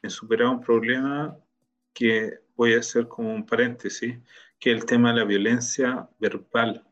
en 0.01 0.09
superar 0.09 0.47
un 0.47 0.59
problema 0.59 1.37
que 1.93 2.39
voy 2.55 2.73
a 2.73 2.79
hacer 2.79 3.07
como 3.07 3.33
un 3.33 3.45
paréntesis, 3.45 4.17
que 4.63 4.71
el 4.71 4.85
tema 4.85 5.11
de 5.11 5.19
la 5.19 5.25
violencia 5.25 6.07
verbal. 6.19 6.85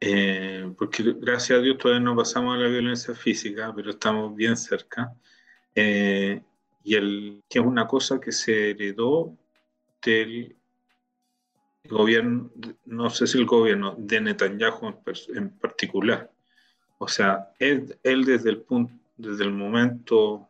eh, 0.00 0.72
porque 0.76 1.14
gracias 1.20 1.58
a 1.58 1.62
Dios 1.62 1.78
todavía 1.78 2.04
no 2.04 2.16
pasamos 2.16 2.56
a 2.56 2.58
la 2.58 2.68
violencia 2.68 3.14
física, 3.14 3.72
pero 3.76 3.90
estamos 3.90 4.34
bien 4.34 4.56
cerca, 4.56 5.14
eh, 5.72 6.42
y 6.82 6.94
el, 6.96 7.44
que 7.48 7.60
es 7.60 7.64
una 7.64 7.86
cosa 7.86 8.18
que 8.18 8.32
se 8.32 8.70
heredó 8.70 9.36
del 10.02 10.56
gobierno, 11.88 12.50
no 12.86 13.08
sé 13.10 13.28
si 13.28 13.38
el 13.38 13.46
gobierno 13.46 13.94
de 13.96 14.20
Netanyahu 14.22 15.00
en, 15.34 15.50
particular. 15.60 16.28
O 16.98 17.06
sea, 17.06 17.52
él, 17.60 17.96
él, 18.02 18.24
desde, 18.24 18.50
el 18.50 18.62
punto, 18.62 18.92
desde 19.16 19.44
el 19.44 19.52
momento 19.52 20.48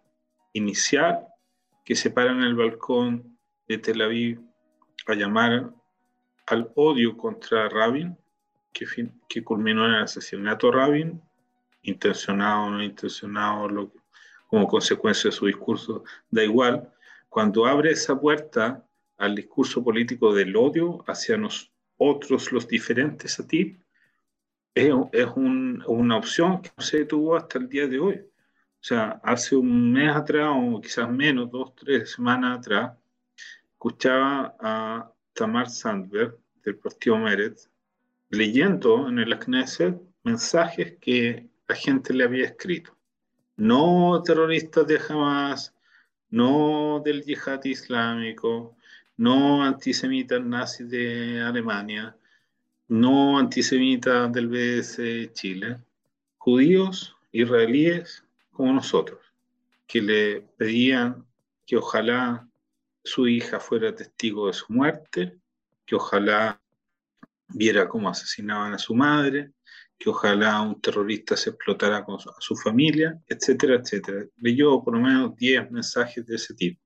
inicial 0.55 1.26
que 1.84 1.95
se 1.97 2.11
para 2.11 2.30
en 2.32 2.41
el 2.41 2.55
balcón 2.55 3.36
de 3.68 3.76
Tel 3.76 4.01
Aviv 4.01 4.41
a 5.07 5.14
llamar 5.14 5.74
al 6.51 6.70
odio 6.74 7.16
contra 7.16 7.68
Rabin, 7.68 8.16
que, 8.72 8.86
que 9.28 9.44
culminó 9.44 9.86
en 9.86 9.92
el 9.92 10.03
asesinato 10.03 10.66
de 10.66 10.76
Rabin, 10.76 11.22
intencionado 11.82 12.64
o 12.64 12.70
no 12.70 12.82
intencionado, 12.82 13.68
lo, 13.68 13.92
como 14.48 14.66
consecuencia 14.66 15.30
de 15.30 15.36
su 15.36 15.46
discurso, 15.46 16.03
da 16.28 16.42
igual, 16.42 16.92
cuando 17.28 17.66
abre 17.66 17.92
esa 17.92 18.20
puerta 18.20 18.84
al 19.16 19.36
discurso 19.36 19.82
político 19.84 20.34
del 20.34 20.57
odio 20.57 21.05
hacia 21.07 21.36
nosotros, 21.36 22.51
los 22.51 22.66
diferentes 22.66 23.38
a 23.38 23.46
ti, 23.46 23.78
es, 24.74 24.92
es 25.12 25.26
un, 25.36 25.84
una 25.86 26.16
opción 26.16 26.62
que 26.62 26.70
no 26.76 26.82
se 26.82 26.98
detuvo 26.98 27.36
hasta 27.36 27.59
el 27.59 27.68
día 27.68 27.86
de 27.86 28.01
hoy. 28.01 28.14
O 28.14 28.82
sea, 28.82 29.20
hace 29.22 29.55
un 29.55 29.92
mes 29.92 30.16
atrás, 30.16 30.48
o 30.53 30.80
quizás 30.80 31.09
menos, 31.09 31.51
dos, 31.51 31.76
tres 31.76 32.12
semanas 32.12 32.59
atrás, 32.59 32.92
escuchaba 33.72 34.57
a 34.59 35.12
Tamar 35.32 35.68
Sandberg 35.68 36.39
del 36.64 36.76
partido 36.76 37.18
Meret 37.18 37.58
leyendo 38.30 39.08
en 39.08 39.18
el 39.18 39.38
Knesset 39.38 40.00
mensajes 40.22 40.96
que 41.00 41.48
la 41.68 41.74
gente 41.74 42.14
le 42.14 42.24
había 42.24 42.46
escrito. 42.46 42.96
No 43.56 44.22
terroristas 44.24 44.86
de 44.86 45.00
Hamas, 45.08 45.74
no 46.30 47.02
del 47.04 47.22
yihad 47.24 47.64
islámico, 47.64 48.76
no 49.16 49.62
antisemitas 49.62 50.42
nazis 50.42 50.88
de 50.88 51.40
Alemania, 51.42 52.16
no 52.88 53.38
antisemitas 53.38 54.32
del 54.32 54.48
BS 54.48 55.32
Chile, 55.32 55.78
judíos, 56.38 57.14
israelíes 57.32 58.24
como 58.52 58.72
nosotros, 58.72 59.20
que 59.86 60.00
le 60.00 60.40
pedían 60.56 61.24
que 61.66 61.76
ojalá 61.76 62.48
su 63.04 63.28
hija 63.28 63.61
fuera 63.61 63.94
testigo 63.94 64.46
de 64.46 64.52
su 64.52 64.72
muerte, 64.72 65.38
que 65.91 65.97
ojalá 65.97 66.62
viera 67.49 67.88
cómo 67.88 68.09
asesinaban 68.09 68.72
a 68.72 68.78
su 68.78 68.95
madre, 68.95 69.51
que 69.99 70.09
ojalá 70.09 70.62
un 70.62 70.80
terrorista 70.80 71.36
se 71.36 71.51
explotara 71.51 72.05
con 72.05 72.20
su, 72.20 72.30
a 72.30 72.36
su 72.38 72.55
familia, 72.55 73.20
etcétera, 73.26 73.74
etcétera. 73.74 74.24
Leyó 74.36 74.84
por 74.84 74.95
lo 74.95 75.01
menos 75.01 75.34
10 75.34 75.72
mensajes 75.72 76.24
de 76.24 76.36
ese 76.36 76.55
tipo. 76.55 76.80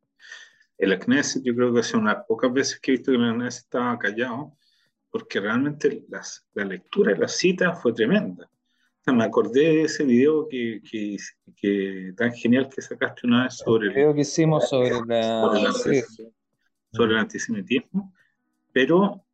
El 0.78 0.98
Knesset, 0.98 1.42
yo 1.44 1.54
creo 1.54 1.72
que 1.72 1.80
hace 1.80 1.98
unas 1.98 2.24
pocas 2.26 2.50
veces 2.50 2.80
que 2.80 2.92
he 2.92 2.96
visto 2.96 3.12
que 3.12 3.18
el 3.18 3.34
Knesset 3.34 3.64
estaba 3.64 3.98
callado, 3.98 4.56
porque 5.10 5.38
realmente 5.38 6.06
las, 6.08 6.46
la 6.54 6.64
lectura 6.64 7.12
de 7.12 7.18
la 7.18 7.28
cita 7.28 7.74
fue 7.74 7.92
tremenda. 7.92 8.50
me 9.06 9.24
acordé 9.24 9.60
de 9.60 9.82
ese 9.82 10.04
video 10.04 10.48
que, 10.48 10.80
que, 10.90 11.18
que, 11.54 12.14
tan 12.16 12.32
genial 12.32 12.70
que 12.74 12.80
sacaste 12.80 13.26
una 13.26 13.44
vez 13.44 13.58
sobre 13.58 13.88
el 13.88 13.94
video 13.94 14.14
que 14.14 14.22
hicimos 14.22 14.66
sobre, 14.66 14.92
la, 15.06 15.72
sobre 16.90 17.12
el 17.12 17.18
antisemitismo, 17.18 18.13
pero 18.74 19.24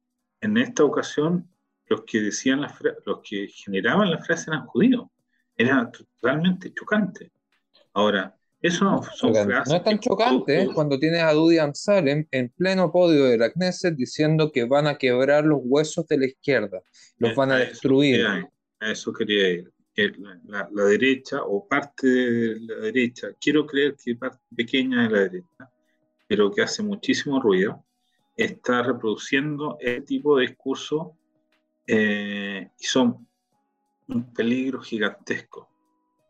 en 0.43 0.59
esta 0.59 0.85
ocasión 0.85 1.49
los 1.87 2.03
que 2.05 2.21
decían 2.21 2.61
la 2.61 2.73
los 3.05 3.21
que 3.25 3.49
generaban 3.49 4.11
la 4.11 4.23
frase 4.23 4.51
eran 4.51 4.67
judíos. 4.67 5.07
Era 5.57 5.91
totalmente 5.91 6.73
chocante. 6.73 7.33
Ahora, 7.95 8.37
eso 8.61 8.85
no 8.85 9.03
son 9.03 9.35
frases. 9.35 9.73
No 9.73 9.77
es 9.77 9.85
tan 9.85 9.99
chocante 9.99 10.63
¿eh? 10.63 10.69
cuando 10.73 10.99
tienes 10.99 11.23
a 11.23 11.33
Dudi 11.33 11.59
Amsalem 11.59 12.27
en 12.31 12.51
pleno 12.51 12.93
podio 12.93 13.25
de 13.25 13.39
la 13.39 13.51
Knesset 13.51 13.97
diciendo 13.97 14.53
que 14.53 14.65
van 14.65 14.87
a 14.87 14.99
quebrar 14.99 15.45
los 15.45 15.61
huesos 15.65 16.07
de 16.07 16.19
la 16.19 16.27
izquierda, 16.27 16.83
los 17.17 17.35
van 17.35 17.53
a, 17.53 17.57
destruir. 17.57 18.25
a 18.27 18.93
eso 18.93 19.13
quería 19.13 19.49
ir. 19.49 19.73
Que 19.93 20.13
la, 20.47 20.69
la, 20.71 20.85
derecha 20.85 21.43
o 21.43 21.67
parte 21.67 22.07
de 22.07 22.61
la 22.61 22.77
derecha, 22.77 23.29
quiero 23.41 23.67
creer 23.67 23.97
que 24.03 24.15
parte 24.15 24.39
pequeña 24.55 25.03
de 25.03 25.11
la 25.11 25.21
derecha, 25.23 25.71
pero 26.29 26.53
que 26.53 26.63
hace 26.63 26.83
muchísimo 26.83 27.41
ruido, 27.41 27.85
está 28.37 28.83
reproduciendo 28.83 29.77
ese 29.81 30.03
tipo 30.03 30.37
de 30.37 30.47
discurso 30.47 31.17
eh, 31.87 32.71
y 32.79 32.85
son 32.85 33.27
un 34.09 34.33
peligro 34.33 34.81
gigantesco, 34.81 35.69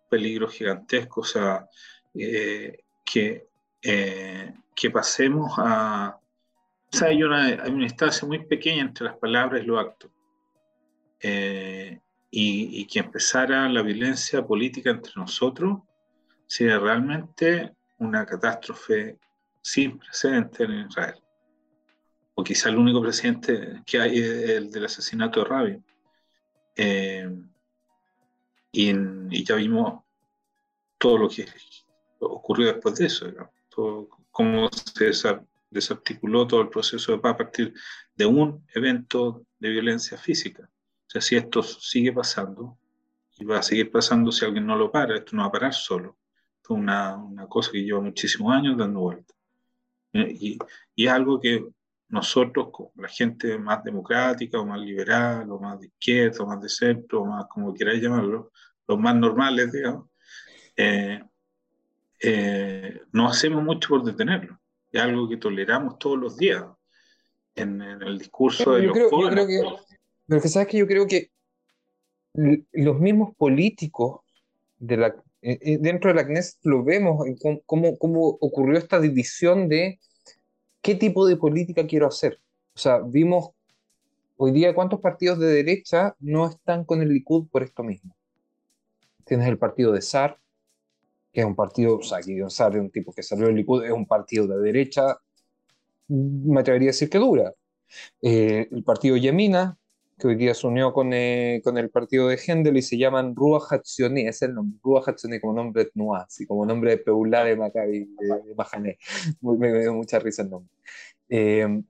peligro 0.09 0.49
gigantesco, 0.49 1.21
o 1.21 1.25
sea, 1.25 1.69
eh, 2.15 2.85
que, 3.05 3.49
eh, 3.83 4.53
que 4.75 4.91
pasemos 4.91 5.53
a... 5.59 6.19
O 6.93 6.97
sea, 6.97 7.09
hay 7.09 7.23
una, 7.23 7.45
hay 7.47 7.71
una 7.71 7.87
muy 8.27 8.45
pequeña 8.45 8.83
entre 8.83 9.07
las 9.07 9.17
palabras 9.17 9.63
y 9.63 9.67
los 9.67 9.79
actos. 9.79 10.11
y, 11.23 12.81
y, 12.81 12.87
que 12.87 13.01
empezara 13.01 13.69
la 13.69 13.83
violencia 13.83 14.47
política 14.47 14.91
entre 14.91 15.13
nosotros 15.17 15.81
sería 16.47 16.79
realmente 16.79 17.75
una 17.99 18.25
catástrofe 18.25 19.19
sin 19.61 19.99
precedentes 19.99 20.61
en 20.61 20.87
Israel 20.89 21.23
o 22.35 22.45
quizá 22.45 22.69
el 22.69 22.79
único 22.79 23.03
presidente 23.03 23.83
que 23.85 24.01
hay 24.01 24.19
es 24.19 24.51
el 24.51 24.71
del 24.71 24.85
asesinato 24.85 25.41
de 25.41 25.47
Rabin. 25.47 25.85
Eh, 26.77 27.29
y, 28.73 29.45
ya 29.45 29.57
vimos 29.57 30.03
todo 30.99 31.19
lo 31.19 31.29
que 31.29 31.47
ocurrió 32.21 32.67
después 32.67 32.97
de 32.97 33.07
eso, 33.07 33.27
cómo 34.31 34.69
se 34.73 35.13
desarticuló 35.71 36.47
todo 36.47 36.63
el 36.63 36.69
proceso 36.69 37.13
de 37.13 37.19
paz 37.19 37.35
a 37.35 37.39
partir 37.39 37.75
de 38.15 38.27
un 38.27 38.65
evento 38.75 39.45
de 39.59 39.71
violencia 39.71 40.17
física. 40.17 40.69
O 41.07 41.11
sea, 41.11 41.21
si 41.21 41.37
esto 41.37 41.63
sigue 41.63 42.13
pasando, 42.13 42.79
y 43.41 43.45
va 43.45 43.59
a 43.59 43.63
seguir 43.63 43.91
pasando 43.91 44.31
si 44.31 44.45
alguien 44.45 44.67
no 44.67 44.77
lo 44.77 44.93
para, 44.93 45.17
esto 45.17 45.35
no 45.35 45.43
va 45.43 45.49
a 45.49 45.53
parar 45.53 45.75
solo. 45.75 46.19
es 46.63 46.71
una, 46.71 47.17
una 47.17 47.47
cosa 47.47 47.73
que 47.73 47.83
lleva 47.83 48.01
muchísimos 48.01 48.55
años 48.55 48.77
dando 48.77 49.01
vuelta. 49.01 49.35
Eh, 50.13 50.37
y, 50.39 50.59
y, 50.95 51.07
es 51.07 51.13
algo 51.13 51.41
que 51.41 51.67
nosotros, 52.11 52.69
la 52.97 53.09
gente 53.09 53.57
más 53.59 53.83
democrática 53.85 54.61
o 54.61 54.67
más 54.67 54.81
liberal 54.81 55.51
o 55.51 55.61
más 55.61 55.81
de 55.81 55.87
izquierda 55.87 56.43
o 56.43 56.47
más 56.47 56.61
de 56.61 56.69
centro 56.69 57.23
o 57.23 57.27
más 57.27 57.47
como 57.49 57.73
queráis 57.73 58.03
llamarlo, 58.03 58.51
los 58.87 58.99
más 58.99 59.15
normales, 59.15 59.71
digamos, 59.73 60.09
eh, 60.77 61.23
eh, 62.23 63.01
no 63.13 63.29
hacemos 63.29 63.63
mucho 63.63 63.91
por 63.91 64.05
detenerlo. 64.05 64.59
Es 64.91 65.01
algo 65.01 65.29
que 65.29 65.37
toleramos 65.37 65.99
todos 65.99 66.19
los 66.19 66.37
días 66.37 66.65
en, 67.55 67.81
el 67.81 68.19
discurso 68.19 68.75
de 68.75 68.83
los 68.83 68.93
creo, 68.93 69.47
que, 69.47 69.63
Pero 70.27 70.41
que 70.41 70.49
sabes 70.49 70.69
que 70.69 70.79
yo 70.79 70.87
creo 70.89 71.07
que 71.07 71.31
los 72.35 72.99
mismos 72.99 73.37
políticos 73.37 74.21
de 74.79 74.97
la, 74.97 75.15
eh, 75.43 75.79
dentro 75.81 76.11
de 76.11 76.15
la 76.15 76.27
CNES 76.27 76.59
lo 76.63 76.83
vemos, 76.83 77.25
cómo, 77.67 77.97
cómo 77.99 78.27
ocurrió 78.41 78.79
esta 78.79 79.01
división 79.01 79.69
de 79.69 80.01
qué 80.83 80.95
tipo 80.95 81.27
de 81.27 81.37
política 81.37 81.87
quiero 81.87 82.07
hacer. 82.07 82.41
O 82.75 82.79
sea, 82.79 83.01
vimos 83.01 83.51
hoy 84.37 84.53
día 84.53 84.75
cuántos 84.75 85.01
partidos 85.01 85.39
de 85.39 85.49
derecha 85.49 86.15
no 86.21 86.49
están 86.49 86.85
con 86.85 87.03
el 87.03 87.09
Likud 87.09 87.49
por 87.49 87.63
esto 87.63 87.83
mismo. 87.83 88.15
Tienes 89.25 89.47
el 89.49 89.59
partido 89.59 89.93
de 89.93 90.03
SAR, 90.03 90.39
que 91.33 91.41
es 91.41 91.47
un 91.47 91.55
partido, 91.55 91.99
o 91.99 92.03
sea, 92.03 92.21
que 92.21 92.43
SAR 92.49 92.77
es 92.77 92.81
un 92.81 92.91
tipo 92.91 93.13
que 93.13 93.23
salió 93.23 93.47
del 93.47 93.57
Likud, 93.57 93.85
es 93.85 93.93
un 93.93 94.07
partido 94.07 94.47
de 94.47 94.59
derecha, 94.59 95.19
me 96.09 96.61
atrevería 96.61 96.89
a 96.89 96.93
decir 96.93 97.11
que 97.11 97.19
dura. 97.19 97.53
Eh, 98.23 98.69
el 98.71 98.83
partido 98.83 99.17
Yemina, 99.17 99.79
que 100.21 100.29
hoy 100.29 100.37
día 100.37 100.55
se 100.55 100.67
unió 100.67 100.93
con, 100.93 101.13
eh, 101.13 101.61
con 101.65 101.79
el 101.79 101.91
partido 101.91 102.29
de 102.29 102.39
Hendel 102.47 102.77
y 102.77 102.83
se 102.83 102.97
llaman 102.99 103.35
Ruach 103.35 103.73
Hatzioni, 103.73 104.29
es 104.29 104.43
el 104.43 104.55
nombre, 104.55 104.79
Ruach 104.83 105.09
Hatzioni 105.09 105.41
como 105.41 105.55
nombre 105.55 105.85
de 105.85 105.91
Tnuá, 105.91 106.23
así 106.23 106.47
como 106.47 106.65
nombre 106.67 106.93
de 106.93 106.99
Peulá 106.99 107.45
de 107.45 107.57
Maccabi, 107.57 108.01
de, 108.01 108.55
Mahané. 108.55 108.99
Me, 109.41 109.81
dio 109.81 109.95
mucha 109.95 110.19
risa 110.21 110.43
el 110.43 110.51
nombre. 110.51 110.71
Eh, 111.29 111.83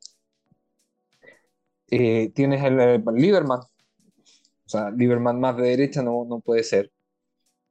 eh, 1.91 2.31
tienes 2.35 2.63
el, 2.65 2.81
el, 2.81 3.05
Lieberman, 3.15 3.61
o 3.61 4.69
sea, 4.69 4.91
Lieberman 4.91 5.41
más 5.41 5.57
de 5.57 5.65
derecha 5.65 6.03
no, 6.03 6.25
no 6.25 6.41
puede 6.41 6.63
ser. 6.63 6.91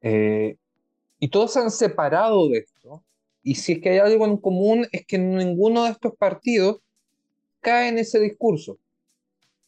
y 0.02 1.28
todos 1.28 1.52
se 1.52 1.60
han 1.60 1.70
separado 1.70 2.48
de 2.48 2.58
esto. 2.58 3.02
Y 3.42 3.54
si 3.54 3.72
es 3.72 3.80
que 3.80 3.90
hay 3.90 3.98
algo 3.98 4.26
en 4.26 4.36
común, 4.36 4.86
es 4.92 5.06
que 5.06 5.18
ninguno 5.18 5.84
de 5.84 5.90
estos 5.92 6.14
partidos 6.16 6.80
cae 7.60 7.88
en 7.88 7.98
ese 7.98 8.20
discurso 8.20 8.78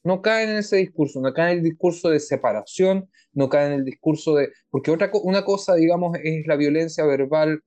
no 0.04 0.22
caen 0.22 0.50
en 0.50 0.56
ese 0.56 0.76
discurso, 0.76 1.20
no 1.20 1.32
caen 1.32 1.52
en 1.52 1.58
el 1.58 1.64
discurso 1.64 2.10
de 2.10 2.20
separación, 2.20 3.08
no 3.32 3.48
caen 3.48 3.72
en 3.72 3.78
el 3.80 3.84
discurso 3.84 4.34
de... 4.34 4.50
Porque 4.70 4.90
otra, 4.90 5.10
una 5.22 5.44
cosa, 5.44 5.74
digamos, 5.74 6.16
es 6.22 6.46
la 6.46 6.56
violencia 6.56 7.04
verbal 7.04 7.62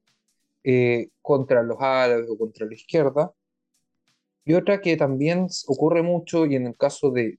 eh, 0.63 1.09
contra 1.21 1.61
los 1.61 1.77
árabes 1.79 2.27
o 2.27 2.37
contra 2.37 2.65
la 2.65 2.73
izquierda, 2.73 3.31
Y 4.43 4.53
otra 4.53 4.81
que 4.81 4.97
también 4.97 5.47
ocurre 5.67 6.01
mucho, 6.03 6.45
y 6.45 6.55
en 6.55 6.67
el 6.67 6.75
caso 6.75 7.11
de, 7.11 7.35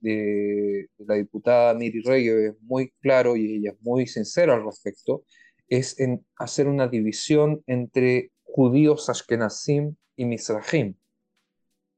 la 0.97 1.15
diputada 1.15 1.73
Miri 1.73 2.01
Reyes 2.01 2.53
es 2.53 2.61
muy 2.61 2.91
claro 3.01 3.35
y 3.35 3.57
ella 3.57 3.71
es 3.71 3.81
muy 3.81 4.07
sincera 4.07 4.55
al 4.55 4.63
respecto, 4.65 5.23
es 5.67 5.99
en 5.99 6.25
hacer 6.37 6.67
una 6.67 6.87
división 6.87 7.63
entre 7.67 8.31
judíos 8.43 9.09
ashkenazim 9.09 9.95
y 10.15 10.25
misrahim, 10.25 10.95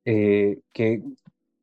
eh, 0.05 0.59
que 0.73 1.03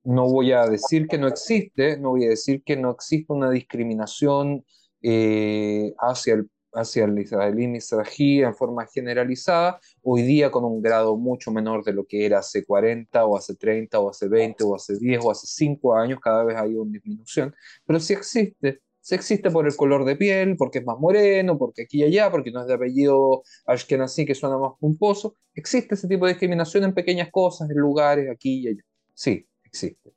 no 0.07 0.29
voy 0.29 0.53
a 0.53 0.67
decir 0.67 1.09
que 1.09 1.19
no 1.19 1.27
existe, 1.27 1.99
no 1.99 2.11
voy 2.11 2.27
a 2.27 2.31
decir 2.31 2.63
que 2.65 2.77
no 2.77 2.91
existe 2.91 3.33
una 3.33 3.51
discriminación 3.51 4.65
eh, 5.03 5.93
hacia 5.99 6.35
el 6.35 6.51
hacia 6.77 7.05
el 7.05 7.19
israelí 7.19 7.67
misrají 7.67 8.43
en 8.43 8.55
forma 8.55 8.87
generalizada, 8.87 9.81
hoy 10.03 10.23
día 10.23 10.51
con 10.51 10.65
un 10.65 10.83
grado 10.83 11.17
mucho 11.17 11.51
menor 11.51 11.83
de 11.85 11.93
lo 11.95 12.05
que 12.05 12.27
era 12.27 12.41
hace 12.41 12.65
40 12.65 13.25
o 13.25 13.37
hace 13.37 13.55
30 13.57 13.99
o 13.99 14.11
hace 14.11 14.29
20 14.29 14.63
o 14.65 14.75
hace 14.75 14.99
10 14.99 15.25
o 15.25 15.31
hace 15.31 15.47
5 15.47 15.97
años, 15.97 16.21
cada 16.21 16.45
vez 16.45 16.57
hay 16.57 16.75
una 16.75 16.93
disminución, 16.93 17.55
pero 17.87 17.99
sí 17.99 18.13
existe, 18.13 18.83
sí 19.01 19.15
existe 19.15 19.51
por 19.51 19.67
el 19.67 19.75
color 19.75 20.05
de 20.05 20.17
piel, 20.17 20.57
porque 20.59 20.81
es 20.81 20.85
más 20.85 20.99
moreno, 20.99 21.57
porque 21.57 21.83
aquí 21.85 22.01
y 22.01 22.05
allá, 22.05 22.31
porque 22.31 22.51
no 22.51 22.61
es 22.61 22.67
de 22.67 22.75
apellido 22.75 23.43
ashkenazi 23.67 24.27
que 24.27 24.35
suena 24.35 24.59
más 24.59 24.73
pomposo, 24.79 25.35
existe 25.55 25.95
ese 25.95 26.09
tipo 26.09 26.27
de 26.27 26.33
discriminación 26.33 26.85
en 26.85 26.95
pequeñas 26.95 27.31
cosas, 27.31 27.71
en 27.71 27.79
lugares, 27.79 28.29
aquí 28.31 28.65
y 28.65 28.69
allá, 28.69 28.83
sí, 29.15 29.47
existe. 29.77 30.13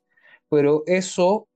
Pero 0.48 0.82
eso 0.86 1.48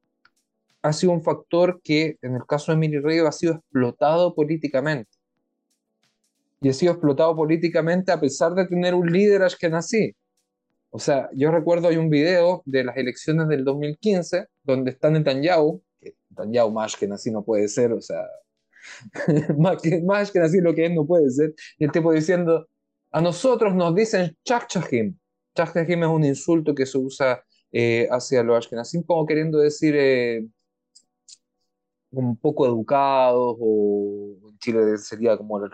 ha 0.82 0.92
sido 0.92 1.12
un 1.12 1.22
factor 1.22 1.80
que, 1.82 2.18
en 2.20 2.34
el 2.34 2.44
caso 2.46 2.70
de 2.70 2.76
Emily 2.76 2.98
Río, 2.98 3.26
ha 3.26 3.32
sido 3.32 3.54
explotado 3.54 4.34
políticamente. 4.34 5.10
Y 6.60 6.68
ha 6.68 6.72
sido 6.72 6.92
explotado 6.92 7.34
políticamente 7.34 8.12
a 8.12 8.20
pesar 8.20 8.54
de 8.54 8.66
tener 8.66 8.94
un 8.94 9.10
líder 9.10 9.42
ashkenazí. 9.42 10.14
O 10.90 10.98
sea, 10.98 11.28
yo 11.34 11.50
recuerdo 11.50 11.88
hay 11.88 11.96
un 11.96 12.08
video 12.08 12.62
de 12.66 12.84
las 12.84 12.96
elecciones 12.96 13.48
del 13.48 13.64
2015 13.64 14.46
donde 14.62 14.92
está 14.92 15.10
Netanyahu, 15.10 15.82
que 16.00 16.14
Netanyahu 16.30 16.70
más 16.70 16.96
que 16.96 17.08
nací 17.08 17.30
no 17.30 17.42
puede 17.42 17.66
ser, 17.68 17.92
o 17.92 18.00
sea, 18.00 18.24
más, 19.58 19.82
que, 19.82 20.00
más 20.02 20.30
que 20.30 20.38
nací 20.38 20.60
lo 20.60 20.74
que 20.74 20.86
es 20.86 20.92
no 20.92 21.04
puede 21.06 21.30
ser, 21.30 21.54
y 21.78 21.84
el 21.84 21.90
tipo 21.90 22.12
diciendo, 22.12 22.68
a 23.10 23.20
nosotros 23.20 23.74
nos 23.74 23.94
dicen 23.94 24.36
chachahim. 24.44 25.18
Chachahim 25.56 26.04
es 26.04 26.08
un 26.08 26.24
insulto 26.24 26.74
que 26.74 26.86
se 26.86 26.98
usa 26.98 27.42
eh, 27.76 28.06
hacia 28.08 28.44
los 28.44 28.56
ashkenazim 28.56 29.02
como 29.02 29.26
queriendo 29.26 29.58
decir 29.58 29.96
eh, 29.96 30.46
poco 32.40 32.66
educados, 32.66 33.56
o 33.58 34.36
en 34.48 34.58
Chile 34.58 34.96
sería 34.98 35.36
como 35.36 35.58
el 35.58 35.72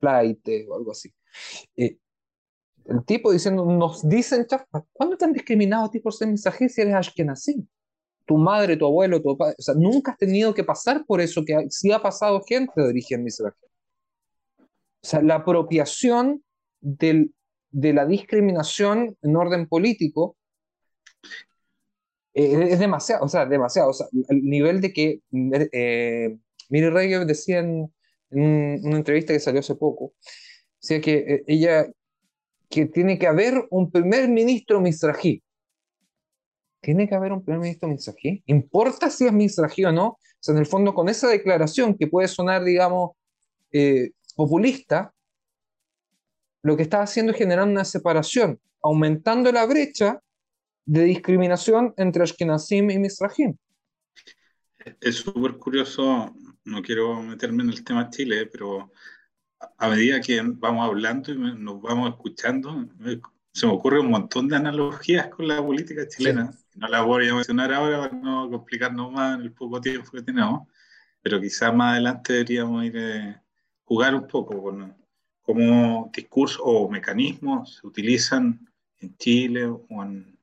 flight 0.00 0.48
o 0.70 0.76
algo 0.76 0.92
así. 0.92 1.12
Eh, 1.76 1.98
el 2.86 3.04
tipo 3.04 3.30
diciendo, 3.30 3.66
nos 3.66 4.08
dicen, 4.08 4.46
¿cuándo 4.94 5.18
te 5.18 5.26
han 5.26 5.34
discriminado 5.34 5.84
a 5.84 5.90
ti 5.90 6.00
por 6.00 6.14
ser 6.14 6.28
mensaje 6.28 6.66
si 6.70 6.80
eres 6.80 6.94
ashkenazí? 6.94 7.68
Tu 8.24 8.38
madre, 8.38 8.78
tu 8.78 8.86
abuelo, 8.86 9.20
tu 9.20 9.36
padre, 9.36 9.54
o 9.58 9.62
sea, 9.62 9.74
nunca 9.74 10.12
has 10.12 10.18
tenido 10.18 10.54
que 10.54 10.64
pasar 10.64 11.04
por 11.04 11.20
eso, 11.20 11.44
que 11.44 11.66
sí 11.68 11.92
ha 11.92 12.00
pasado 12.00 12.40
gente 12.40 12.72
de 12.74 12.88
origen 12.88 13.22
misrají. 13.22 13.54
O 14.60 15.06
sea, 15.06 15.20
la 15.20 15.34
apropiación 15.34 16.42
del, 16.80 17.34
de 17.70 17.92
la 17.92 18.06
discriminación 18.06 19.14
en 19.20 19.36
orden 19.36 19.68
político 19.68 20.37
eh, 22.38 22.72
es 22.72 22.78
demasiado, 22.78 23.24
o 23.24 23.28
sea, 23.28 23.46
demasiado. 23.46 23.90
O 23.90 23.92
sea, 23.92 24.06
el 24.28 24.44
nivel 24.44 24.80
de 24.80 24.92
que 24.92 25.20
eh, 25.72 26.38
Miri 26.68 26.88
Regev 26.88 27.26
decía 27.26 27.58
en, 27.58 27.92
una 28.30 28.96
entrevista 28.96 29.32
que 29.32 29.40
salió 29.40 29.58
hace 29.58 29.74
poco, 29.74 30.12
decía 30.80 31.00
que 31.00 31.14
eh, 31.16 31.44
ella, 31.48 31.88
que 32.68 32.86
tiene 32.86 33.18
que 33.18 33.26
haber 33.26 33.66
un 33.70 33.90
primer 33.90 34.28
ministro 34.28 34.80
misrají. 34.80 35.42
Tiene 36.80 37.08
que 37.08 37.16
haber 37.16 37.32
un 37.32 37.42
primer 37.42 37.60
ministro 37.60 37.88
misrají. 37.88 38.44
¿Importa 38.46 39.10
si 39.10 39.26
es 39.26 39.32
misrají 39.32 39.84
o 39.86 39.92
no? 39.92 40.06
O 40.06 40.18
sea, 40.38 40.52
en 40.52 40.60
el 40.60 40.66
fondo, 40.66 40.94
con 40.94 41.08
esa 41.08 41.26
declaración 41.26 41.96
que 41.98 42.06
puede 42.06 42.28
sonar, 42.28 42.62
digamos, 42.62 43.16
eh, 43.72 44.12
populista, 44.36 45.12
lo 46.62 46.76
que 46.76 46.84
está 46.84 47.02
haciendo 47.02 47.32
es 47.32 47.38
generar 47.38 47.66
una 47.66 47.84
separación, 47.84 48.60
aumentando 48.80 49.50
la 49.50 49.66
brecha 49.66 50.22
de 50.88 51.04
discriminación 51.04 51.92
entre 51.98 52.22
Ashkenazim 52.22 52.90
y 52.90 52.98
Misrahim. 52.98 53.54
Es 55.00 55.16
súper 55.16 55.58
curioso, 55.58 56.34
no 56.64 56.80
quiero 56.80 57.22
meterme 57.22 57.62
en 57.62 57.68
el 57.68 57.84
tema 57.84 58.08
Chile, 58.08 58.46
pero 58.46 58.90
a 59.76 59.88
medida 59.90 60.18
que 60.18 60.40
vamos 60.42 60.88
hablando 60.88 61.30
y 61.30 61.36
nos 61.36 61.82
vamos 61.82 62.08
escuchando, 62.08 62.88
se 63.52 63.66
me 63.66 63.72
ocurre 63.72 64.00
un 64.00 64.10
montón 64.10 64.48
de 64.48 64.56
analogías 64.56 65.28
con 65.28 65.46
la 65.46 65.62
política 65.62 66.08
chilena. 66.08 66.50
No 66.74 66.88
las 66.88 67.04
voy 67.04 67.28
a 67.28 67.34
mencionar 67.34 67.70
ahora 67.74 68.08
para 68.08 68.14
no 68.14 68.48
complicarnos 68.48 69.12
más 69.12 69.36
en 69.36 69.42
el 69.42 69.52
poco 69.52 69.82
tiempo 69.82 70.10
que 70.10 70.22
tenemos, 70.22 70.68
pero 71.20 71.38
quizás 71.38 71.74
más 71.74 71.92
adelante 71.92 72.32
deberíamos 72.32 72.82
ir 72.86 72.96
a 72.96 73.16
eh, 73.16 73.42
jugar 73.84 74.14
un 74.14 74.26
poco 74.26 74.62
con 74.62 74.96
cómo 75.42 76.10
discursos 76.14 76.62
o 76.64 76.88
mecanismos 76.88 77.76
se 77.76 77.86
utilizan 77.86 78.66
en 79.00 79.16
Chile 79.18 79.66
o 79.66 80.02
en 80.02 80.37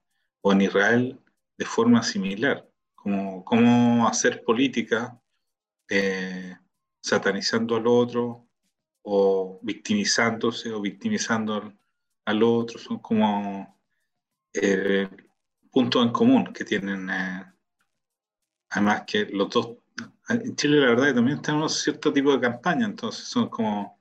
o 0.45 0.51
en 0.51 0.61
Israel 0.61 1.19
de 1.57 1.65
forma 1.65 2.03
similar, 2.03 2.69
como 2.93 3.43
cómo 3.43 4.07
hacer 4.07 4.43
política 4.43 5.19
eh, 5.89 6.55
satanizando 7.01 7.75
al 7.75 7.87
otro 7.87 8.47
o 9.01 9.59
victimizándose 9.63 10.71
o 10.71 10.81
victimizando 10.81 11.73
al, 12.25 12.43
otro, 12.43 12.77
son 12.77 12.99
como 12.99 13.75
eh, 14.53 15.09
puntos 15.71 16.05
en 16.05 16.11
común 16.11 16.53
que 16.53 16.63
tienen, 16.63 17.09
eh, 17.09 17.45
además 18.69 19.01
que 19.07 19.25
los 19.25 19.49
dos, 19.49 19.77
en 20.29 20.55
Chile 20.55 20.79
la 20.79 20.89
verdad 20.89 21.07
que 21.07 21.13
también 21.15 21.41
tenemos 21.41 21.81
cierto 21.81 22.13
tipo 22.13 22.31
de 22.31 22.41
campaña, 22.41 22.85
entonces 22.85 23.25
son 23.25 23.49
como, 23.49 23.99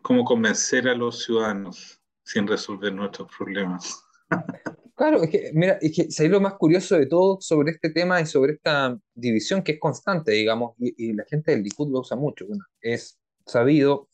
como 0.00 0.24
convencer 0.24 0.88
a 0.88 0.94
los 0.94 1.24
ciudadanos 1.24 2.00
sin 2.22 2.46
resolver 2.46 2.90
nuestros 2.94 3.30
problemas. 3.36 4.02
Claro, 5.00 5.22
es 5.22 5.30
que, 5.30 5.50
mira, 5.54 5.78
es 5.80 5.96
que 6.14 6.28
lo 6.28 6.42
más 6.42 6.54
curioso 6.58 6.94
de 6.98 7.06
todo 7.06 7.38
sobre 7.40 7.70
este 7.70 7.88
tema 7.88 8.20
y 8.20 8.26
sobre 8.26 8.52
esta 8.52 8.98
división 9.14 9.62
que 9.62 9.72
es 9.72 9.80
constante, 9.80 10.32
digamos, 10.32 10.74
y, 10.78 11.14
la 11.14 11.24
gente 11.24 11.52
del 11.52 11.62
Likud 11.62 11.90
lo 11.90 12.00
usa 12.00 12.18
mucho. 12.18 12.46
Bueno, 12.46 12.64
es 12.82 13.18
sabido 13.46 14.10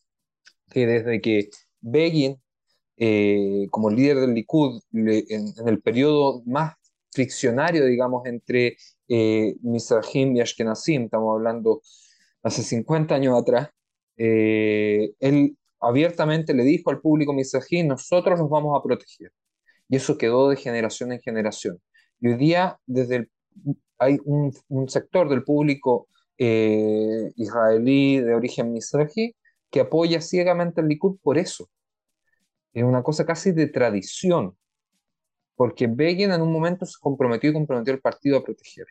que 0.70 0.86
desde 0.86 1.20
que 1.20 1.50
Begin, 1.80 2.40
eh, 2.98 3.66
como 3.72 3.90
líder 3.90 4.18
del 4.20 4.34
Likud, 4.34 4.80
en, 4.92 5.52
el 5.66 5.82
periodo 5.82 6.44
más 6.46 6.74
friccionario, 7.10 7.84
digamos, 7.84 8.24
entre 8.26 8.76
eh, 9.08 9.56
Mizrahim 9.62 10.36
y 10.36 10.40
Ashkenazim, 10.40 11.06
estamos 11.06 11.34
hablando 11.34 11.82
hace 12.44 12.62
50 12.62 13.12
años 13.12 13.36
atrás, 13.36 13.70
eh, 14.16 15.14
él 15.18 15.58
abiertamente 15.80 16.54
le 16.54 16.62
dijo 16.62 16.90
al 16.90 17.00
público 17.00 17.32
Mizrahim, 17.32 17.88
nosotros 17.88 18.38
nos 18.38 18.48
vamos 18.48 18.78
a 18.78 18.82
proteger 18.84 19.32
y 19.88 19.96
eso 19.96 20.18
quedó 20.18 20.48
de 20.48 20.56
generación 20.56 21.12
en 21.12 21.20
generación. 21.20 21.80
Y 22.20 22.28
hoy 22.28 22.36
día 22.36 22.78
desde 22.86 23.28
hay 23.98 24.18
un, 24.24 24.52
sector 24.88 25.28
del 25.28 25.42
público 25.42 26.08
eh, 26.38 27.32
israelí 27.36 28.20
de 28.20 28.34
origen 28.34 28.72
misraji 28.72 29.34
que 29.70 29.80
apoya 29.80 30.20
ciegamente 30.20 30.80
al 30.80 30.88
Likud 30.88 31.18
por 31.22 31.38
eso. 31.38 31.68
Es 32.72 32.84
una 32.84 33.02
cosa 33.02 33.24
casi 33.24 33.52
de 33.52 33.68
tradición, 33.68 34.56
porque 35.54 35.86
Begin 35.86 36.32
en 36.32 36.42
un 36.42 36.52
momento 36.52 36.84
se 36.84 36.98
comprometió 37.00 37.50
y 37.50 37.54
comprometió 37.54 37.94
al 37.94 38.00
partido 38.00 38.38
a 38.38 38.44
proteger. 38.44 38.86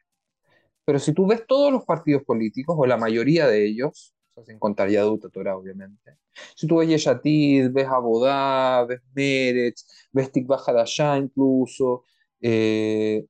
Pero 0.85 0.99
si 0.99 1.13
tú 1.13 1.27
ves 1.27 1.45
todos 1.47 1.71
los 1.71 1.85
partidos 1.85 2.23
políticos, 2.23 2.75
o 2.79 2.85
la 2.85 2.97
mayoría 2.97 3.47
de 3.47 3.65
ellos, 3.67 4.14
sin 4.43 4.59
contar 4.59 4.89
Yadut 4.89 5.31
Torah, 5.31 5.55
obviamente. 5.57 6.17
Si 6.55 6.67
tú 6.67 6.77
ves 6.77 6.89
Yeshatid, 6.89 7.71
ves 7.71 7.87
Abodá, 7.87 8.85
ves 8.85 9.01
Meretz, 9.13 9.85
ves 10.11 10.31
Tikva 10.31 10.57
Hadashah 10.57 11.17
incluso, 11.17 12.03
eh, 12.41 13.25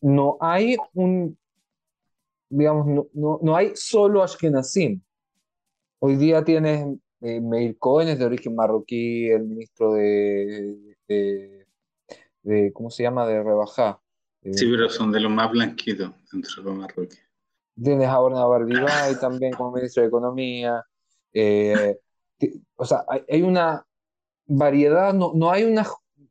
no 0.00 0.38
hay 0.40 0.76
un, 0.94 1.36
digamos, 2.48 3.08
no, 3.12 3.40
no, 3.42 3.56
hay 3.56 3.72
solo 3.74 4.22
Ashkenazim. 4.22 5.02
Hoy 5.98 6.16
día 6.16 6.44
tienes 6.44 6.86
eh, 7.20 7.40
Meir 7.40 7.76
Cohen, 7.78 8.08
es 8.08 8.18
de 8.18 8.24
origen 8.24 8.54
marroquí, 8.54 9.28
el 9.28 9.44
ministro 9.44 9.92
de, 9.94 10.96
de, 12.42 12.72
¿cómo 12.72 12.90
se 12.90 13.02
llama?, 13.02 13.26
de 13.26 13.42
Rebajá. 13.42 14.00
sí, 14.42 14.66
pero 14.70 14.88
son 14.88 15.12
de 15.12 15.20
los 15.20 15.32
más 15.32 15.50
blanquitos 15.50 16.12
dentro 16.32 16.62
de 16.62 16.70
los 16.70 16.78
marroquíes. 16.78 17.27
Tienes 17.82 18.08
a 18.08 18.20
Orna 18.20 18.44
Barbibay 18.44 19.14
también 19.20 19.52
como 19.52 19.72
ministro 19.72 20.02
de 20.02 20.08
Economía. 20.08 20.84
Eh, 21.32 21.96
o 22.76 22.84
sea, 22.84 23.04
hay, 23.28 23.42
una 23.42 23.84
variedad, 24.46 25.12
no, 25.12 25.32
no 25.34 25.50
hay 25.50 25.64
una, 25.64 25.86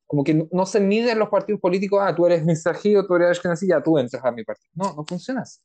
como 0.06 0.24
que 0.24 0.48
no, 0.52 0.66
se 0.66 0.80
miden 0.80 1.20
los 1.20 1.30
partidos 1.30 1.62
políticos, 1.62 2.00
ah, 2.02 2.16
tú 2.16 2.26
eres 2.26 2.44
o 2.44 3.06
tú 3.06 3.16
eres 3.16 3.32
Ashkenazi, 3.32 3.68
ya 3.68 3.82
tú 3.82 3.98
entras 3.98 4.24
a 4.24 4.32
mi 4.32 4.44
partido. 4.44 4.72
No, 4.76 4.94
no 4.96 5.06
funciona 5.06 5.42
así. 5.42 5.60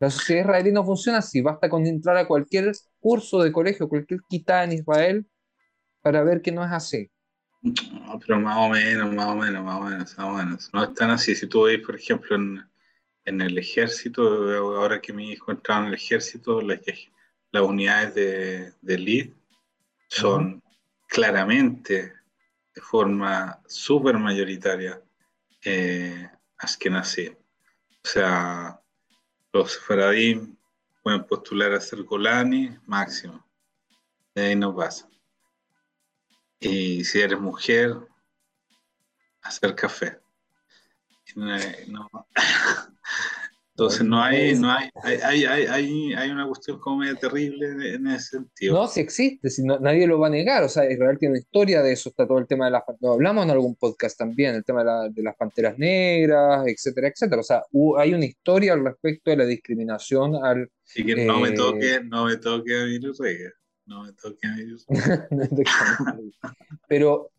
La 0.00 0.10
sociedad 0.10 0.42
israelí 0.42 0.70
no 0.70 0.84
funciona 0.84 1.18
así. 1.18 1.40
Basta 1.40 1.68
con 1.68 1.84
entrar 1.84 2.16
a 2.16 2.26
cualquier 2.26 2.72
curso 3.00 3.42
de 3.42 3.50
colegio, 3.50 3.88
cualquier 3.88 4.20
quitá 4.28 4.62
en 4.64 4.72
Israel, 4.72 5.26
para 6.02 6.22
ver 6.22 6.40
que 6.40 6.52
no 6.52 6.64
es 6.64 6.70
así. 6.70 7.10
No, 7.62 8.18
pero 8.20 8.38
más 8.38 8.56
o 8.58 8.68
menos, 8.68 9.12
más 9.12 9.26
o 9.26 9.34
menos, 9.34 9.64
más 9.64 9.80
o 9.80 9.84
menos, 9.84 10.18
más 10.18 10.26
o 10.26 10.32
menos. 10.32 10.70
No 10.72 10.84
es 10.84 10.94
tan 10.94 11.10
así. 11.10 11.34
Si 11.34 11.48
tú 11.48 11.62
veis, 11.62 11.84
por 11.84 11.96
ejemplo, 11.96 12.36
en, 12.36 12.62
en 13.28 13.42
el 13.42 13.58
ejército, 13.58 14.22
ahora 14.56 15.00
que 15.00 15.12
mi 15.12 15.32
hijo 15.32 15.52
entraba 15.52 15.82
en 15.82 15.88
el 15.88 15.94
ejército, 15.94 16.62
las, 16.62 16.80
las 17.52 17.62
unidades 17.62 18.14
de, 18.14 18.72
de 18.80 18.98
lead 18.98 19.28
son 20.08 20.62
claramente, 21.06 22.14
de 22.74 22.80
forma 22.80 23.60
súper 23.66 24.16
mayoritaria, 24.16 25.02
eh, 25.64 26.30
askenazí. 26.56 27.28
O 27.28 28.08
sea, 28.08 28.80
los 29.52 29.78
faradim 29.78 30.56
pueden 31.02 31.24
postular 31.24 31.72
a 31.72 31.80
ser 31.80 32.02
Golani 32.04 32.76
máximo. 32.86 33.46
De 34.34 34.46
ahí 34.46 34.56
no 34.56 34.74
pasa. 34.74 35.08
Y 36.60 37.04
si 37.04 37.20
eres 37.20 37.38
mujer, 37.38 37.94
hacer 39.42 39.74
café. 39.74 40.18
No, 41.36 42.08
Entonces 43.78 44.04
no 44.04 44.20
hay, 44.20 44.58
no 44.58 44.72
hay, 44.72 44.90
hay, 45.04 45.44
hay, 45.44 46.12
hay, 46.12 46.30
una 46.30 46.48
cuestión 46.48 46.80
como 46.80 46.96
medio 46.96 47.14
terrible 47.14 47.94
en 47.94 48.08
ese 48.08 48.38
sentido. 48.38 48.74
No, 48.74 48.88
si 48.88 48.98
existe, 48.98 49.50
si 49.50 49.62
nadie 49.62 50.04
lo 50.08 50.18
va 50.18 50.26
a 50.26 50.30
negar. 50.30 50.64
O 50.64 50.68
sea, 50.68 50.90
Israel 50.90 51.16
tiene 51.16 51.34
una 51.34 51.38
historia 51.38 51.80
de 51.80 51.92
eso, 51.92 52.08
está 52.08 52.26
todo 52.26 52.38
el 52.38 52.48
tema 52.48 52.64
de 52.64 52.72
las 52.72 52.82
lo 53.00 53.12
hablamos 53.12 53.44
en 53.44 53.52
algún 53.52 53.76
podcast 53.76 54.18
también, 54.18 54.56
el 54.56 54.64
tema 54.64 54.82
de, 55.08 55.22
las 55.22 55.36
panteras 55.36 55.78
negras, 55.78 56.66
etcétera, 56.66 57.06
etcétera. 57.06 57.40
O 57.40 57.44
sea, 57.44 57.62
hay 57.98 58.14
una 58.14 58.24
historia 58.24 58.72
al 58.72 58.84
respecto 58.84 59.30
de 59.30 59.36
la 59.36 59.46
discriminación 59.46 60.34
al. 60.44 60.68
Y 60.96 61.04
que 61.04 61.24
no 61.24 61.38
me 61.38 61.50
eh, 61.50 61.52
toque, 61.52 62.00
no 62.02 62.24
me 62.24 62.36
toque 62.38 62.80
a 62.80 62.84
mi 62.84 62.98
No 63.86 64.02
me 64.02 64.12
toque 64.12 64.44
a 64.44 64.56
mi 64.56 64.74
Pero 66.88 67.30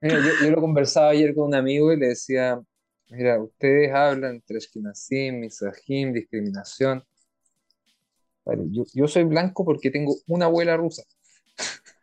yo, 0.00 0.18
yo 0.40 0.50
lo 0.52 0.60
conversaba 0.60 1.08
ayer 1.08 1.34
con 1.34 1.48
un 1.48 1.56
amigo 1.56 1.92
y 1.92 1.98
le 1.98 2.10
decía, 2.10 2.62
Mira, 3.08 3.40
ustedes 3.40 3.92
hablan 3.92 4.36
entre 4.36 4.56
Ashkenazim, 4.56 5.40
Mizrahim, 5.40 6.12
discriminación. 6.12 7.04
yo, 8.70 8.84
yo, 8.92 9.08
soy 9.08 9.24
blanco 9.24 9.64
porque 9.64 9.90
tengo 9.90 10.14
una 10.26 10.46
abuela 10.46 10.76
rusa. 10.76 11.02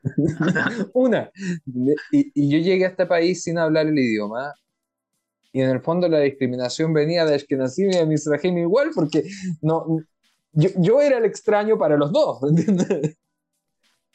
una. 0.94 1.32
Y, 2.12 2.32
y, 2.34 2.50
yo 2.50 2.60
llegué 2.60 2.86
a 2.86 2.90
este 2.90 3.06
país 3.06 3.44
sin 3.44 3.58
hablar 3.58 3.88
el 3.88 3.98
idioma. 3.98 4.54
Y 5.54 5.62
en 5.62 5.70
el 5.70 5.82
fondo 5.82 6.08
la 6.08 6.20
discriminación 6.20 6.94
venía 6.94 7.26
de 7.26 7.36
Ashkenazim 7.36 7.90
y 7.90 7.98
de 7.98 8.06
Mizrahim 8.06 8.58
igual, 8.60 8.92
porque 8.96 9.24
no, 9.62 9.86
yo, 10.54 10.70
yo 10.78 11.02
era 11.02 11.18
el 11.18 11.26
extraño 11.26 11.78
para 11.78 11.98
los 11.98 12.12
dos. 12.12 12.42
¿entiendes? 12.44 13.18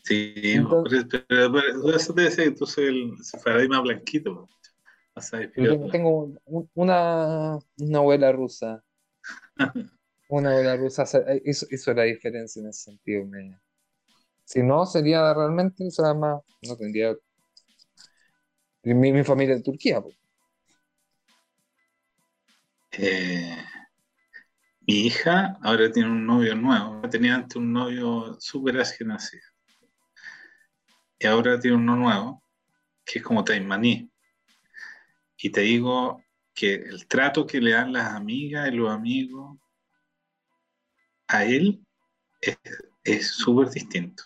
Sí, 0.03 0.32
entonces, 0.37 1.05
pero, 1.11 1.53
pero, 1.53 1.97
eso 1.97 2.12
debe 2.12 2.30
ser 2.30 2.47
entonces 2.49 2.78
el 2.78 3.12
paradigma 3.45 3.80
blanquito. 3.80 4.49
Yo 5.56 5.88
tengo 5.88 6.34
una, 6.74 7.58
una 7.78 7.98
abuela 7.98 8.32
rusa. 8.32 8.84
una 10.28 10.50
abuela 10.50 10.76
rusa. 10.76 11.04
Hizo, 11.44 11.66
hizo, 11.70 11.94
la 11.94 12.02
diferencia 12.02 12.60
en 12.60 12.68
ese 12.68 12.90
sentido. 12.90 13.26
Si 14.44 14.62
no, 14.62 14.84
sería 14.84 15.32
realmente, 15.32 15.88
o 15.98 16.14
más, 16.14 16.42
no 16.62 16.76
tendría. 16.76 17.16
Mi, 18.82 19.12
mi 19.12 19.24
familia 19.24 19.56
en 19.56 19.62
Turquía. 19.62 20.02
Eh, 22.92 23.56
mi 24.86 25.06
hija 25.06 25.58
ahora 25.62 25.90
tiene 25.90 26.10
un 26.10 26.26
novio 26.26 26.54
nuevo. 26.54 27.00
Tenía 27.08 27.34
antes 27.34 27.56
un 27.56 27.72
novio 27.72 28.36
súper 28.38 28.78
así. 28.78 29.38
Y 31.18 31.26
ahora 31.26 31.58
tiene 31.58 31.76
uno 31.78 31.96
nuevo, 31.96 32.42
que 33.04 33.18
es 33.18 33.24
como 33.24 33.42
Taimaní. 33.42 34.10
Y 35.39 35.51
te 35.51 35.61
digo 35.62 36.22
que 36.55 36.74
el 36.74 37.07
trato 37.07 37.47
que 37.47 37.61
le 37.61 37.72
dan 37.72 37.93
las 37.93 38.14
amigas 38.14 38.68
y 38.68 38.76
los 38.76 38.91
amigos 38.91 39.59
a 41.28 41.45
él 41.45 41.84
es 43.05 43.28
súper 43.28 43.68
distinto. 43.70 44.24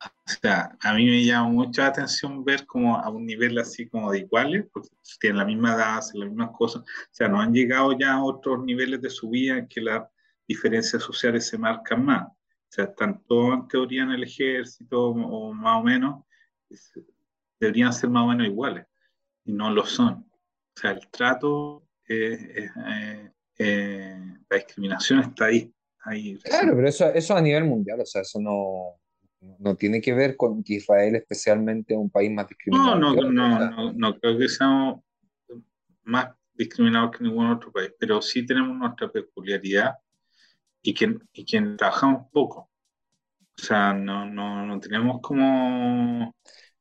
O 0.00 0.30
sea, 0.40 0.76
a 0.80 0.94
mí 0.94 1.04
me 1.06 1.24
llama 1.24 1.48
mucha 1.48 1.86
atención 1.86 2.44
ver 2.44 2.66
como 2.66 2.96
a 2.96 3.08
un 3.08 3.26
nivel 3.26 3.58
así 3.58 3.88
como 3.88 4.10
de 4.10 4.20
iguales, 4.20 4.66
porque 4.72 4.88
tienen 5.20 5.38
la 5.38 5.44
misma 5.44 5.74
edad, 5.74 5.98
hacen 5.98 6.20
las 6.20 6.28
mismas 6.28 6.50
cosas. 6.56 6.82
O 6.82 7.08
sea, 7.10 7.28
no 7.28 7.40
han 7.40 7.52
llegado 7.52 7.96
ya 7.98 8.14
a 8.14 8.24
otros 8.24 8.64
niveles 8.64 9.00
de 9.00 9.10
su 9.10 9.30
vida 9.30 9.58
en 9.58 9.68
que 9.68 9.80
las 9.80 10.08
diferencias 10.46 11.02
sociales 11.02 11.46
se 11.46 11.58
marcan 11.58 12.04
más. 12.04 12.28
O 12.28 12.34
sea, 12.68 12.84
están 12.84 13.22
todos 13.24 13.54
en 13.54 13.68
teoría 13.68 14.02
en 14.02 14.12
el 14.12 14.22
ejército 14.24 15.08
o 15.08 15.52
más 15.52 15.80
o 15.80 15.82
menos, 15.82 16.24
deberían 17.60 17.92
ser 17.92 18.10
más 18.10 18.24
o 18.24 18.28
menos 18.28 18.46
iguales 18.46 18.86
y 19.44 19.52
no 19.52 19.70
lo 19.70 19.84
son. 19.86 20.12
O 20.14 20.80
sea, 20.80 20.92
el 20.92 21.08
trato, 21.10 21.88
eh, 22.08 22.68
eh, 23.58 24.36
la 24.48 24.56
discriminación 24.56 25.20
está 25.20 25.46
ahí. 25.46 25.72
ahí 26.04 26.38
claro, 26.38 26.74
pero 26.74 26.88
eso, 26.88 27.12
eso 27.12 27.36
a 27.36 27.42
nivel 27.42 27.64
mundial, 27.64 28.00
o 28.00 28.06
sea, 28.06 28.22
eso 28.22 28.40
no, 28.40 29.00
no 29.58 29.76
tiene 29.76 30.00
que 30.00 30.14
ver 30.14 30.36
con 30.36 30.62
que 30.62 30.74
Israel 30.74 31.16
especialmente 31.16 31.94
es 31.94 32.00
un 32.00 32.10
país 32.10 32.30
más 32.30 32.48
discriminado. 32.48 32.98
No, 32.98 33.14
no, 33.14 33.30
no, 33.30 33.70
no, 33.70 33.92
no, 33.92 34.18
creo 34.18 34.38
que 34.38 34.48
seamos 34.48 35.02
más 36.04 36.30
discriminados 36.54 37.16
que 37.16 37.24
ningún 37.24 37.50
otro 37.50 37.72
país, 37.72 37.92
pero 37.98 38.22
sí 38.22 38.46
tenemos 38.46 38.76
nuestra 38.76 39.10
peculiaridad 39.10 39.94
y 40.82 40.94
que, 40.94 41.16
y 41.32 41.44
que 41.44 41.60
trabajamos 41.76 42.28
poco. 42.30 42.70
O 43.58 43.62
sea, 43.62 43.92
no, 43.92 44.26
no, 44.26 44.66
no 44.66 44.80
tenemos 44.80 45.20
como 45.20 46.34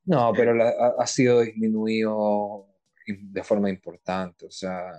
no, 0.05 0.33
pero 0.33 0.53
ha, 0.99 1.07
sido 1.07 1.41
disminuido 1.41 2.67
de 3.05 3.43
forma 3.43 3.69
importante. 3.69 4.45
O 4.45 4.51
sea, 4.51 4.91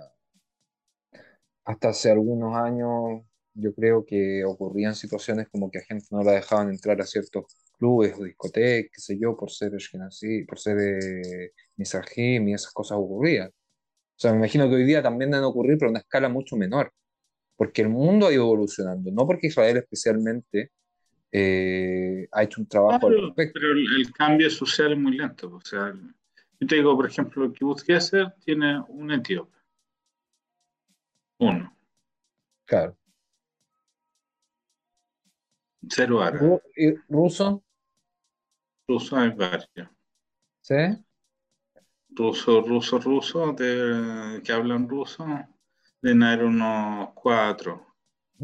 hasta 1.65 1.89
hace 1.89 2.11
algunos 2.11 2.55
años 2.55 3.23
yo 3.53 3.73
creo 3.73 4.05
que 4.05 4.43
ocurrían 4.45 4.95
situaciones 4.95 5.47
como 5.49 5.69
que 5.69 5.79
a 5.79 5.83
gente 5.83 6.05
no 6.11 6.23
la 6.23 6.33
dejaban 6.33 6.69
entrar 6.69 6.99
a 7.01 7.05
ciertos 7.05 7.45
clubes 7.77 8.15
o 8.17 8.23
discotecas, 8.23 8.91
qué 8.93 9.01
sé 9.01 9.19
yo, 9.19 9.35
por 9.37 9.51
ser 9.51 9.73
así, 9.75 10.43
por 10.45 10.59
ser 10.59 10.77
eh, 10.79 11.51
y 11.77 12.53
esas 12.53 12.71
cosas 12.71 12.97
ocurrían. 12.97 13.49
O 13.49 14.19
sea, 14.19 14.31
me 14.31 14.37
imagino 14.37 14.69
que 14.69 14.75
hoy 14.75 14.85
día 14.85 15.03
también 15.03 15.31
deben 15.31 15.45
ocurrir, 15.45 15.77
pero 15.77 15.89
a 15.89 15.91
una 15.91 15.99
escala 15.99 16.29
mucho 16.29 16.55
menor, 16.55 16.93
porque 17.55 17.81
el 17.81 17.89
mundo 17.89 18.27
ha 18.27 18.33
ido 18.33 18.43
evolucionando, 18.43 19.11
no 19.11 19.27
porque 19.27 19.47
Israel 19.47 19.77
especialmente 19.77 20.71
eh, 21.35 22.29
ha 22.31 22.43
hecho 22.43 22.61
un 22.61 22.67
trabajo 22.67 23.07
Pero 23.35 23.71
el, 23.73 24.13
cambio 24.13 24.51
social 24.51 24.91
es 24.91 24.99
muy 24.99 25.17
lento. 25.17 25.55
O 25.55 25.61
sea, 25.61 25.91
yo 26.59 26.67
te 26.67 26.75
digo, 26.75 26.95
por 26.95 27.07
ejemplo, 27.07 27.51
que 27.51 27.65
busqué 27.65 27.95
hacer 27.95 28.35
tiene 28.45 28.79
un 28.87 29.11
etíope. 29.11 29.57
Uno. 31.39 31.75
Claro. 32.65 32.95
Cero 35.89 36.21
árabe. 36.21 36.61
¿Y 36.77 36.93
ruso? 37.09 37.63
Ruso 38.87 39.17
hay 39.17 39.31
varios. 39.31 39.89
¿Sí? 40.61 40.75
Ruso, 42.09 42.61
ruso, 42.61 42.99
ruso, 42.99 43.53
de, 43.53 44.39
que 44.43 44.51
hablan 44.53 44.87
ruso, 44.87 45.25
de 45.99 46.11
haber 46.11 46.45
unos 46.45 47.09
cuatro. 47.15 47.92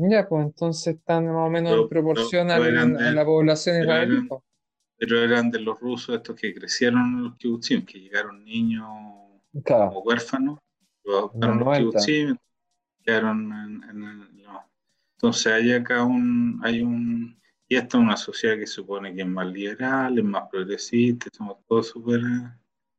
Ya, 0.02 0.28
pues 0.28 0.46
entonces 0.46 0.96
están 0.96 1.28
más 1.28 1.48
o 1.48 1.50
menos 1.50 1.74
en 1.74 1.90
proporción 1.90 2.52
a, 2.52 2.60
la 2.60 3.26
población 3.26 3.82
israelí. 3.82 4.28
Pero 4.98 5.24
eran 5.24 5.50
de 5.50 5.60
los 5.60 5.80
rusos 5.80 6.16
estos 6.16 6.36
que 6.36 6.54
crecieron 6.54 7.02
en 7.02 7.24
los 7.24 7.36
kibutzim, 7.38 7.86
que 7.86 8.00
llegaron 8.00 8.44
niños 8.44 8.88
como 9.66 10.02
huérfanos, 10.02 10.60
los 11.04 11.32
kibutzim, 11.32 12.38
quedaron 13.04 13.52
en, 13.52 14.16
Entonces 15.16 15.54
hay 15.54 15.74
acá 15.74 16.04
un, 16.04 16.60
hay 16.64 16.82
un, 16.82 17.38
y 17.68 17.76
esta 17.76 17.98
es 17.98 18.04
una 18.04 18.18
sociedad 18.18 18.56
que 18.56 18.68
supone 18.68 19.14
que 19.14 19.22
es 19.22 19.28
más 19.28 19.48
liberal, 19.48 20.18
es 20.18 20.24
más 20.24 20.44
progresista, 20.50 21.28
somos 21.32 21.58
todos 21.68 21.88
súper 21.88 22.22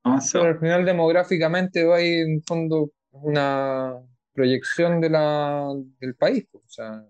avanzados. 0.03 0.45
Pero 0.45 0.55
al 0.55 0.61
final 0.61 0.85
demográficamente 0.85 1.93
hay 1.93 2.21
en 2.21 2.43
fondo 2.43 2.91
una 3.13 4.01
proyección 4.33 5.01
de 5.01 5.11
la, 5.11 5.73
del 5.99 6.15
país. 6.15 6.47
Pues, 6.51 6.65
o 6.65 6.69
sea, 6.69 7.05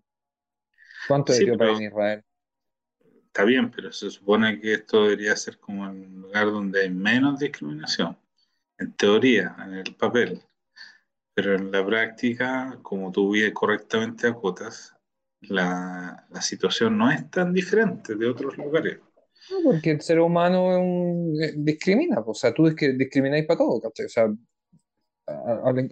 ¿cuánto 1.09 1.33
sí, 1.33 1.45
hay 1.49 1.77
en 1.77 1.83
Israel? 1.83 2.25
Está 3.27 3.45
bien, 3.45 3.71
pero 3.71 3.93
se 3.93 4.11
supone 4.11 4.61
que 4.61 4.75
esto 4.75 5.05
debería 5.05 5.37
ser 5.37 5.59
como 5.59 5.83
un 5.83 6.23
lugar 6.23 6.47
donde 6.47 6.83
hay 6.83 6.91
menos 6.91 7.39
discriminación, 7.39 8.19
en 8.79 8.93
teoría, 8.95 9.55
en 9.65 9.75
el 9.75 9.95
papel. 9.95 10.43
Pero 11.35 11.55
en 11.55 11.71
la 11.71 11.87
práctica, 11.87 12.79
como 12.83 13.13
tú 13.13 13.33
bien 13.33 13.53
correctamente 13.53 14.27
acotas, 14.27 14.97
la, 15.43 16.27
la 16.29 16.43
situación 16.43 16.99
no 16.99 17.11
es 17.11 17.31
tan 17.31 17.53
diferente 17.53 18.17
de 18.17 18.27
otros 18.27 18.59
lugares. 18.59 18.99
No, 19.51 19.63
porque 19.65 19.91
el 19.93 20.01
ser 20.01 20.21
humano 20.21 20.77
eh, 21.41 21.55
discrimina, 21.57 22.17
pues, 22.23 22.39
o 22.39 22.41
sea, 22.41 22.53
tú 22.53 22.69
discrimináis 22.69 23.47
para 23.47 23.59
todo, 23.59 23.81
O 23.89 24.09
sea, 24.09 24.27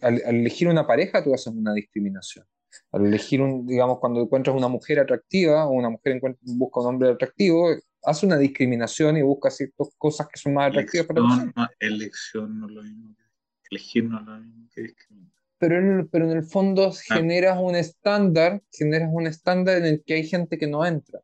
al, 0.03 0.20
elegir 0.26 0.68
una 0.68 0.86
pareja 0.86 1.22
tú 1.22 1.34
haces 1.34 1.53
una 1.53 1.72
discriminación. 1.72 2.47
Al 2.93 3.07
elegir 3.07 3.41
un, 3.41 3.66
digamos, 3.66 3.99
cuando 3.99 4.20
encuentras 4.20 4.57
una 4.57 4.68
mujer 4.68 5.01
atractiva 5.01 5.66
o 5.66 5.70
una 5.70 5.91
mujer 5.91 6.20
busca 6.43 6.80
un 6.80 6.86
hombre 6.86 7.11
atractivo, 7.11 7.70
hace 8.03 8.26
una 8.26 8.39
discriminación 8.39 9.16
y 9.16 9.22
busca 9.22 9.51
ciertas 9.51 9.89
cosas 9.97 10.28
que 10.28 10.39
son 10.39 10.55
más 10.55 10.70
atractivas 10.70 11.07
para 11.07 11.20
la 11.20 11.70
Elección 11.80 12.61
no 12.61 12.68
es 12.68 12.72
lo 12.72 12.82
mismo 12.82 13.14
que 13.16 13.22
elegir, 13.70 14.05
no 14.05 14.20
es 14.20 14.26
lo 14.26 14.39
mismo 14.39 14.68
que 14.74 14.82
discriminar. 14.82 15.32
Pero 15.59 15.78
en, 15.78 16.09
pero 16.09 16.30
en 16.30 16.36
el 16.36 16.45
fondo 16.45 16.86
ah. 16.86 17.14
generas 17.14 17.59
un 17.61 17.74
estándar, 17.74 18.62
generas 18.72 19.11
un 19.12 19.26
estándar 19.26 19.78
en 19.78 19.86
el 19.86 20.03
que 20.05 20.14
hay 20.14 20.26
gente 20.26 20.57
que 20.57 20.66
no 20.66 20.86
entra. 20.86 21.20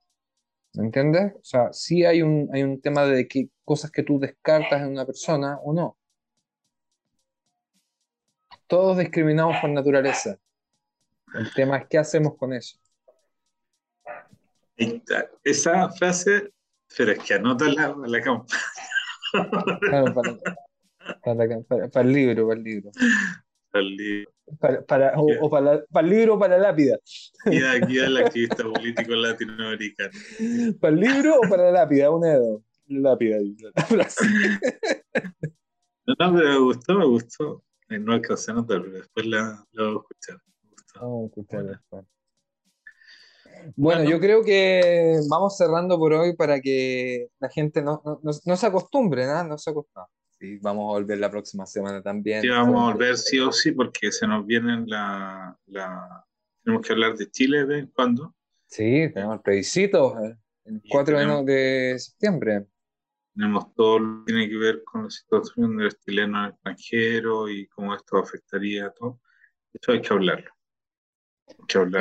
¿Me 0.75 0.87
entiendes? 0.87 1.33
O 1.37 1.45
sea, 1.45 1.73
sí 1.73 2.05
hay 2.05 2.21
un, 2.23 2.51
hay 2.53 2.65
un 2.65 2.81
tema 2.81 3.07
de 3.07 3.29
que 3.29 3.49
cosas 3.65 3.93
que 3.93 4.03
tú 4.03 4.19
descartas 4.19 4.83
en 4.83 4.89
una 4.89 5.07
persona 5.07 5.59
o 5.63 5.73
no. 5.73 5.99
Todos 8.67 8.99
discriminamos 8.99 9.57
por 9.61 9.71
naturaleza. 9.71 10.39
El 11.35 11.53
tema 11.53 11.79
es 11.79 11.87
qué 11.89 11.99
hacemos 11.99 12.37
con 12.37 12.53
eso. 12.53 12.79
Esa 15.43 15.91
frase, 15.91 16.53
pero 16.97 17.13
es 17.13 17.19
que 17.21 17.35
anota 17.35 17.69
la, 17.69 17.95
la 18.07 18.21
campaña. 18.21 18.63
Claro, 19.81 20.15
para, 21.23 21.89
para, 21.89 22.07
el 22.07 22.13
libro, 22.13 22.49
para 22.49 22.59
el 22.59 22.65
libro. 22.65 22.91
Para 23.71 23.85
el 23.85 23.97
libro. 23.97 24.31
Para, 24.87 25.13
o, 25.17 25.51
para, 25.51 25.85
el 26.01 26.09
libro 26.09 26.35
o 26.35 26.39
para 26.39 26.59
la 26.59 26.69
lápida. 26.69 26.99
Y 27.47 27.63
aquí 27.63 27.99
al 27.99 28.17
activista 28.17 28.63
político 28.63 29.15
latinoamericano. 29.15 30.11
¿Para 30.81 30.95
el 30.95 31.01
libro 31.01 31.37
o 31.37 31.49
para 31.49 31.65
la 31.65 31.73
lápida? 31.73 32.11
Una 32.11 32.29
de 32.29 32.39
dos. 32.39 32.63
Lápida. 32.87 33.39
No, 36.07 36.15
no, 36.19 36.37
pero 36.37 36.49
me 36.51 36.59
gustó, 36.59 36.99
me 36.99 37.07
gustó. 37.07 37.65
No 37.99 38.13
alcancé 38.13 38.51
a 38.51 38.55
notar, 38.55 38.83
pero 38.83 38.95
después 38.95 39.27
la, 39.27 39.65
la 39.73 39.83
voy 39.85 39.97
a 39.97 39.99
escuchar. 39.99 40.41
Vamos 41.01 41.23
a 41.23 41.27
escuchar 41.27 41.65
después. 41.65 42.05
Bueno, 43.77 44.05
yo 44.05 44.21
creo 44.21 44.45
que 44.45 45.19
vamos 45.29 45.57
cerrando 45.57 45.99
por 45.99 46.13
hoy 46.13 46.35
para 46.37 46.61
que 46.61 47.29
la 47.39 47.49
gente 47.49 47.83
no, 47.83 48.03
se 48.57 48.67
acostumbre, 48.67 49.27
¿no? 49.27 49.45
No 49.45 49.59
se 49.59 49.71
acostumbre. 49.71 50.11
Sí, 50.39 50.59
vamos 50.61 50.91
a 50.91 50.99
volver 50.99 51.19
la 51.19 51.31
próxima 51.31 51.65
semana 51.67 52.03
también. 52.03 52.43
Sí, 52.43 52.49
vamos 52.49 52.83
a 52.83 52.93
volver 52.93 53.17
sí 53.17 53.39
o 53.39 53.53
sí, 53.53 53.73
porque 53.73 54.11
se 54.13 54.27
nos 54.27 54.45
viene 54.45 54.85
la, 54.87 55.57
Tenemos 56.63 56.87
que 56.87 56.93
hablar 56.93 57.17
de 57.17 57.31
Chile 57.31 57.65
de 57.65 57.89
cuándo. 57.91 58.35
Sí, 58.67 59.11
tenemos 59.13 59.37
el 59.37 59.43
plebiscito 59.43 60.19
eh, 60.23 60.37
el 60.65 60.83
4 60.89 61.45
de 61.45 61.97
septiembre. 61.99 62.67
Tenemos 63.35 63.75
todo 63.75 63.99
lo 63.99 64.25
que 64.25 64.33
tiene 64.33 64.49
que 64.49 64.57
ver 64.57 64.85
con 64.85 65.05
la 65.05 65.11
situación 65.11 65.77
de 65.77 65.85
los 65.85 65.99
chilenos 66.01 66.39
en 66.39 66.45
el 66.45 66.51
extranjero 66.51 67.49
y 67.49 67.67
cómo 67.69 67.95
esto 67.95 68.19
afectaría 68.19 68.87
a 68.87 68.91
todo. 68.91 69.21
Eso 69.73 69.93
hay 69.93 70.01
que 70.01 70.13
hablarlo. 70.13 70.51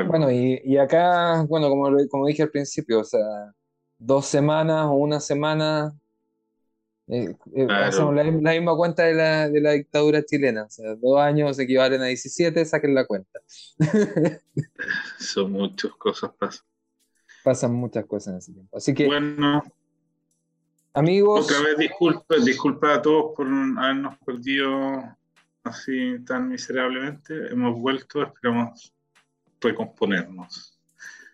Bueno, 0.08 0.32
y, 0.32 0.78
acá, 0.78 1.44
bueno, 1.44 1.70
como, 1.70 1.90
como 2.10 2.28
dije 2.28 2.44
al 2.44 2.50
principio, 2.50 3.02
o 3.02 3.04
sea, 3.04 3.54
dos 3.98 4.26
semanas 4.26 4.86
o 4.86 4.94
una 4.94 5.20
semana, 5.20 5.94
eh, 7.08 7.36
eh, 7.56 7.68
hacemos 7.70 8.16
la, 8.16 8.24
misma 8.24 8.76
cuenta 8.76 9.04
de 9.04 9.14
la, 9.14 9.50
de 9.50 9.60
la 9.60 9.72
dictadura 9.72 10.24
chilena, 10.24 10.64
o 10.64 10.70
sea, 10.70 10.96
dos 10.96 11.20
años 11.20 11.60
equivalen 11.60 12.02
a 12.02 12.06
17, 12.06 12.64
saquen 12.66 12.96
la 12.96 13.06
cuenta. 13.06 13.40
Son 15.20 15.52
muchas 15.52 15.92
cosas 15.96 16.32
pasan. 16.40 16.66
Pasan 17.44 17.74
muchas 17.74 18.06
cosas 18.06 18.34
en 18.34 18.38
ese 18.38 18.54
tiempo. 18.54 18.78
Así 18.78 18.94
que, 18.94 19.06
bueno, 19.08 19.64
amigos. 20.94 21.46
Otra 21.46 21.62
vez 21.62 21.78
disculpa, 21.78 22.36
disculpa 22.44 22.96
a 22.96 23.02
todos 23.02 23.34
por 23.36 23.48
habernos 23.48 24.18
perdido 24.26 25.18
así 25.64 26.20
tan 26.26 26.50
miserablemente. 26.50 27.52
Hemos 27.52 27.80
vuelto, 27.80 28.24
esperamos 28.24 28.94
recomponernos. 29.60 30.80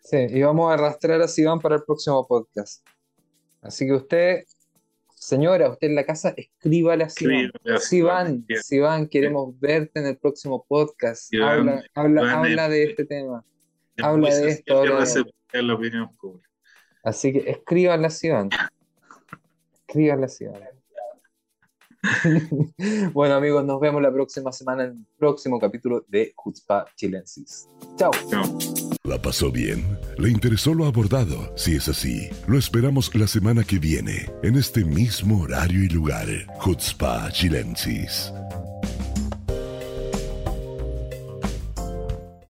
Sí, 0.04 0.18
y 0.18 0.42
vamos 0.42 0.72
a 0.72 0.74
arrastrar 0.74 1.22
a 1.22 1.28
Sivan 1.28 1.60
para 1.60 1.76
el 1.76 1.84
próximo 1.84 2.26
podcast. 2.28 2.88
Así 3.62 3.86
que 3.86 3.94
usted, 3.94 4.44
señora, 5.14 5.70
usted 5.70 5.88
en 5.88 5.96
la 5.96 6.06
casa, 6.06 6.34
escríbale 6.36 7.04
a 7.04 7.10
Sivan. 7.10 7.52
Sivan, 7.80 8.46
Sivan, 8.64 9.08
queremos 9.08 9.60
verte 9.60 10.00
en 10.00 10.08
el 10.08 10.18
próximo 10.18 10.66
podcast. 10.68 11.32
habla, 11.36 11.84
habla, 11.94 12.70
de 12.70 12.84
este 12.86 13.06
tema. 13.06 13.44
Habla 14.02 14.34
de 14.34 14.50
esto. 14.50 14.84
la 15.54 15.74
opinión 15.74 16.16
pública. 16.16 16.50
Así 17.04 17.34
que 17.34 17.50
escríbanle 17.50 18.08
a 18.08 18.10
Sivan. 18.10 18.50
Escríbanle 19.90 20.26
a 20.26 20.30
Sivan. 20.30 20.62
bueno 23.14 23.34
amigos, 23.34 23.66
nos 23.66 23.82
vemos 23.82 24.02
la 24.02 24.14
próxima 24.14 24.52
semana 24.52 24.84
en 24.84 24.90
el 24.92 25.06
próximo 25.18 25.60
capítulo 25.60 26.06
de 26.08 26.32
Jutzpa 26.36 26.86
Chilensis. 26.96 27.68
Chao. 27.98 28.12
¿La 29.04 29.20
pasó 29.20 29.52
bien? 29.52 29.98
¿Le 30.18 30.30
interesó 30.30 30.76
lo 30.76 30.86
abordado? 30.86 31.52
Si 31.58 31.76
es 31.76 31.90
así, 31.90 32.30
lo 32.48 32.60
esperamos 32.60 33.14
la 33.16 33.28
semana 33.28 33.64
que 33.64 33.80
viene, 33.80 34.30
en 34.44 34.58
este 34.58 34.86
mismo 34.86 35.42
horario 35.42 35.84
y 35.84 35.90
lugar. 35.90 36.28
Jutzpa 36.60 37.32
Chilensis. 37.32 38.32